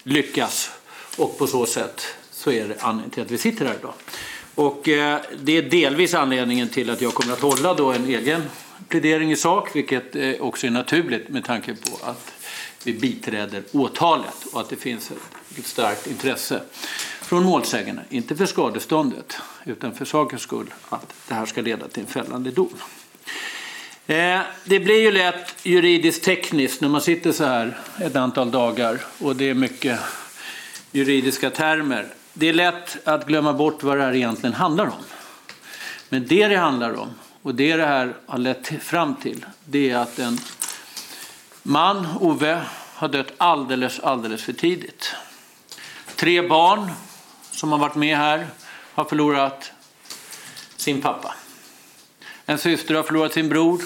lyckas 0.03 0.71
och 1.17 1.37
på 1.37 1.47
så 1.47 1.65
sätt 1.65 2.01
så 2.31 2.51
är 2.51 2.67
det 2.67 2.75
anledningen 2.79 3.09
till 3.09 3.23
att 3.23 3.31
vi 3.31 3.37
sitter 3.37 3.65
här 3.65 3.75
idag. 3.79 3.93
Och 4.55 4.89
eh, 4.89 5.19
det 5.39 5.57
är 5.57 5.61
delvis 5.61 6.13
anledningen 6.13 6.69
till 6.69 6.89
att 6.89 7.01
jag 7.01 7.13
kommer 7.13 7.33
att 7.33 7.41
hålla 7.41 7.73
då 7.73 7.91
en 7.91 8.05
egen 8.05 8.41
plädering 8.87 9.31
i 9.31 9.35
sak, 9.35 9.75
vilket 9.75 10.15
eh, 10.15 10.33
också 10.39 10.67
är 10.67 10.71
naturligt 10.71 11.29
med 11.29 11.45
tanke 11.45 11.75
på 11.75 12.05
att 12.05 12.31
vi 12.83 12.93
biträder 12.93 13.63
åtalet 13.71 14.45
och 14.53 14.61
att 14.61 14.69
det 14.69 14.75
finns 14.75 15.11
ett, 15.11 15.65
starkt 15.65 16.07
intresse 16.07 16.61
från 17.21 17.43
målsägarna, 17.43 18.01
inte 18.09 18.35
för 18.35 18.45
skadeståndet 18.45 19.37
utan 19.65 19.93
för 19.93 20.05
sakens 20.05 20.41
skull, 20.41 20.73
att 20.89 21.13
det 21.27 21.33
här 21.33 21.45
ska 21.45 21.61
leda 21.61 21.87
till 21.87 22.01
en 22.01 22.07
fällande 22.07 22.51
dom. 22.51 22.73
Eh, 24.07 24.39
det 24.63 24.79
blir 24.79 25.01
ju 25.01 25.11
lätt 25.11 25.55
juridiskt 25.63 26.23
tekniskt 26.23 26.81
när 26.81 26.89
man 26.89 27.01
sitter 27.01 27.31
så 27.31 27.43
här 27.43 27.77
ett 28.01 28.15
antal 28.15 28.51
dagar 28.51 28.99
och 29.19 29.35
det 29.35 29.49
är 29.49 29.53
mycket 29.53 29.99
juridiska 30.91 31.49
termer. 31.49 32.07
Det 32.37 32.49
är 32.49 32.53
lätt 32.53 33.07
att 33.07 33.27
glömma 33.27 33.53
bort 33.53 33.83
vad 33.83 33.97
det 33.97 34.03
här 34.03 34.15
egentligen 34.15 34.53
handlar 34.53 34.85
om. 34.85 35.03
Men 36.09 36.27
det 36.27 36.47
det 36.47 36.55
handlar 36.55 36.99
om 36.99 37.09
och 37.41 37.55
det 37.55 37.75
det 37.75 37.85
här 37.85 38.13
har 38.25 38.37
lett 38.37 38.83
fram 38.83 39.15
till 39.15 39.45
det 39.65 39.89
är 39.89 39.97
att 39.97 40.19
en 40.19 40.39
man, 41.63 42.07
Ove, 42.19 42.61
har 42.93 43.07
dött 43.07 43.33
alldeles, 43.37 43.99
alldeles 43.99 44.43
för 44.43 44.53
tidigt. 44.53 45.15
Tre 46.15 46.47
barn 46.47 46.91
som 47.51 47.71
har 47.71 47.79
varit 47.79 47.95
med 47.95 48.17
här 48.17 48.47
har 48.93 49.05
förlorat 49.05 49.71
sin 50.75 51.01
pappa. 51.01 51.35
En 52.45 52.57
syster 52.57 52.95
har 52.95 53.03
förlorat 53.03 53.33
sin 53.33 53.49
bror. 53.49 53.81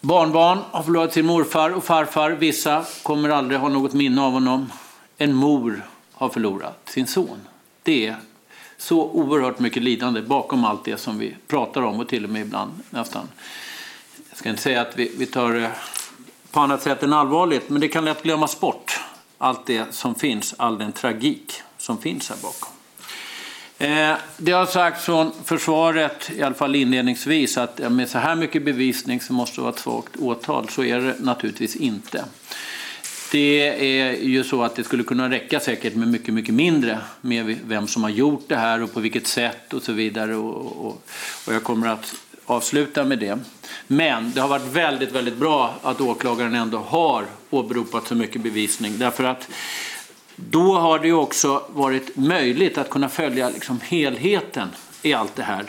Barnbarn 0.00 0.58
har 0.70 0.82
förlorat 0.82 1.12
sin 1.12 1.26
morfar 1.26 1.70
och 1.70 1.84
farfar. 1.84 2.30
Vissa 2.30 2.84
kommer 3.02 3.28
aldrig 3.28 3.60
ha 3.60 3.68
något 3.68 3.92
minne 3.92 4.22
av 4.22 4.32
honom. 4.32 4.72
En 5.18 5.34
mor 5.34 5.89
har 6.20 6.28
förlorat 6.28 6.78
sin 6.84 7.06
son. 7.06 7.40
Det 7.82 8.06
är 8.06 8.16
så 8.76 9.02
oerhört 9.02 9.58
mycket 9.58 9.82
lidande 9.82 10.22
bakom 10.22 10.64
allt 10.64 10.84
det 10.84 10.96
som 10.96 11.18
vi 11.18 11.36
pratar 11.46 11.82
om 11.82 12.00
och 12.00 12.08
till 12.08 12.24
och 12.24 12.30
med 12.30 12.42
ibland 12.42 12.72
nästan. 12.90 13.28
Jag 14.28 14.38
ska 14.38 14.48
inte 14.48 14.62
säga 14.62 14.80
att 14.80 14.98
vi, 14.98 15.12
vi 15.18 15.26
tar 15.26 15.52
det 15.52 15.70
på 16.50 16.60
annat 16.60 16.82
sätt 16.82 17.02
än 17.02 17.12
allvarligt, 17.12 17.68
men 17.68 17.80
det 17.80 17.88
kan 17.88 18.04
lätt 18.04 18.22
glömmas 18.22 18.60
bort. 18.60 19.00
Allt 19.38 19.66
det 19.66 19.94
som 19.94 20.14
finns, 20.14 20.54
all 20.58 20.78
den 20.78 20.92
tragik 20.92 21.62
som 21.78 21.98
finns 21.98 22.30
här 22.30 22.36
bakom. 22.42 22.72
Eh, 23.78 24.16
det 24.36 24.52
har 24.52 24.66
sagts 24.66 25.04
från 25.04 25.32
försvaret, 25.44 26.30
i 26.36 26.42
alla 26.42 26.54
fall 26.54 26.74
inledningsvis, 26.74 27.58
att 27.58 27.92
med 27.92 28.08
så 28.10 28.18
här 28.18 28.34
mycket 28.34 28.64
bevisning 28.64 29.20
så 29.20 29.32
måste 29.32 29.56
det 29.56 29.62
vara 29.62 29.72
ett 29.72 29.78
svagt 29.78 30.16
åtal. 30.16 30.68
Så 30.68 30.84
är 30.84 31.00
det 31.00 31.16
naturligtvis 31.18 31.76
inte. 31.76 32.24
Det 33.32 33.68
är 33.98 34.12
ju 34.12 34.44
så 34.44 34.62
att 34.62 34.76
det 34.76 34.84
skulle 34.84 35.02
kunna 35.02 35.30
räcka 35.30 35.60
säkert 35.60 35.94
med 35.94 36.08
mycket, 36.08 36.34
mycket 36.34 36.54
mindre 36.54 36.98
med 37.20 37.58
vem 37.64 37.86
som 37.86 38.02
har 38.02 38.10
gjort 38.10 38.44
det 38.48 38.56
här 38.56 38.82
och 38.82 38.92
på 38.92 39.00
vilket 39.00 39.26
sätt 39.26 39.72
och 39.72 39.82
så 39.82 39.92
vidare. 39.92 40.36
Och, 40.36 40.86
och, 40.86 41.02
och 41.46 41.54
jag 41.54 41.64
kommer 41.64 41.88
att 41.88 42.14
avsluta 42.46 43.04
med 43.04 43.18
det. 43.18 43.38
Men 43.86 44.32
det 44.32 44.40
har 44.40 44.48
varit 44.48 44.72
väldigt, 44.72 45.12
väldigt 45.12 45.36
bra 45.36 45.74
att 45.82 46.00
åklagaren 46.00 46.54
ändå 46.54 46.78
har 46.78 47.26
åberopat 47.50 48.06
så 48.06 48.14
mycket 48.14 48.42
bevisning 48.42 48.98
därför 48.98 49.24
att 49.24 49.48
då 50.36 50.78
har 50.78 50.98
det 50.98 51.06
ju 51.06 51.14
också 51.14 51.62
varit 51.68 52.16
möjligt 52.16 52.78
att 52.78 52.90
kunna 52.90 53.08
följa 53.08 53.48
liksom 53.48 53.80
helheten 53.80 54.68
i 55.02 55.12
allt 55.12 55.36
det 55.36 55.42
här. 55.42 55.64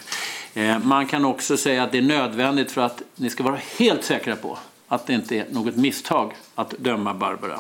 Eh, 0.54 0.80
man 0.84 1.08
kan 1.08 1.26
också 1.26 1.58
säga 1.58 1.84
att 1.84 1.92
det 1.92 1.98
är 1.98 2.02
nödvändigt 2.02 2.72
för 2.72 2.82
att 2.82 3.02
ni 3.16 3.30
ska 3.30 3.44
vara 3.44 3.60
helt 3.78 4.04
säkra 4.04 4.36
på 4.36 4.58
att 4.88 5.08
det 5.08 5.14
inte 5.14 5.38
är 5.38 5.46
något 5.50 5.76
misstag 5.76 6.34
att 6.62 6.70
döma 6.70 7.14
Barbara. 7.14 7.60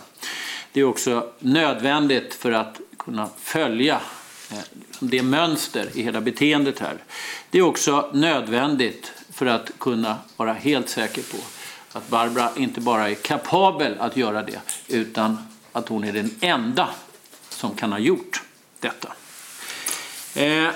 Det 0.71 0.79
är 0.79 0.83
också 0.83 1.29
nödvändigt 1.39 2.33
för 2.33 2.51
att 2.51 2.81
kunna 2.97 3.29
följa 3.37 4.01
eh, 4.51 4.57
det 4.99 5.23
mönster 5.23 5.89
i 5.93 6.01
hela 6.01 6.21
beteendet 6.21 6.79
här. 6.79 6.97
Det 7.49 7.57
är 7.57 7.61
också 7.61 8.09
nödvändigt 8.13 9.11
för 9.33 9.45
att 9.45 9.71
kunna 9.79 10.17
vara 10.37 10.53
helt 10.53 10.89
säker 10.89 11.21
på 11.21 11.37
att 11.97 12.09
Barbara 12.09 12.49
inte 12.55 12.81
bara 12.81 13.09
är 13.09 13.15
kapabel 13.15 13.95
att 13.99 14.17
göra 14.17 14.43
det 14.43 14.59
utan 14.87 15.37
att 15.71 15.89
hon 15.89 16.03
är 16.03 16.13
den 16.13 16.35
enda 16.41 16.89
som 17.49 17.75
kan 17.75 17.91
ha 17.91 17.99
gjort 17.99 18.41
detta. 18.79 19.13
Eh, 20.35 20.69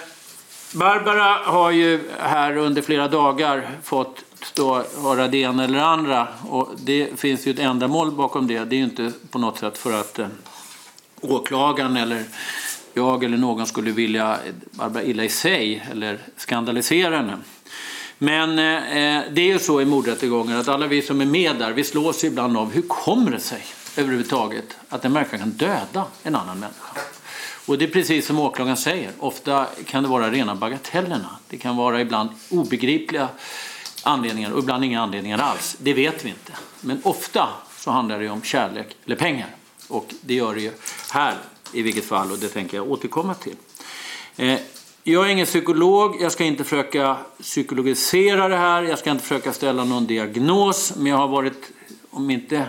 Barbara 0.74 1.52
har 1.52 1.72
ju 1.72 2.10
här 2.20 2.58
under 2.58 2.82
flera 2.82 3.08
dagar 3.08 3.70
fått 3.84 4.25
stå 4.46 4.84
höra 5.02 5.28
det 5.28 5.38
ena 5.38 5.64
eller 5.64 5.80
andra 5.80 6.28
och 6.50 6.70
det 6.78 7.20
finns 7.20 7.48
ju 7.48 7.52
ett 7.52 7.60
ändamål 7.60 8.12
bakom 8.12 8.48
det. 8.48 8.66
Det 8.66 8.76
är 8.76 8.78
ju 8.78 8.84
inte 8.84 9.12
på 9.30 9.40
något 9.40 9.58
sätt 9.58 9.78
för 9.78 10.00
att 10.00 10.20
eh, 10.20 10.28
åklagaren 11.22 11.98
eller 11.98 12.24
jag 12.94 13.24
eller 13.24 13.38
någon 13.38 13.68
skulle 13.68 13.92
vilja 13.92 14.38
Barbara 14.72 15.04
illa 15.04 15.24
i 15.24 15.30
sig 15.30 15.88
eller 15.92 16.20
skandalisera 16.38 17.18
henne. 17.18 17.38
Men 18.18 18.60
eh, 18.60 18.98
eh, 18.98 19.24
det 19.32 19.42
är 19.42 19.48
ju 19.48 19.60
så 19.60 19.82
i 19.82 19.86
mordrättegångar 19.86 20.60
att 20.60 20.68
alla 20.68 20.88
vi 20.88 21.02
som 21.02 21.22
är 21.22 21.26
med 21.26 21.56
där, 21.56 21.72
vi 21.72 21.84
slås 21.84 22.24
ibland 22.24 22.58
av 22.58 22.72
hur 22.72 22.82
kommer 22.82 23.32
det 23.32 23.40
sig 23.40 23.64
överhuvudtaget 23.98 24.78
att 24.90 25.06
en 25.06 25.14
människa 25.14 25.38
kan 25.38 25.50
döda 25.50 26.06
en 26.24 26.36
annan 26.36 26.60
människa? 26.60 27.00
Och 27.66 27.78
det 27.78 27.86
är 27.86 27.90
precis 27.90 28.26
som 28.26 28.40
åklagaren 28.40 28.78
säger, 28.78 29.12
ofta 29.20 29.68
kan 29.86 30.04
det 30.04 30.10
vara 30.10 30.32
rena 30.32 30.56
bagatellerna. 30.56 31.30
Det 31.50 31.58
kan 31.58 31.78
vara 31.78 32.02
ibland 32.02 32.30
obegripliga 32.50 33.28
anledningar 34.06 34.52
och 34.52 34.60
ibland 34.60 34.86
inga 34.86 35.02
anledningar 35.02 35.38
alls. 35.38 35.78
Det 35.80 35.94
vet 35.94 36.26
vi 36.26 36.30
inte. 36.30 36.52
Men 36.82 37.02
ofta 37.04 37.50
så 37.78 37.92
handlar 37.92 38.20
det 38.20 38.30
om 38.30 38.42
kärlek 38.42 38.98
eller 39.06 39.16
pengar. 39.16 39.48
Och 39.88 40.14
det 40.22 40.34
gör 40.34 40.56
det 40.56 40.62
ju 40.62 40.72
här 41.12 41.36
i 41.74 41.82
vilket 41.82 42.06
fall 42.06 42.32
och 42.32 42.38
det 42.38 42.48
tänker 42.48 42.78
jag 42.78 42.92
återkomma 42.92 43.34
till. 43.34 43.56
Eh, 44.36 44.60
jag 45.04 45.26
är 45.26 45.30
ingen 45.30 45.46
psykolog, 45.46 46.22
jag 46.22 46.32
ska 46.32 46.44
inte 46.44 46.64
försöka 46.64 47.18
psykologisera 47.42 48.48
det 48.48 48.58
här, 48.58 48.84
jag 48.84 49.00
ska 49.00 49.12
inte 49.12 49.24
försöka 49.24 49.54
ställa 49.54 49.84
någon 49.84 50.08
diagnos, 50.08 50.94
men 50.96 51.06
jag 51.06 51.18
har 51.18 51.28
varit, 51.28 51.72
om 52.10 52.30
inte 52.30 52.66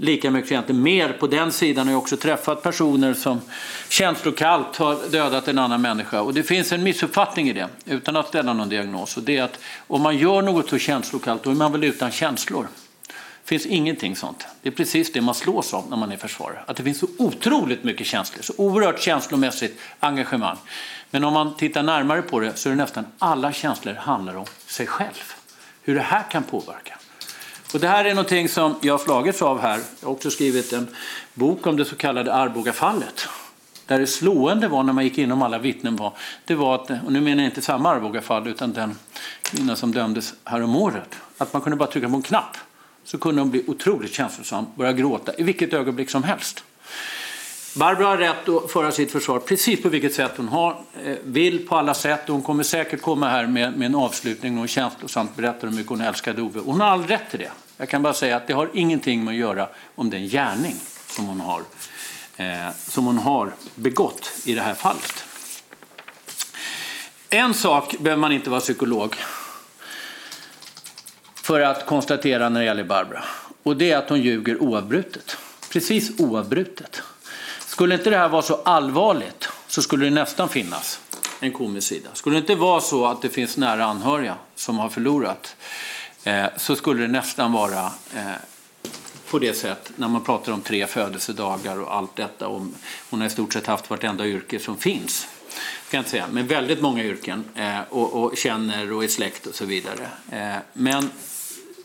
lika 0.00 0.30
mycket 0.30 0.52
egentligen 0.52 0.82
mer 0.82 1.12
på 1.12 1.26
den 1.26 1.52
sidan 1.52 1.86
har 1.86 1.92
jag 1.92 1.96
har 1.96 2.02
också 2.02 2.16
träffat 2.16 2.62
personer 2.62 3.14
som 3.14 3.40
känslokallt 3.88 4.76
har 4.76 5.10
dödat 5.10 5.48
en 5.48 5.58
annan 5.58 5.82
människa. 5.82 6.20
Och 6.20 6.34
det 6.34 6.42
finns 6.42 6.72
en 6.72 6.82
missuppfattning 6.82 7.48
i 7.48 7.52
det, 7.52 7.68
utan 7.84 8.16
att 8.16 8.28
ställa 8.28 8.52
någon 8.52 8.68
diagnos. 8.68 9.16
Och 9.16 9.22
det 9.22 9.36
är 9.36 9.42
att 9.42 9.58
om 9.86 10.02
man 10.02 10.16
gör 10.16 10.42
något 10.42 10.68
så 10.68 10.78
känslokallt, 10.78 11.42
då 11.42 11.50
är 11.50 11.54
man 11.54 11.72
väl 11.72 11.84
utan 11.84 12.10
känslor. 12.10 12.68
Det 13.08 13.48
finns 13.48 13.66
ingenting 13.66 14.16
sånt. 14.16 14.46
Det 14.62 14.68
är 14.68 14.72
precis 14.72 15.12
det 15.12 15.20
man 15.20 15.34
slås 15.34 15.74
av 15.74 15.90
när 15.90 15.96
man 15.96 16.12
är 16.12 16.16
försvarare. 16.16 16.60
Att 16.66 16.76
det 16.76 16.82
finns 16.82 16.98
så 16.98 17.06
otroligt 17.18 17.84
mycket 17.84 18.06
känslor, 18.06 18.42
så 18.42 18.52
oerhört 18.56 19.00
känslomässigt 19.00 19.80
engagemang. 20.00 20.56
Men 21.10 21.24
om 21.24 21.32
man 21.32 21.56
tittar 21.56 21.82
närmare 21.82 22.22
på 22.22 22.40
det 22.40 22.54
så 22.54 22.68
är 22.68 22.70
det 22.70 22.76
nästan 22.76 23.06
alla 23.18 23.52
känslor 23.52 23.94
handlar 23.94 24.36
om 24.36 24.46
sig 24.66 24.86
själv. 24.86 25.32
Hur 25.82 25.94
det 25.94 26.00
här 26.00 26.22
kan 26.30 26.42
påverka. 26.42 26.98
Och 27.72 27.80
det 27.80 27.88
här 27.88 28.04
är 28.04 28.14
någonting 28.14 28.48
som 28.48 28.74
jag 28.80 28.94
har 28.94 28.98
slagits 28.98 29.42
av 29.42 29.60
här. 29.60 29.80
Jag 30.00 30.08
har 30.08 30.12
också 30.12 30.30
skrivit 30.30 30.72
en 30.72 30.88
bok 31.34 31.66
om 31.66 31.76
det 31.76 31.84
så 31.84 31.96
kallade 31.96 32.34
Arbogafallet. 32.34 33.28
Där 33.86 33.98
det 33.98 34.06
slående 34.06 34.68
var 34.68 34.82
när 34.82 34.92
man 34.92 35.04
gick 35.04 35.18
igenom 35.18 35.42
alla 35.42 35.58
vittnen 35.58 35.96
var, 35.96 36.12
det 36.44 36.54
var 36.54 36.74
att, 36.74 36.90
och 36.90 37.12
nu 37.12 37.20
menar 37.20 37.42
jag 37.42 37.50
inte 37.50 37.62
samma 37.62 37.90
Arbogafall 37.90 38.48
utan 38.48 38.72
den 38.72 38.98
kvinna 39.42 39.76
som 39.76 39.92
dömdes 39.92 40.34
häromåret, 40.44 41.14
att 41.38 41.52
man 41.52 41.62
kunde 41.62 41.76
bara 41.76 41.90
trycka 41.90 42.08
på 42.08 42.16
en 42.16 42.22
knapp 42.22 42.56
så 43.04 43.18
kunde 43.18 43.40
hon 43.40 43.50
bli 43.50 43.64
otroligt 43.66 44.12
känslosam, 44.12 44.66
börja 44.74 44.92
gråta 44.92 45.32
i 45.38 45.42
vilket 45.42 45.72
ögonblick 45.72 46.10
som 46.10 46.22
helst. 46.22 46.64
Barbro 47.74 48.04
har 48.04 48.16
rätt 48.16 48.48
att 48.48 48.70
föra 48.70 48.92
sitt 48.92 49.12
försvar 49.12 49.38
precis 49.38 49.82
på 49.82 49.88
vilket 49.88 50.14
sätt 50.14 50.32
hon 50.36 50.48
har, 50.48 50.76
eh, 51.04 51.16
vill 51.24 51.68
på 51.68 51.76
alla 51.76 51.94
sätt 51.94 52.20
hon 52.26 52.42
kommer 52.42 52.62
säkert 52.62 53.02
komma 53.02 53.28
här 53.28 53.46
med, 53.46 53.78
med 53.78 53.86
en 53.86 53.94
avslutning 53.94 54.52
och 54.52 54.58
hon 54.58 54.68
känslosamt 54.68 55.36
berättar 55.36 55.68
hur 55.68 55.74
mycket 55.74 55.90
hon 55.90 56.00
älskade 56.00 56.42
Ove. 56.42 56.60
Hon 56.60 56.80
har 56.80 56.88
all 56.88 57.06
rätt 57.06 57.30
till 57.30 57.38
det. 57.38 57.50
Jag 57.76 57.88
kan 57.88 58.02
bara 58.02 58.12
säga 58.12 58.36
att 58.36 58.46
det 58.46 58.52
har 58.52 58.70
ingenting 58.72 59.24
med 59.24 59.32
att 59.32 59.38
göra 59.38 59.68
om 59.94 60.10
den 60.10 60.28
gärning 60.28 60.76
som 61.06 61.26
hon 61.26 61.40
har, 61.40 61.62
eh, 62.36 62.74
som 62.76 63.06
hon 63.06 63.18
har 63.18 63.52
begått 63.74 64.32
i 64.44 64.54
det 64.54 64.60
här 64.60 64.74
fallet. 64.74 65.24
En 67.30 67.54
sak 67.54 67.98
behöver 67.98 68.20
man 68.20 68.32
inte 68.32 68.50
vara 68.50 68.60
psykolog 68.60 69.14
för 71.34 71.60
att 71.60 71.86
konstatera 71.86 72.48
när 72.48 72.60
det 72.60 72.66
gäller 72.66 72.84
Barbara. 72.84 73.24
Och 73.62 73.76
det 73.76 73.90
är 73.90 73.96
att 73.96 74.08
hon 74.08 74.20
ljuger 74.20 74.62
oavbrutet. 74.62 75.36
Precis 75.70 76.20
oavbrutet. 76.20 77.02
Skulle 77.78 77.94
inte 77.94 78.10
det 78.10 78.16
här 78.16 78.28
vara 78.28 78.42
så 78.42 78.60
allvarligt 78.64 79.48
så 79.66 79.82
skulle 79.82 80.04
det 80.04 80.10
nästan 80.10 80.48
finnas 80.48 81.00
en 81.40 81.52
komisk 81.52 81.88
sida. 81.88 82.08
Skulle 82.12 82.36
det 82.36 82.40
inte 82.40 82.54
vara 82.54 82.80
så 82.80 83.06
att 83.06 83.22
det 83.22 83.28
finns 83.28 83.56
nära 83.56 83.84
anhöriga 83.84 84.34
som 84.54 84.78
har 84.78 84.88
förlorat 84.88 85.56
eh, 86.24 86.46
så 86.56 86.76
skulle 86.76 87.02
det 87.02 87.08
nästan 87.08 87.52
vara 87.52 87.92
eh, 88.16 88.22
på 89.30 89.38
det 89.38 89.54
sätt 89.54 89.92
när 89.96 90.08
man 90.08 90.24
pratar 90.24 90.52
om 90.52 90.60
tre 90.60 90.86
födelsedagar 90.86 91.80
och 91.80 91.94
allt 91.94 92.16
detta. 92.16 92.48
Om, 92.48 92.74
hon 93.10 93.20
har 93.20 93.26
i 93.26 93.30
stort 93.30 93.52
sett 93.52 93.66
haft 93.66 93.90
vartenda 93.90 94.26
yrke 94.26 94.58
som 94.58 94.76
finns. 94.76 95.28
Kan 95.90 95.98
jag 95.98 96.00
inte 96.00 96.10
säga, 96.10 96.26
men 96.30 96.46
väldigt 96.46 96.80
många 96.80 97.04
yrken 97.04 97.44
eh, 97.54 97.80
och, 97.90 98.22
och, 98.22 98.36
känner 98.36 98.92
och 98.92 99.04
är 99.04 99.08
släkt 99.08 99.46
och 99.46 99.54
så 99.54 99.64
vidare. 99.64 100.08
Eh, 100.32 100.56
men 100.72 101.10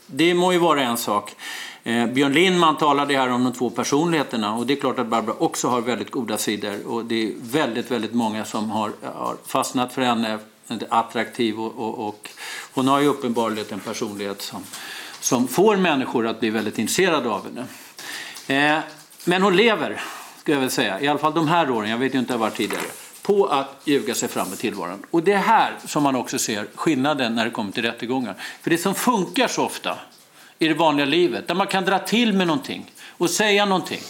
det 0.05 0.33
må 0.33 0.53
ju 0.53 0.59
vara 0.59 0.83
en 0.83 0.97
sak. 0.97 1.35
Eh, 1.83 2.07
Björn 2.07 2.33
Lindman 2.33 2.77
talade 2.77 3.17
här 3.17 3.29
om 3.29 3.43
de 3.43 3.53
två 3.53 3.69
personligheterna 3.69 4.55
och 4.55 4.67
det 4.67 4.73
är 4.73 4.77
klart 4.77 4.99
att 4.99 5.07
Barbara 5.07 5.35
också 5.39 5.67
har 5.67 5.81
väldigt 5.81 6.11
goda 6.11 6.37
sidor 6.37 6.87
och 6.87 7.05
det 7.05 7.23
är 7.23 7.31
väldigt, 7.41 7.91
väldigt 7.91 8.13
många 8.13 8.45
som 8.45 8.71
har, 8.71 8.91
har 9.15 9.35
fastnat 9.45 9.93
för 9.93 10.01
henne, 10.01 10.39
attraktiv 10.89 11.59
och, 11.59 11.77
och, 11.77 12.07
och 12.07 12.29
hon 12.73 12.87
har 12.87 12.99
ju 12.99 13.07
uppenbarligen 13.07 13.65
en 13.69 13.79
personlighet 13.79 14.41
som, 14.41 14.63
som 15.19 15.47
får 15.47 15.77
människor 15.77 16.27
att 16.27 16.39
bli 16.39 16.49
väldigt 16.49 16.79
intresserade 16.79 17.29
av 17.29 17.45
henne. 17.45 17.65
Eh, 18.47 18.83
men 19.25 19.41
hon 19.41 19.55
lever, 19.55 20.01
skulle 20.39 20.55
jag 20.55 20.61
väl 20.61 20.71
säga, 20.71 21.01
i 21.01 21.07
alla 21.07 21.19
fall 21.19 21.33
de 21.33 21.47
här 21.47 21.71
åren, 21.71 21.89
jag 21.89 21.97
vet 21.97 22.15
ju 22.15 22.19
inte 22.19 22.33
hur 22.33 22.39
det 22.39 22.43
var 22.43 22.49
tidigare, 22.49 22.83
på 23.21 23.45
att 23.45 23.81
ljuga 23.85 24.15
sig 24.15 24.29
fram 24.29 24.53
i 24.53 24.55
tillvaron. 24.55 25.05
Och 25.11 25.23
det 25.23 25.33
är 25.33 25.37
här 25.37 25.77
som 25.85 26.03
man 26.03 26.15
också 26.15 26.39
ser 26.39 26.67
skillnaden 26.75 27.35
när 27.35 27.45
det 27.45 27.51
kommer 27.51 27.71
till 27.71 27.83
rättegångar. 27.83 28.35
För 28.61 28.69
det 28.69 28.77
som 28.77 28.95
funkar 28.95 29.47
så 29.47 29.65
ofta 29.65 29.97
i 30.59 30.67
det 30.67 30.73
vanliga 30.73 31.05
livet, 31.05 31.47
där 31.47 31.55
man 31.55 31.67
kan 31.67 31.85
dra 31.85 31.99
till 31.99 32.33
med 32.33 32.47
någonting 32.47 32.91
och 33.17 33.29
säga 33.29 33.65
någonting 33.65 34.01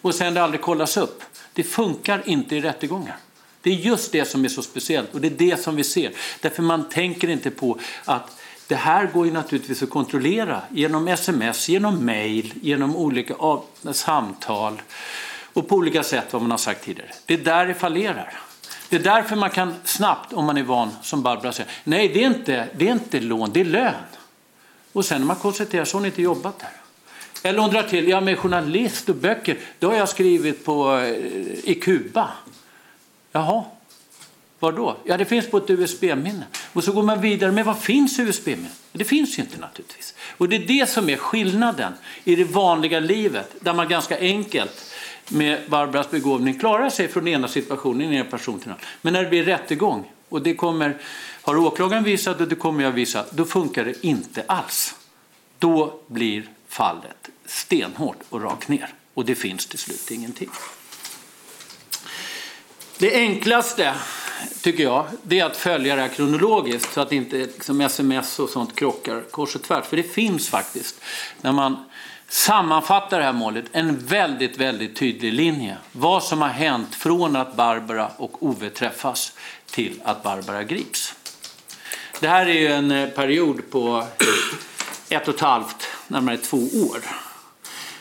och 0.00 0.14
sen 0.14 0.34
det 0.34 0.42
aldrig 0.42 0.60
kollas 0.60 0.96
upp, 0.96 1.22
det 1.52 1.62
funkar 1.62 2.22
inte 2.24 2.56
i 2.56 2.60
rättegångar. 2.60 3.16
Det 3.60 3.70
är 3.70 3.74
just 3.74 4.12
det 4.12 4.24
som 4.24 4.44
är 4.44 4.48
så 4.48 4.62
speciellt 4.62 5.14
och 5.14 5.20
det 5.20 5.28
är 5.28 5.50
det 5.50 5.60
som 5.60 5.76
vi 5.76 5.84
ser. 5.84 6.12
Därför 6.40 6.62
man 6.62 6.88
tänker 6.88 7.28
inte 7.28 7.50
på 7.50 7.78
att 8.04 8.40
det 8.66 8.74
här 8.74 9.06
går 9.06 9.26
ju 9.26 9.32
naturligtvis 9.32 9.82
att 9.82 9.90
kontrollera 9.90 10.62
genom 10.70 11.08
sms, 11.08 11.68
genom 11.68 12.06
mail, 12.06 12.54
genom 12.62 12.96
olika 12.96 13.34
samtal 13.92 14.82
och 15.52 15.68
på 15.68 15.76
olika 15.76 16.02
sätt 16.02 16.32
vad 16.32 16.42
man 16.42 16.50
har 16.50 16.58
sagt 16.58 16.84
tidigare. 16.84 17.10
Det 17.26 17.34
är 17.34 17.38
där 17.38 17.66
det 17.66 17.74
fallerar. 17.74 18.40
Det 18.88 18.96
är 18.96 19.00
därför 19.00 19.36
man 19.36 19.50
kan 19.50 19.74
snabbt, 19.84 20.32
om 20.32 20.44
man 20.44 20.56
är 20.56 20.62
van, 20.62 20.90
som 21.02 21.22
Barbara 21.22 21.52
säger, 21.52 21.72
nej 21.84 22.08
det 22.08 22.24
är 22.24 22.26
inte, 22.26 22.68
det 22.76 22.88
är 22.88 22.92
inte 22.92 23.20
lån, 23.20 23.50
det 23.52 23.60
är 23.60 23.64
lön. 23.64 23.94
Och 24.94 25.04
sen 25.04 25.20
när 25.20 25.26
man 25.26 25.36
konstaterar 25.36 25.84
så 25.84 25.96
har 25.96 26.00
hon 26.00 26.06
inte 26.06 26.22
jobbat 26.22 26.58
där. 26.58 26.70
Eller 27.48 27.58
hon 27.58 27.70
drar 27.70 27.82
till, 27.82 28.08
ja 28.08 28.20
men 28.20 28.36
journalist 28.36 29.08
och 29.08 29.16
böcker, 29.16 29.58
det 29.78 29.86
har 29.86 29.94
jag 29.94 30.08
skrivit 30.08 30.64
på, 30.64 30.98
eh, 30.98 31.70
i 31.70 31.78
Kuba. 31.82 32.30
Jaha, 33.32 33.64
var 34.58 34.72
då? 34.72 34.96
Ja, 35.04 35.16
det 35.16 35.24
finns 35.24 35.50
på 35.50 35.56
ett 35.56 35.70
USB-minne. 35.70 36.44
Och 36.72 36.84
så 36.84 36.92
går 36.92 37.02
man 37.02 37.20
vidare, 37.20 37.52
men 37.52 37.64
vad 37.64 37.78
finns 37.78 38.18
USB-minne? 38.18 38.68
Det 38.92 39.04
finns 39.04 39.38
ju 39.38 39.42
inte 39.42 39.60
naturligtvis. 39.60 40.14
Och 40.36 40.48
det 40.48 40.56
är 40.56 40.66
det 40.66 40.88
som 40.88 41.08
är 41.10 41.16
skillnaden 41.16 41.92
i 42.24 42.36
det 42.36 42.44
vanliga 42.44 43.00
livet, 43.00 43.54
där 43.60 43.74
man 43.74 43.88
ganska 43.88 44.18
enkelt 44.18 44.94
med 45.28 45.60
Barbaras 45.68 46.10
begåvning 46.10 46.58
klarar 46.58 46.90
sig 46.90 47.08
från 47.08 47.28
ena 47.28 47.48
situationen 47.48 48.12
i 48.12 48.16
en 48.16 48.26
person 48.26 48.58
till 48.58 48.68
en 48.68 48.72
annan. 48.72 48.84
Men 49.02 49.12
när 49.12 49.22
det 49.22 49.28
blir 49.28 49.44
rättegång, 49.44 50.10
och 50.28 50.42
det 50.42 50.54
kommer, 50.54 51.00
har 51.42 51.56
åklagaren 51.56 52.04
visat 52.04 52.40
och 52.40 52.48
det 52.48 52.54
kommer 52.54 52.84
jag 52.84 52.92
visa, 52.92 53.24
då 53.30 53.44
funkar 53.44 53.84
det 53.84 54.04
inte 54.04 54.44
alls. 54.46 54.94
Då 55.58 56.00
blir 56.06 56.48
fallet 56.68 57.28
stenhårt 57.46 58.18
och 58.28 58.42
rakt 58.42 58.68
ner. 58.68 58.94
Och 59.14 59.24
det 59.24 59.34
finns 59.34 59.66
till 59.66 59.78
slut 59.78 60.10
ingenting. 60.10 60.50
Det 62.98 63.14
enklaste, 63.14 63.94
tycker 64.62 64.82
jag, 64.82 65.06
det 65.22 65.40
är 65.40 65.44
att 65.44 65.56
följa 65.56 65.96
det 65.96 66.02
här 66.02 66.08
kronologiskt 66.08 66.92
så 66.92 67.00
att 67.00 67.12
inte 67.12 67.36
liksom 67.36 67.80
sms 67.80 68.38
och 68.38 68.50
sånt 68.50 68.74
krockar 68.74 69.20
kors 69.30 69.54
och 69.54 69.62
tvärs. 69.62 69.86
För 69.86 69.96
det 69.96 70.02
finns 70.02 70.48
faktiskt, 70.48 71.00
när 71.40 71.52
man 71.52 71.84
sammanfattar 72.34 73.18
det 73.18 73.24
här 73.24 73.32
målet, 73.32 73.64
en 73.72 73.98
väldigt, 73.98 74.56
väldigt 74.56 74.96
tydlig 74.96 75.32
linje. 75.32 75.76
Vad 75.92 76.22
som 76.22 76.42
har 76.42 76.48
hänt 76.48 76.94
från 76.94 77.36
att 77.36 77.56
Barbara 77.56 78.10
och 78.16 78.42
Ove 78.42 78.70
träffas 78.70 79.32
till 79.70 80.00
att 80.04 80.22
Barbara 80.22 80.62
grips. 80.62 81.14
Det 82.20 82.28
här 82.28 82.46
är 82.46 82.54
ju 82.54 82.66
en 82.66 82.90
eh, 82.90 83.08
period 83.08 83.70
på 83.70 84.06
ett 85.08 85.28
och 85.28 85.34
ett 85.34 85.40
halvt, 85.40 85.88
närmare 86.08 86.36
två 86.36 86.56
år. 86.56 86.98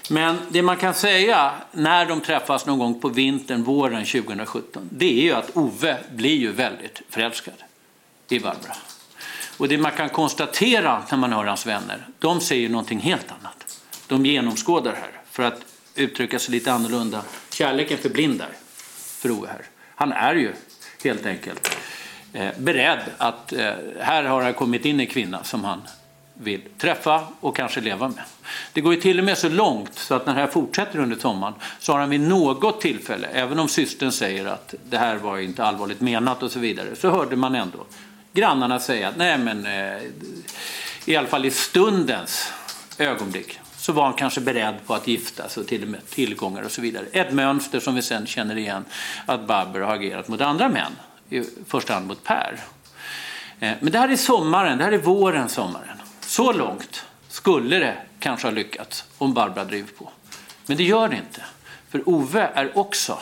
Men 0.09 0.37
det 0.49 0.61
man 0.61 0.77
kan 0.77 0.93
säga 0.93 1.51
när 1.71 2.05
de 2.05 2.21
träffas 2.21 2.65
någon 2.65 2.79
gång 2.79 2.99
på 2.99 3.09
vintern, 3.09 3.63
våren 3.63 4.05
2017, 4.05 4.89
det 4.91 5.19
är 5.19 5.23
ju 5.23 5.33
att 5.33 5.57
Ove 5.57 5.97
blir 6.11 6.35
ju 6.35 6.51
väldigt 6.51 7.01
förälskad 7.09 7.63
i 8.29 8.39
Barbara. 8.39 8.75
Och 9.57 9.67
det 9.67 9.77
man 9.77 9.91
kan 9.91 10.09
konstatera 10.09 11.03
när 11.09 11.17
man 11.17 11.33
hör 11.33 11.45
hans 11.45 11.65
vänner, 11.65 12.07
de 12.19 12.39
säger 12.39 12.69
någonting 12.69 12.99
helt 12.99 13.31
annat. 13.31 13.62
De 14.13 14.25
genomskådar 14.25 14.93
här, 14.93 15.11
för 15.31 15.43
att 15.43 15.61
uttrycka 15.95 16.39
sig 16.39 16.51
lite 16.51 16.73
annorlunda. 16.73 17.21
Kärleken 17.53 17.97
förblindar 17.97 18.49
för 18.95 19.31
Ove 19.31 19.47
här. 19.47 19.65
Han 19.95 20.11
är 20.11 20.35
ju 20.35 20.53
helt 21.03 21.25
enkelt 21.25 21.77
eh, 22.33 22.49
beredd 22.57 22.99
att, 23.17 23.53
eh, 23.53 23.73
här 23.99 24.23
har 24.23 24.43
det 24.43 24.53
kommit 24.53 24.85
in 24.85 24.99
en 24.99 25.07
kvinna 25.07 25.43
som 25.43 25.63
han 25.63 25.81
vill 26.33 26.61
träffa 26.77 27.27
och 27.39 27.55
kanske 27.55 27.81
leva 27.81 28.07
med. 28.07 28.23
Det 28.73 28.81
går 28.81 28.93
ju 28.93 29.01
till 29.01 29.19
och 29.19 29.25
med 29.25 29.37
så 29.37 29.49
långt 29.49 29.95
så 29.95 30.15
att 30.15 30.25
när 30.25 30.33
det 30.33 30.39
här 30.39 30.47
fortsätter 30.47 30.99
under 30.99 31.17
sommaren 31.17 31.53
så 31.79 31.91
har 31.91 31.99
han 31.99 32.09
vid 32.09 32.21
något 32.21 32.81
tillfälle, 32.81 33.27
även 33.27 33.59
om 33.59 33.67
systern 33.67 34.11
säger 34.11 34.45
att 34.45 34.73
det 34.89 34.97
här 34.97 35.15
var 35.15 35.37
inte 35.37 35.63
allvarligt 35.63 36.01
menat 36.01 36.43
och 36.43 36.51
så 36.51 36.59
vidare, 36.59 36.95
så 36.95 37.09
hörde 37.09 37.35
man 37.35 37.55
ändå 37.55 37.85
grannarna 38.33 38.79
säga 38.79 39.07
att 39.07 39.17
nej 39.17 39.37
men 39.37 39.65
eh, 39.65 40.01
i 41.05 41.15
alla 41.15 41.27
fall 41.27 41.45
i 41.45 41.51
stundens 41.51 42.51
ögonblick 42.97 43.59
så 43.83 43.91
var 43.91 44.03
han 44.03 44.13
kanske 44.13 44.41
beredd 44.41 44.75
på 44.85 44.93
att 44.93 45.07
gifta 45.07 45.49
sig 45.49 45.61
och 45.61 45.67
till 45.67 45.83
och 45.83 45.87
med 45.87 46.09
tillgångar 46.09 46.63
och 46.63 46.71
så 46.71 46.81
vidare. 46.81 47.05
Ett 47.11 47.33
mönster 47.33 47.79
som 47.79 47.95
vi 47.95 48.01
sen 48.01 48.25
känner 48.25 48.57
igen 48.57 48.85
att 49.25 49.47
Barbara 49.47 49.85
har 49.85 49.95
agerat 49.95 50.27
mot 50.27 50.41
andra 50.41 50.69
män, 50.69 50.91
i 51.29 51.43
första 51.67 51.93
hand 51.93 52.07
mot 52.07 52.23
Per. 52.23 52.59
Eh, 53.59 53.71
men 53.79 53.91
det 53.91 53.99
här 53.99 54.09
är 54.09 54.15
sommaren, 54.15 54.77
det 54.77 54.83
här 54.83 54.91
är 54.91 54.97
våren, 54.97 55.49
sommaren. 55.49 55.97
Så 56.19 56.53
långt 56.53 57.05
skulle 57.27 57.79
det 57.79 57.97
kanske 58.19 58.47
ha 58.47 58.51
lyckats 58.51 59.05
om 59.17 59.33
Barbara 59.33 59.65
driver 59.65 59.91
på. 59.91 60.09
Men 60.65 60.77
det 60.77 60.83
gör 60.83 61.07
det 61.07 61.15
inte. 61.15 61.41
För 61.89 62.09
Ove 62.09 62.49
är 62.53 62.77
också 62.77 63.19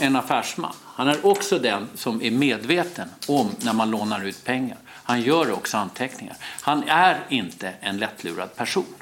en 0.00 0.16
affärsman. 0.16 0.74
Han 0.84 1.08
är 1.08 1.26
också 1.26 1.58
den 1.58 1.88
som 1.94 2.22
är 2.22 2.30
medveten 2.30 3.08
om 3.28 3.50
när 3.58 3.72
man 3.72 3.90
lånar 3.90 4.24
ut 4.24 4.44
pengar. 4.44 4.78
Han 4.86 5.20
gör 5.20 5.52
också 5.52 5.76
anteckningar. 5.76 6.36
Han 6.40 6.88
är 6.88 7.20
inte 7.28 7.72
en 7.80 7.98
lättlurad 7.98 8.56
person. 8.56 8.94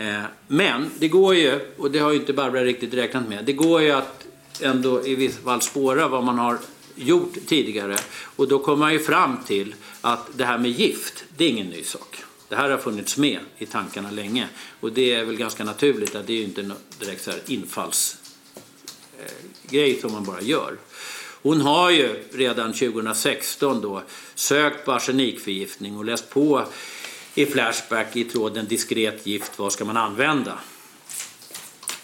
Eh, 0.00 0.22
men 0.46 0.90
det 0.98 1.08
går 1.08 1.34
ju, 1.34 1.60
och 1.76 1.90
det 1.90 1.98
har 1.98 2.10
ju 2.10 2.16
inte 2.16 2.32
Barbara 2.32 2.64
riktigt 2.64 2.94
räknat 2.94 3.28
med, 3.28 3.44
det 3.44 3.52
går 3.52 3.82
ju 3.82 3.90
att 3.90 4.26
ändå 4.60 5.06
i 5.06 5.14
vissa 5.14 5.40
fall 5.40 5.62
spåra 5.62 6.08
vad 6.08 6.24
man 6.24 6.38
har 6.38 6.58
gjort 6.94 7.34
tidigare. 7.46 7.96
Och 8.36 8.48
då 8.48 8.58
kommer 8.58 8.76
man 8.76 8.92
ju 8.92 8.98
fram 8.98 9.36
till 9.46 9.74
att 10.00 10.28
det 10.36 10.44
här 10.44 10.58
med 10.58 10.70
gift, 10.70 11.24
det 11.36 11.44
är 11.44 11.48
ingen 11.48 11.66
ny 11.66 11.82
sak. 11.82 12.22
Det 12.48 12.56
här 12.56 12.70
har 12.70 12.78
funnits 12.78 13.16
med 13.16 13.38
i 13.58 13.66
tankarna 13.66 14.10
länge 14.10 14.48
och 14.80 14.92
det 14.92 15.14
är 15.14 15.24
väl 15.24 15.36
ganska 15.36 15.64
naturligt 15.64 16.14
att 16.14 16.26
det 16.26 16.32
är 16.32 16.36
ju 16.36 16.44
inte 16.44 16.70
direkt 16.98 17.24
så 17.24 17.30
här 17.30 17.40
infallsgrej 17.46 18.16
eh, 19.94 20.00
som 20.00 20.12
man 20.12 20.24
bara 20.24 20.40
gör. 20.40 20.76
Hon 21.42 21.60
har 21.60 21.90
ju 21.90 22.24
redan 22.32 22.72
2016 22.72 23.80
då 23.80 24.02
sökt 24.34 24.84
på 24.84 24.92
arsenikförgiftning 24.92 25.96
och 25.96 26.04
läst 26.04 26.30
på 26.30 26.66
i 27.40 27.46
Flashback 27.46 28.16
i 28.16 28.24
tråden 28.24 28.66
diskret 28.66 29.26
gift, 29.26 29.58
vad 29.58 29.72
ska 29.72 29.84
man 29.84 29.96
använda? 29.96 30.58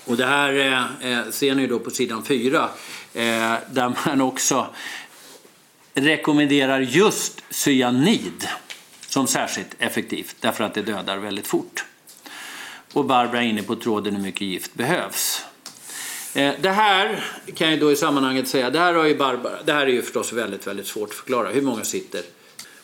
Och 0.04 0.16
det 0.16 0.26
här 0.26 0.54
eh, 0.54 1.12
eh 1.12 1.30
ser 1.30 1.54
ni 1.54 1.66
då 1.66 1.78
på 1.78 1.90
sidan 1.90 2.24
4 2.24 2.68
eh, 3.14 3.54
där 3.70 3.96
man 4.06 4.20
också 4.20 4.66
rekommenderar 5.94 6.80
just 6.80 7.42
cyanid 7.50 8.48
som 9.08 9.26
särskilt 9.26 9.74
effektivt 9.78 10.36
därför 10.40 10.64
att 10.64 10.74
det 10.74 10.82
dödar 10.82 11.16
väldigt 11.16 11.46
fort. 11.46 11.84
Och 12.92 13.04
Barbara 13.04 13.42
är 13.42 13.46
inne 13.46 13.62
på 13.62 13.76
tråden 13.76 14.16
hur 14.16 14.22
mycket 14.22 14.40
gift 14.40 14.74
behövs. 14.74 15.44
Eh, 16.34 16.54
det 16.60 16.70
här 16.70 17.24
kan 17.54 17.70
jag 17.70 17.80
då 17.80 17.92
i 17.92 17.96
sammanhanget 17.96 18.48
säga, 18.48 18.70
det 18.70 18.78
här, 18.78 18.94
har 18.94 19.04
ju 19.04 19.16
Barbara, 19.16 19.62
det 19.64 19.72
här 19.72 19.86
är 19.86 19.90
ju 19.90 20.02
förstås 20.02 20.32
väldigt, 20.32 20.66
väldigt 20.66 20.86
svårt 20.86 21.08
att 21.08 21.14
förklara. 21.14 21.48
Hur 21.48 21.62
många 21.62 21.84
sitter 21.84 22.22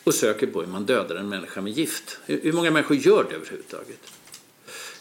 och 0.03 0.13
söker 0.13 0.47
på 0.47 0.61
hur 0.61 0.67
man 0.67 0.85
dödar 0.85 1.15
en 1.15 1.29
människa 1.29 1.61
med 1.61 1.73
gift? 1.73 2.17
Hur 2.25 2.53
många 2.53 2.71
människor 2.71 2.97
gör 2.97 3.25
det 3.29 3.35
överhuvudtaget? 3.35 3.99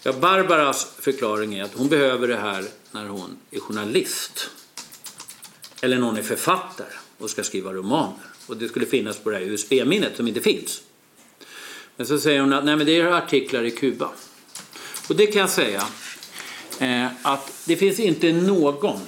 Ja, 0.03 0.12
Barbaras 0.12 0.94
förklaring 0.98 1.55
är 1.55 1.64
att 1.64 1.74
hon 1.74 1.88
behöver 1.88 2.28
det 2.28 2.36
här 2.36 2.64
när 2.90 3.07
hon 3.07 3.36
är 3.50 3.61
journalist. 3.61 4.50
Eller 5.80 5.98
när 5.98 6.07
hon 6.07 6.16
är 6.16 6.22
författare 6.22 6.92
och 7.18 7.30
ska 7.30 7.44
skriva 7.44 7.72
romaner. 7.72 8.24
Och 8.46 8.57
det 8.57 8.68
skulle 8.68 8.86
finnas 8.86 9.18
på 9.18 9.30
det 9.30 9.36
här 9.36 9.44
USB-minnet 9.44 10.16
som 10.16 10.28
inte 10.28 10.40
finns. 10.40 10.82
Men 11.96 12.07
så 12.07 12.18
säger 12.18 12.40
hon 12.40 12.53
att 12.53 12.64
nej, 12.64 12.76
men 12.76 12.86
det 12.86 13.00
är 13.00 13.07
artiklar 13.07 13.62
i 13.62 13.70
Kuba. 13.70 14.11
Och 15.09 15.16
det 15.16 15.26
kan 15.26 15.40
jag 15.40 15.50
säga 15.50 15.82
eh, 16.78 17.07
att 17.22 17.62
det 17.64 17.76
finns 17.76 18.00
inte 18.00 18.32
någon 18.32 19.00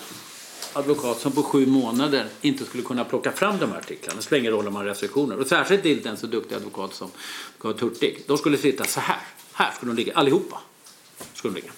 advokat 0.74 1.20
som 1.20 1.32
på 1.32 1.42
sju 1.42 1.66
månader 1.66 2.28
inte 2.40 2.64
skulle 2.64 2.82
kunna 2.82 3.04
plocka 3.04 3.32
fram 3.32 3.58
de 3.58 3.70
här 3.70 3.78
artiklarna. 3.78 4.16
Det 4.16 4.22
spelar 4.22 4.40
ingen 4.40 4.52
roll 4.52 4.66
om 4.66 4.72
man 4.72 4.82
har 4.82 4.88
restriktioner. 4.88 5.38
Och 5.38 5.46
särskilt 5.46 5.84
inte 5.84 6.08
en 6.08 6.16
så 6.16 6.26
duktig 6.26 6.54
advokat 6.54 6.94
som 6.94 7.10
Carl 7.58 7.78
Hurtig. 7.80 8.22
De 8.26 8.38
skulle 8.38 8.58
sitta 8.58 8.84
så 8.84 9.00
här. 9.00 9.20
Här 9.52 9.72
skulle 9.72 9.92
de 9.92 9.96
ligga, 9.96 10.14
allihopa. 10.14 10.60
Skulle 11.34 11.54
de 11.54 11.60
ligga. 11.60 11.72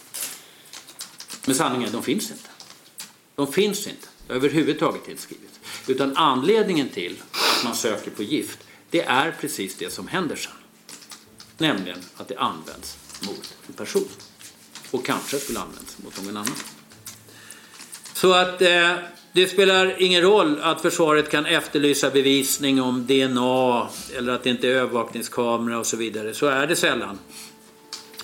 Men 1.47 1.55
sanningen, 1.55 1.93
de 1.93 2.03
finns 2.03 2.31
inte. 2.31 2.49
De 3.35 3.53
finns 3.53 3.87
inte 3.87 4.09
överhuvudtaget 4.29 5.09
inte 5.09 5.23
skrivits. 5.23 5.61
Utan 5.87 6.17
anledningen 6.17 6.89
till 6.89 7.23
att 7.31 7.65
man 7.65 7.75
söker 7.75 8.11
på 8.11 8.23
gift, 8.23 8.59
det 8.91 9.03
är 9.03 9.37
precis 9.41 9.77
det 9.77 9.93
som 9.93 10.09
händer 10.09 10.37
sen. 10.37 10.53
Nämligen 11.59 11.99
att 12.17 12.29
det 12.29 12.39
används 12.39 12.99
mot 13.27 13.55
en 13.67 13.75
person. 13.75 14.09
Och 14.91 15.05
kanske 15.05 15.39
skulle 15.39 15.61
användas 15.61 15.99
mot 15.99 16.25
någon 16.25 16.37
annan. 16.37 16.57
Så 18.17 18.33
att 18.33 18.63
eh, 18.63 18.93
det 19.33 19.47
spelar 19.47 20.03
ingen 20.03 20.23
roll 20.23 20.61
att 20.61 20.83
försvaret 20.83 21.31
kan 21.31 21.47
efterlysa 21.47 22.11
bevisning 22.11 22.83
om 22.83 23.07
DNA 23.07 23.89
eller 24.17 24.33
att 24.33 24.43
det 24.43 24.51
inte 24.51 24.69
är 24.69 24.73
övervakningskamera 24.73 25.79
och 25.79 25.87
så 25.87 25.97
vidare. 25.97 26.35
Så 26.35 26.47
är 26.47 26.67
det 26.67 26.77
sällan. 26.77 27.19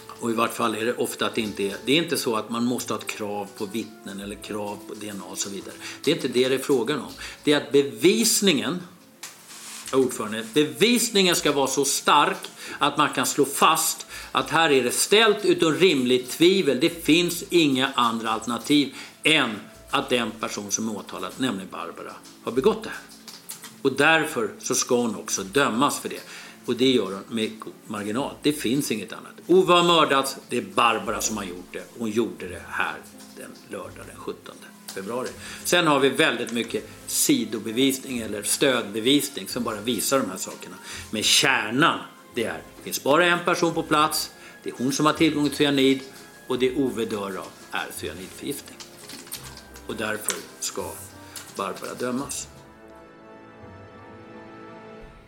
Och 0.06 0.30
i 0.30 0.34
vart 0.34 0.54
fall 0.54 0.74
är 0.74 0.84
det 0.84 0.94
ofta 0.94 1.26
att 1.26 1.34
det 1.34 1.40
inte 1.40 1.62
är. 1.62 1.76
Det 1.84 1.92
är 1.92 1.96
inte 1.96 2.16
så 2.16 2.36
att 2.36 2.50
man 2.50 2.64
måste 2.64 2.92
ha 2.92 3.00
ett 3.00 3.06
krav 3.06 3.48
på 3.58 3.66
vittnen 3.66 4.20
eller 4.20 4.36
krav 4.36 4.78
på 4.88 4.94
DNA 4.94 5.24
och 5.30 5.38
så 5.38 5.50
vidare. 5.50 5.74
Det 6.04 6.10
är 6.10 6.14
inte 6.14 6.28
det 6.28 6.48
det 6.48 6.54
är 6.54 6.58
frågan 6.58 6.98
om. 6.98 7.12
Det 7.44 7.52
är 7.52 7.56
att 7.56 7.72
bevisningen, 7.72 8.82
ordförande, 9.92 10.44
bevisningen 10.54 11.36
ska 11.36 11.52
vara 11.52 11.66
så 11.66 11.84
stark 11.84 12.48
att 12.78 12.96
man 12.96 13.08
kan 13.08 13.26
slå 13.26 13.44
fast 13.44 14.06
att 14.32 14.50
här 14.50 14.70
är 14.70 14.82
det 14.82 14.94
ställt 14.94 15.44
utom 15.44 15.74
rimligt 15.74 16.30
tvivel. 16.30 16.78
Det 16.80 17.04
finns 17.04 17.44
inga 17.50 17.92
andra 17.94 18.30
alternativ 18.30 18.94
än 19.22 19.50
att 19.92 20.08
den 20.08 20.30
person 20.30 20.70
som 20.70 20.88
är 20.88 20.96
åtalad, 20.96 21.32
nämligen 21.36 21.68
Barbara, 21.70 22.12
har 22.44 22.52
begått 22.52 22.84
det 22.84 22.90
här. 22.90 22.98
Och 23.82 23.92
därför 23.92 24.50
så 24.58 24.74
ska 24.74 24.96
hon 24.96 25.16
också 25.16 25.42
dömas 25.42 25.98
för 25.98 26.08
det. 26.08 26.20
Och 26.64 26.76
det 26.76 26.90
gör 26.90 27.04
hon 27.04 27.22
med 27.28 27.50
marginal. 27.86 28.34
Det 28.42 28.52
finns 28.52 28.90
inget 28.90 29.12
annat. 29.12 29.32
Ove 29.46 29.72
har 29.72 29.82
mördats, 29.82 30.36
det 30.48 30.56
är 30.56 30.62
Barbara 30.62 31.20
som 31.20 31.36
har 31.36 31.44
gjort 31.44 31.72
det. 31.72 31.84
Hon 31.98 32.10
gjorde 32.10 32.48
det 32.48 32.62
här 32.68 32.94
den 33.36 33.50
lördag 33.68 34.06
den 34.06 34.16
17 34.16 34.54
februari. 34.94 35.28
Sen 35.64 35.86
har 35.86 36.00
vi 36.00 36.08
väldigt 36.08 36.52
mycket 36.52 36.90
sidobevisning 37.06 38.18
eller 38.18 38.42
stödbevisning 38.42 39.48
som 39.48 39.64
bara 39.64 39.80
visar 39.80 40.20
de 40.20 40.30
här 40.30 40.36
sakerna. 40.36 40.76
Men 41.10 41.22
kärnan, 41.22 41.98
det 42.34 42.44
är, 42.44 42.62
det 42.76 42.82
finns 42.82 43.02
bara 43.02 43.26
en 43.26 43.44
person 43.44 43.74
på 43.74 43.82
plats, 43.82 44.30
det 44.62 44.70
är 44.70 44.74
hon 44.78 44.92
som 44.92 45.06
har 45.06 45.12
tillgång 45.12 45.48
till 45.48 45.56
cyanid 45.56 46.00
och 46.46 46.58
det 46.58 46.76
Ove 46.76 47.04
dör 47.04 47.36
av 47.36 47.48
är 47.70 47.86
cyanidförgiftning. 47.96 48.81
Och 49.92 49.98
därför 49.98 50.34
ska 50.60 50.82
Barbara 51.56 51.94
dömas. 52.00 52.48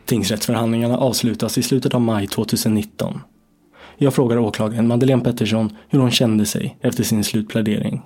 Tingsrättsförhandlingarna 0.04 0.98
avslutas 0.98 1.58
i 1.58 1.62
slutet 1.62 1.94
av 1.94 2.00
maj 2.00 2.26
2019. 2.26 3.20
Jag 3.96 4.14
frågar 4.14 4.38
åklagaren 4.38 4.86
Madeleine 4.88 5.24
Pettersson 5.24 5.76
hur 5.88 5.98
hon 5.98 6.10
kände 6.10 6.46
sig 6.46 6.76
efter 6.80 7.02
sin 7.02 7.24
slutplädering. 7.24 8.02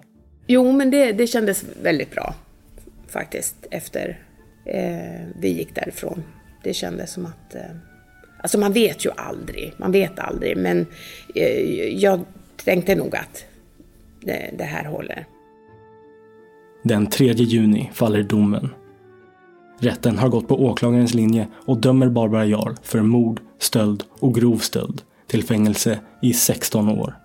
Jo, 0.46 0.72
men 0.72 0.90
det, 0.90 1.12
det 1.12 1.26
kändes 1.26 1.64
väldigt 1.82 2.10
bra 2.10 2.34
faktiskt 3.08 3.56
efter 3.70 4.22
eh, 4.64 5.26
vi 5.40 5.48
gick 5.48 5.74
därifrån. 5.74 6.22
Det 6.64 6.74
kändes 6.74 7.12
som 7.12 7.26
att... 7.26 7.54
Eh, 7.54 7.62
alltså 8.42 8.58
man 8.58 8.72
vet 8.72 9.06
ju 9.06 9.10
aldrig, 9.16 9.72
man 9.76 9.92
vet 9.92 10.18
aldrig, 10.18 10.56
men 10.56 10.86
eh, 11.34 11.60
jag 11.88 12.24
tänkte 12.64 12.94
nog 12.94 13.16
att 13.16 13.44
det, 14.20 14.50
det 14.58 14.64
här 14.64 14.84
håller. 14.84 15.26
Den 16.88 17.06
3 17.06 17.32
juni 17.32 17.90
faller 17.92 18.22
domen. 18.22 18.68
Rätten 19.78 20.18
har 20.18 20.28
gått 20.28 20.48
på 20.48 20.64
åklagarens 20.64 21.14
linje 21.14 21.46
och 21.54 21.80
dömer 21.80 22.08
Barbara 22.08 22.46
Jarl 22.46 22.74
för 22.82 23.02
mord, 23.02 23.40
stöld 23.58 24.02
och 24.20 24.34
grov 24.34 24.56
stöld 24.56 25.02
till 25.26 25.44
fängelse 25.44 25.98
i 26.22 26.32
16 26.32 26.88
år. 26.88 27.16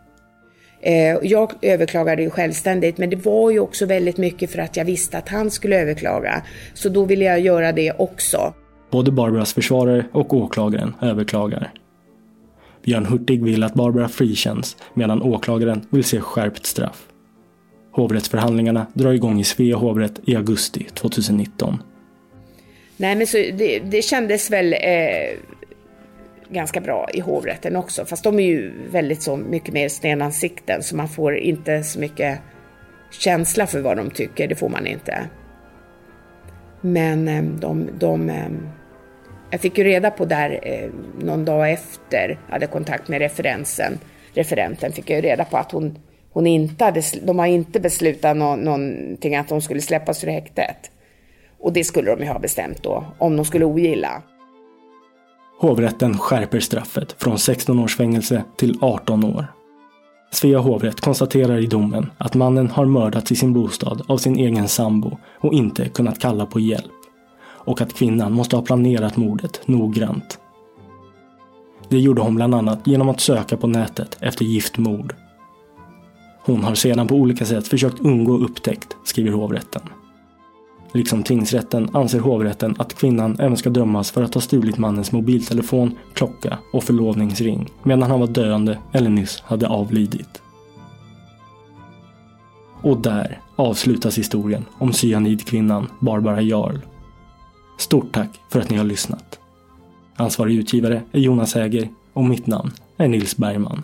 Eh, 0.81 1.17
jag 1.23 1.51
överklagade 1.61 2.21
ju 2.21 2.29
självständigt 2.29 2.97
men 2.97 3.09
det 3.09 3.25
var 3.25 3.51
ju 3.51 3.59
också 3.59 3.85
väldigt 3.85 4.17
mycket 4.17 4.51
för 4.51 4.59
att 4.59 4.77
jag 4.77 4.85
visste 4.85 5.17
att 5.17 5.29
han 5.29 5.51
skulle 5.51 5.81
överklaga. 5.81 6.43
Så 6.73 6.89
då 6.89 7.05
ville 7.05 7.25
jag 7.25 7.39
göra 7.39 7.71
det 7.71 7.91
också. 7.91 8.53
Både 8.91 9.11
Barbaras 9.11 9.53
försvarare 9.53 10.05
och 10.11 10.33
åklagaren 10.33 10.95
överklagar. 11.01 11.73
Björn 12.85 13.05
Hurtig 13.05 13.43
vill 13.43 13.63
att 13.63 13.73
Barbara 13.73 14.07
frikänns 14.07 14.77
medan 14.93 15.21
åklagaren 15.21 15.85
vill 15.89 16.03
se 16.03 16.19
skärpt 16.19 16.65
straff. 16.65 17.07
Hovrättsförhandlingarna 17.93 18.87
drar 18.93 19.13
igång 19.13 19.39
i 19.39 19.43
Svea 19.43 19.75
hovrätt 19.75 20.19
i 20.25 20.35
augusti 20.35 20.87
2019. 20.93 21.83
Nej 22.97 23.15
men 23.15 23.27
så 23.27 23.37
det, 23.37 23.79
det 23.79 24.01
kändes 24.01 24.51
väl 24.51 24.73
eh, 24.73 24.79
ganska 26.49 26.81
bra 26.81 27.09
i 27.13 27.19
hovrätten 27.19 27.75
också. 27.75 28.05
Fast 28.05 28.23
de 28.23 28.39
är 28.39 28.43
ju 28.43 28.71
väldigt 28.91 29.21
så 29.21 29.37
mycket 29.37 29.73
mer 29.73 29.89
stenansikten 29.89 30.83
så 30.83 30.95
man 30.95 31.07
får 31.07 31.37
inte 31.37 31.83
så 31.83 31.99
mycket 31.99 32.39
känsla 33.11 33.67
för 33.67 33.81
vad 33.81 33.97
de 33.97 34.09
tycker, 34.09 34.47
det 34.47 34.55
får 34.55 34.69
man 34.69 34.87
inte. 34.87 35.29
Men 36.81 37.27
eh, 37.27 37.43
de, 37.43 37.89
de 37.99 38.29
eh, 38.29 38.49
jag 39.49 39.61
fick 39.61 39.77
ju 39.77 39.83
reda 39.83 40.11
på 40.11 40.25
där 40.25 40.59
eh, 40.63 40.89
någon 41.19 41.45
dag 41.45 41.71
efter, 41.71 42.39
jag 42.47 42.53
hade 42.53 42.67
kontakt 42.67 43.07
med 43.07 43.19
referensen, 43.19 43.99
referenten, 44.33 44.91
fick 44.91 45.09
jag 45.09 45.15
ju 45.15 45.21
reda 45.21 45.45
på 45.45 45.57
att 45.57 45.71
hon, 45.71 45.97
hon 46.33 46.47
inte 46.47 46.85
hade, 46.85 47.01
de 47.23 47.39
har 47.39 47.45
inte 47.45 47.79
beslutat 47.79 48.37
nå, 48.37 48.55
någonting 48.55 49.35
att 49.35 49.49
hon 49.49 49.61
skulle 49.61 49.81
släppas 49.81 50.23
ur 50.23 50.27
häktet. 50.27 50.91
Och 51.59 51.73
det 51.73 51.83
skulle 51.83 52.15
de 52.15 52.23
ju 52.23 52.29
ha 52.29 52.39
bestämt 52.39 52.83
då, 52.83 53.05
om 53.17 53.35
de 53.35 53.45
skulle 53.45 53.65
ogilla. 53.65 54.21
Hovrätten 55.59 56.17
skärper 56.17 56.59
straffet 56.59 57.15
från 57.17 57.39
16 57.39 57.79
års 57.79 57.97
fängelse 57.97 58.43
till 58.57 58.77
18 58.81 59.23
år. 59.23 59.47
Svea 60.31 60.59
hovrätt 60.59 61.01
konstaterar 61.01 61.57
i 61.57 61.65
domen 61.65 62.11
att 62.17 62.33
mannen 62.33 62.69
har 62.69 62.85
mördats 62.85 63.31
i 63.31 63.35
sin 63.35 63.53
bostad 63.53 64.01
av 64.07 64.17
sin 64.17 64.35
egen 64.35 64.67
sambo 64.67 65.17
och 65.39 65.53
inte 65.53 65.89
kunnat 65.89 66.19
kalla 66.19 66.45
på 66.45 66.59
hjälp. 66.59 66.91
Och 67.65 67.81
att 67.81 67.93
kvinnan 67.93 68.33
måste 68.33 68.55
ha 68.55 68.63
planerat 68.63 69.17
mordet 69.17 69.61
noggrant. 69.65 70.39
Det 71.89 71.99
gjorde 71.99 72.21
hon 72.21 72.35
bland 72.35 72.55
annat 72.55 72.87
genom 72.87 73.09
att 73.09 73.21
söka 73.21 73.57
på 73.57 73.67
nätet 73.67 74.17
efter 74.21 74.45
giftmord. 74.45 75.15
Hon 76.45 76.63
har 76.63 76.75
sedan 76.75 77.07
på 77.07 77.15
olika 77.15 77.45
sätt 77.45 77.67
försökt 77.67 77.99
undgå 77.99 78.37
upptäckt, 78.37 78.97
skriver 79.03 79.31
hovrätten. 79.31 79.81
Liksom 80.93 81.23
tingsrätten 81.23 81.89
anser 81.93 82.19
hovrätten 82.19 82.75
att 82.79 82.93
kvinnan 82.93 83.39
även 83.39 83.57
ska 83.57 83.69
dömas 83.69 84.11
för 84.11 84.23
att 84.23 84.33
ha 84.33 84.41
stulit 84.41 84.77
mannens 84.77 85.11
mobiltelefon, 85.11 85.95
klocka 86.13 86.57
och 86.73 86.83
förlovningsring 86.83 87.69
medan 87.83 88.09
han 88.09 88.19
var 88.19 88.27
döende 88.27 88.77
eller 88.91 89.09
nyss 89.09 89.41
hade 89.41 89.67
avlidit. 89.67 90.41
Och 92.81 92.97
där 92.97 93.39
avslutas 93.55 94.17
historien 94.17 94.65
om 94.77 94.93
cyanidkvinnan 94.93 95.87
Barbara 95.99 96.41
Jarl. 96.41 96.77
Stort 97.77 98.11
tack 98.11 98.39
för 98.49 98.59
att 98.59 98.69
ni 98.69 98.77
har 98.77 98.85
lyssnat. 98.85 99.39
Ansvarig 100.15 100.55
utgivare 100.55 101.01
är 101.11 101.19
Jonas 101.19 101.55
Häger 101.55 101.89
och 102.13 102.25
mitt 102.25 102.47
namn 102.47 102.71
är 102.97 103.07
Nils 103.07 103.37
Bergman. 103.37 103.83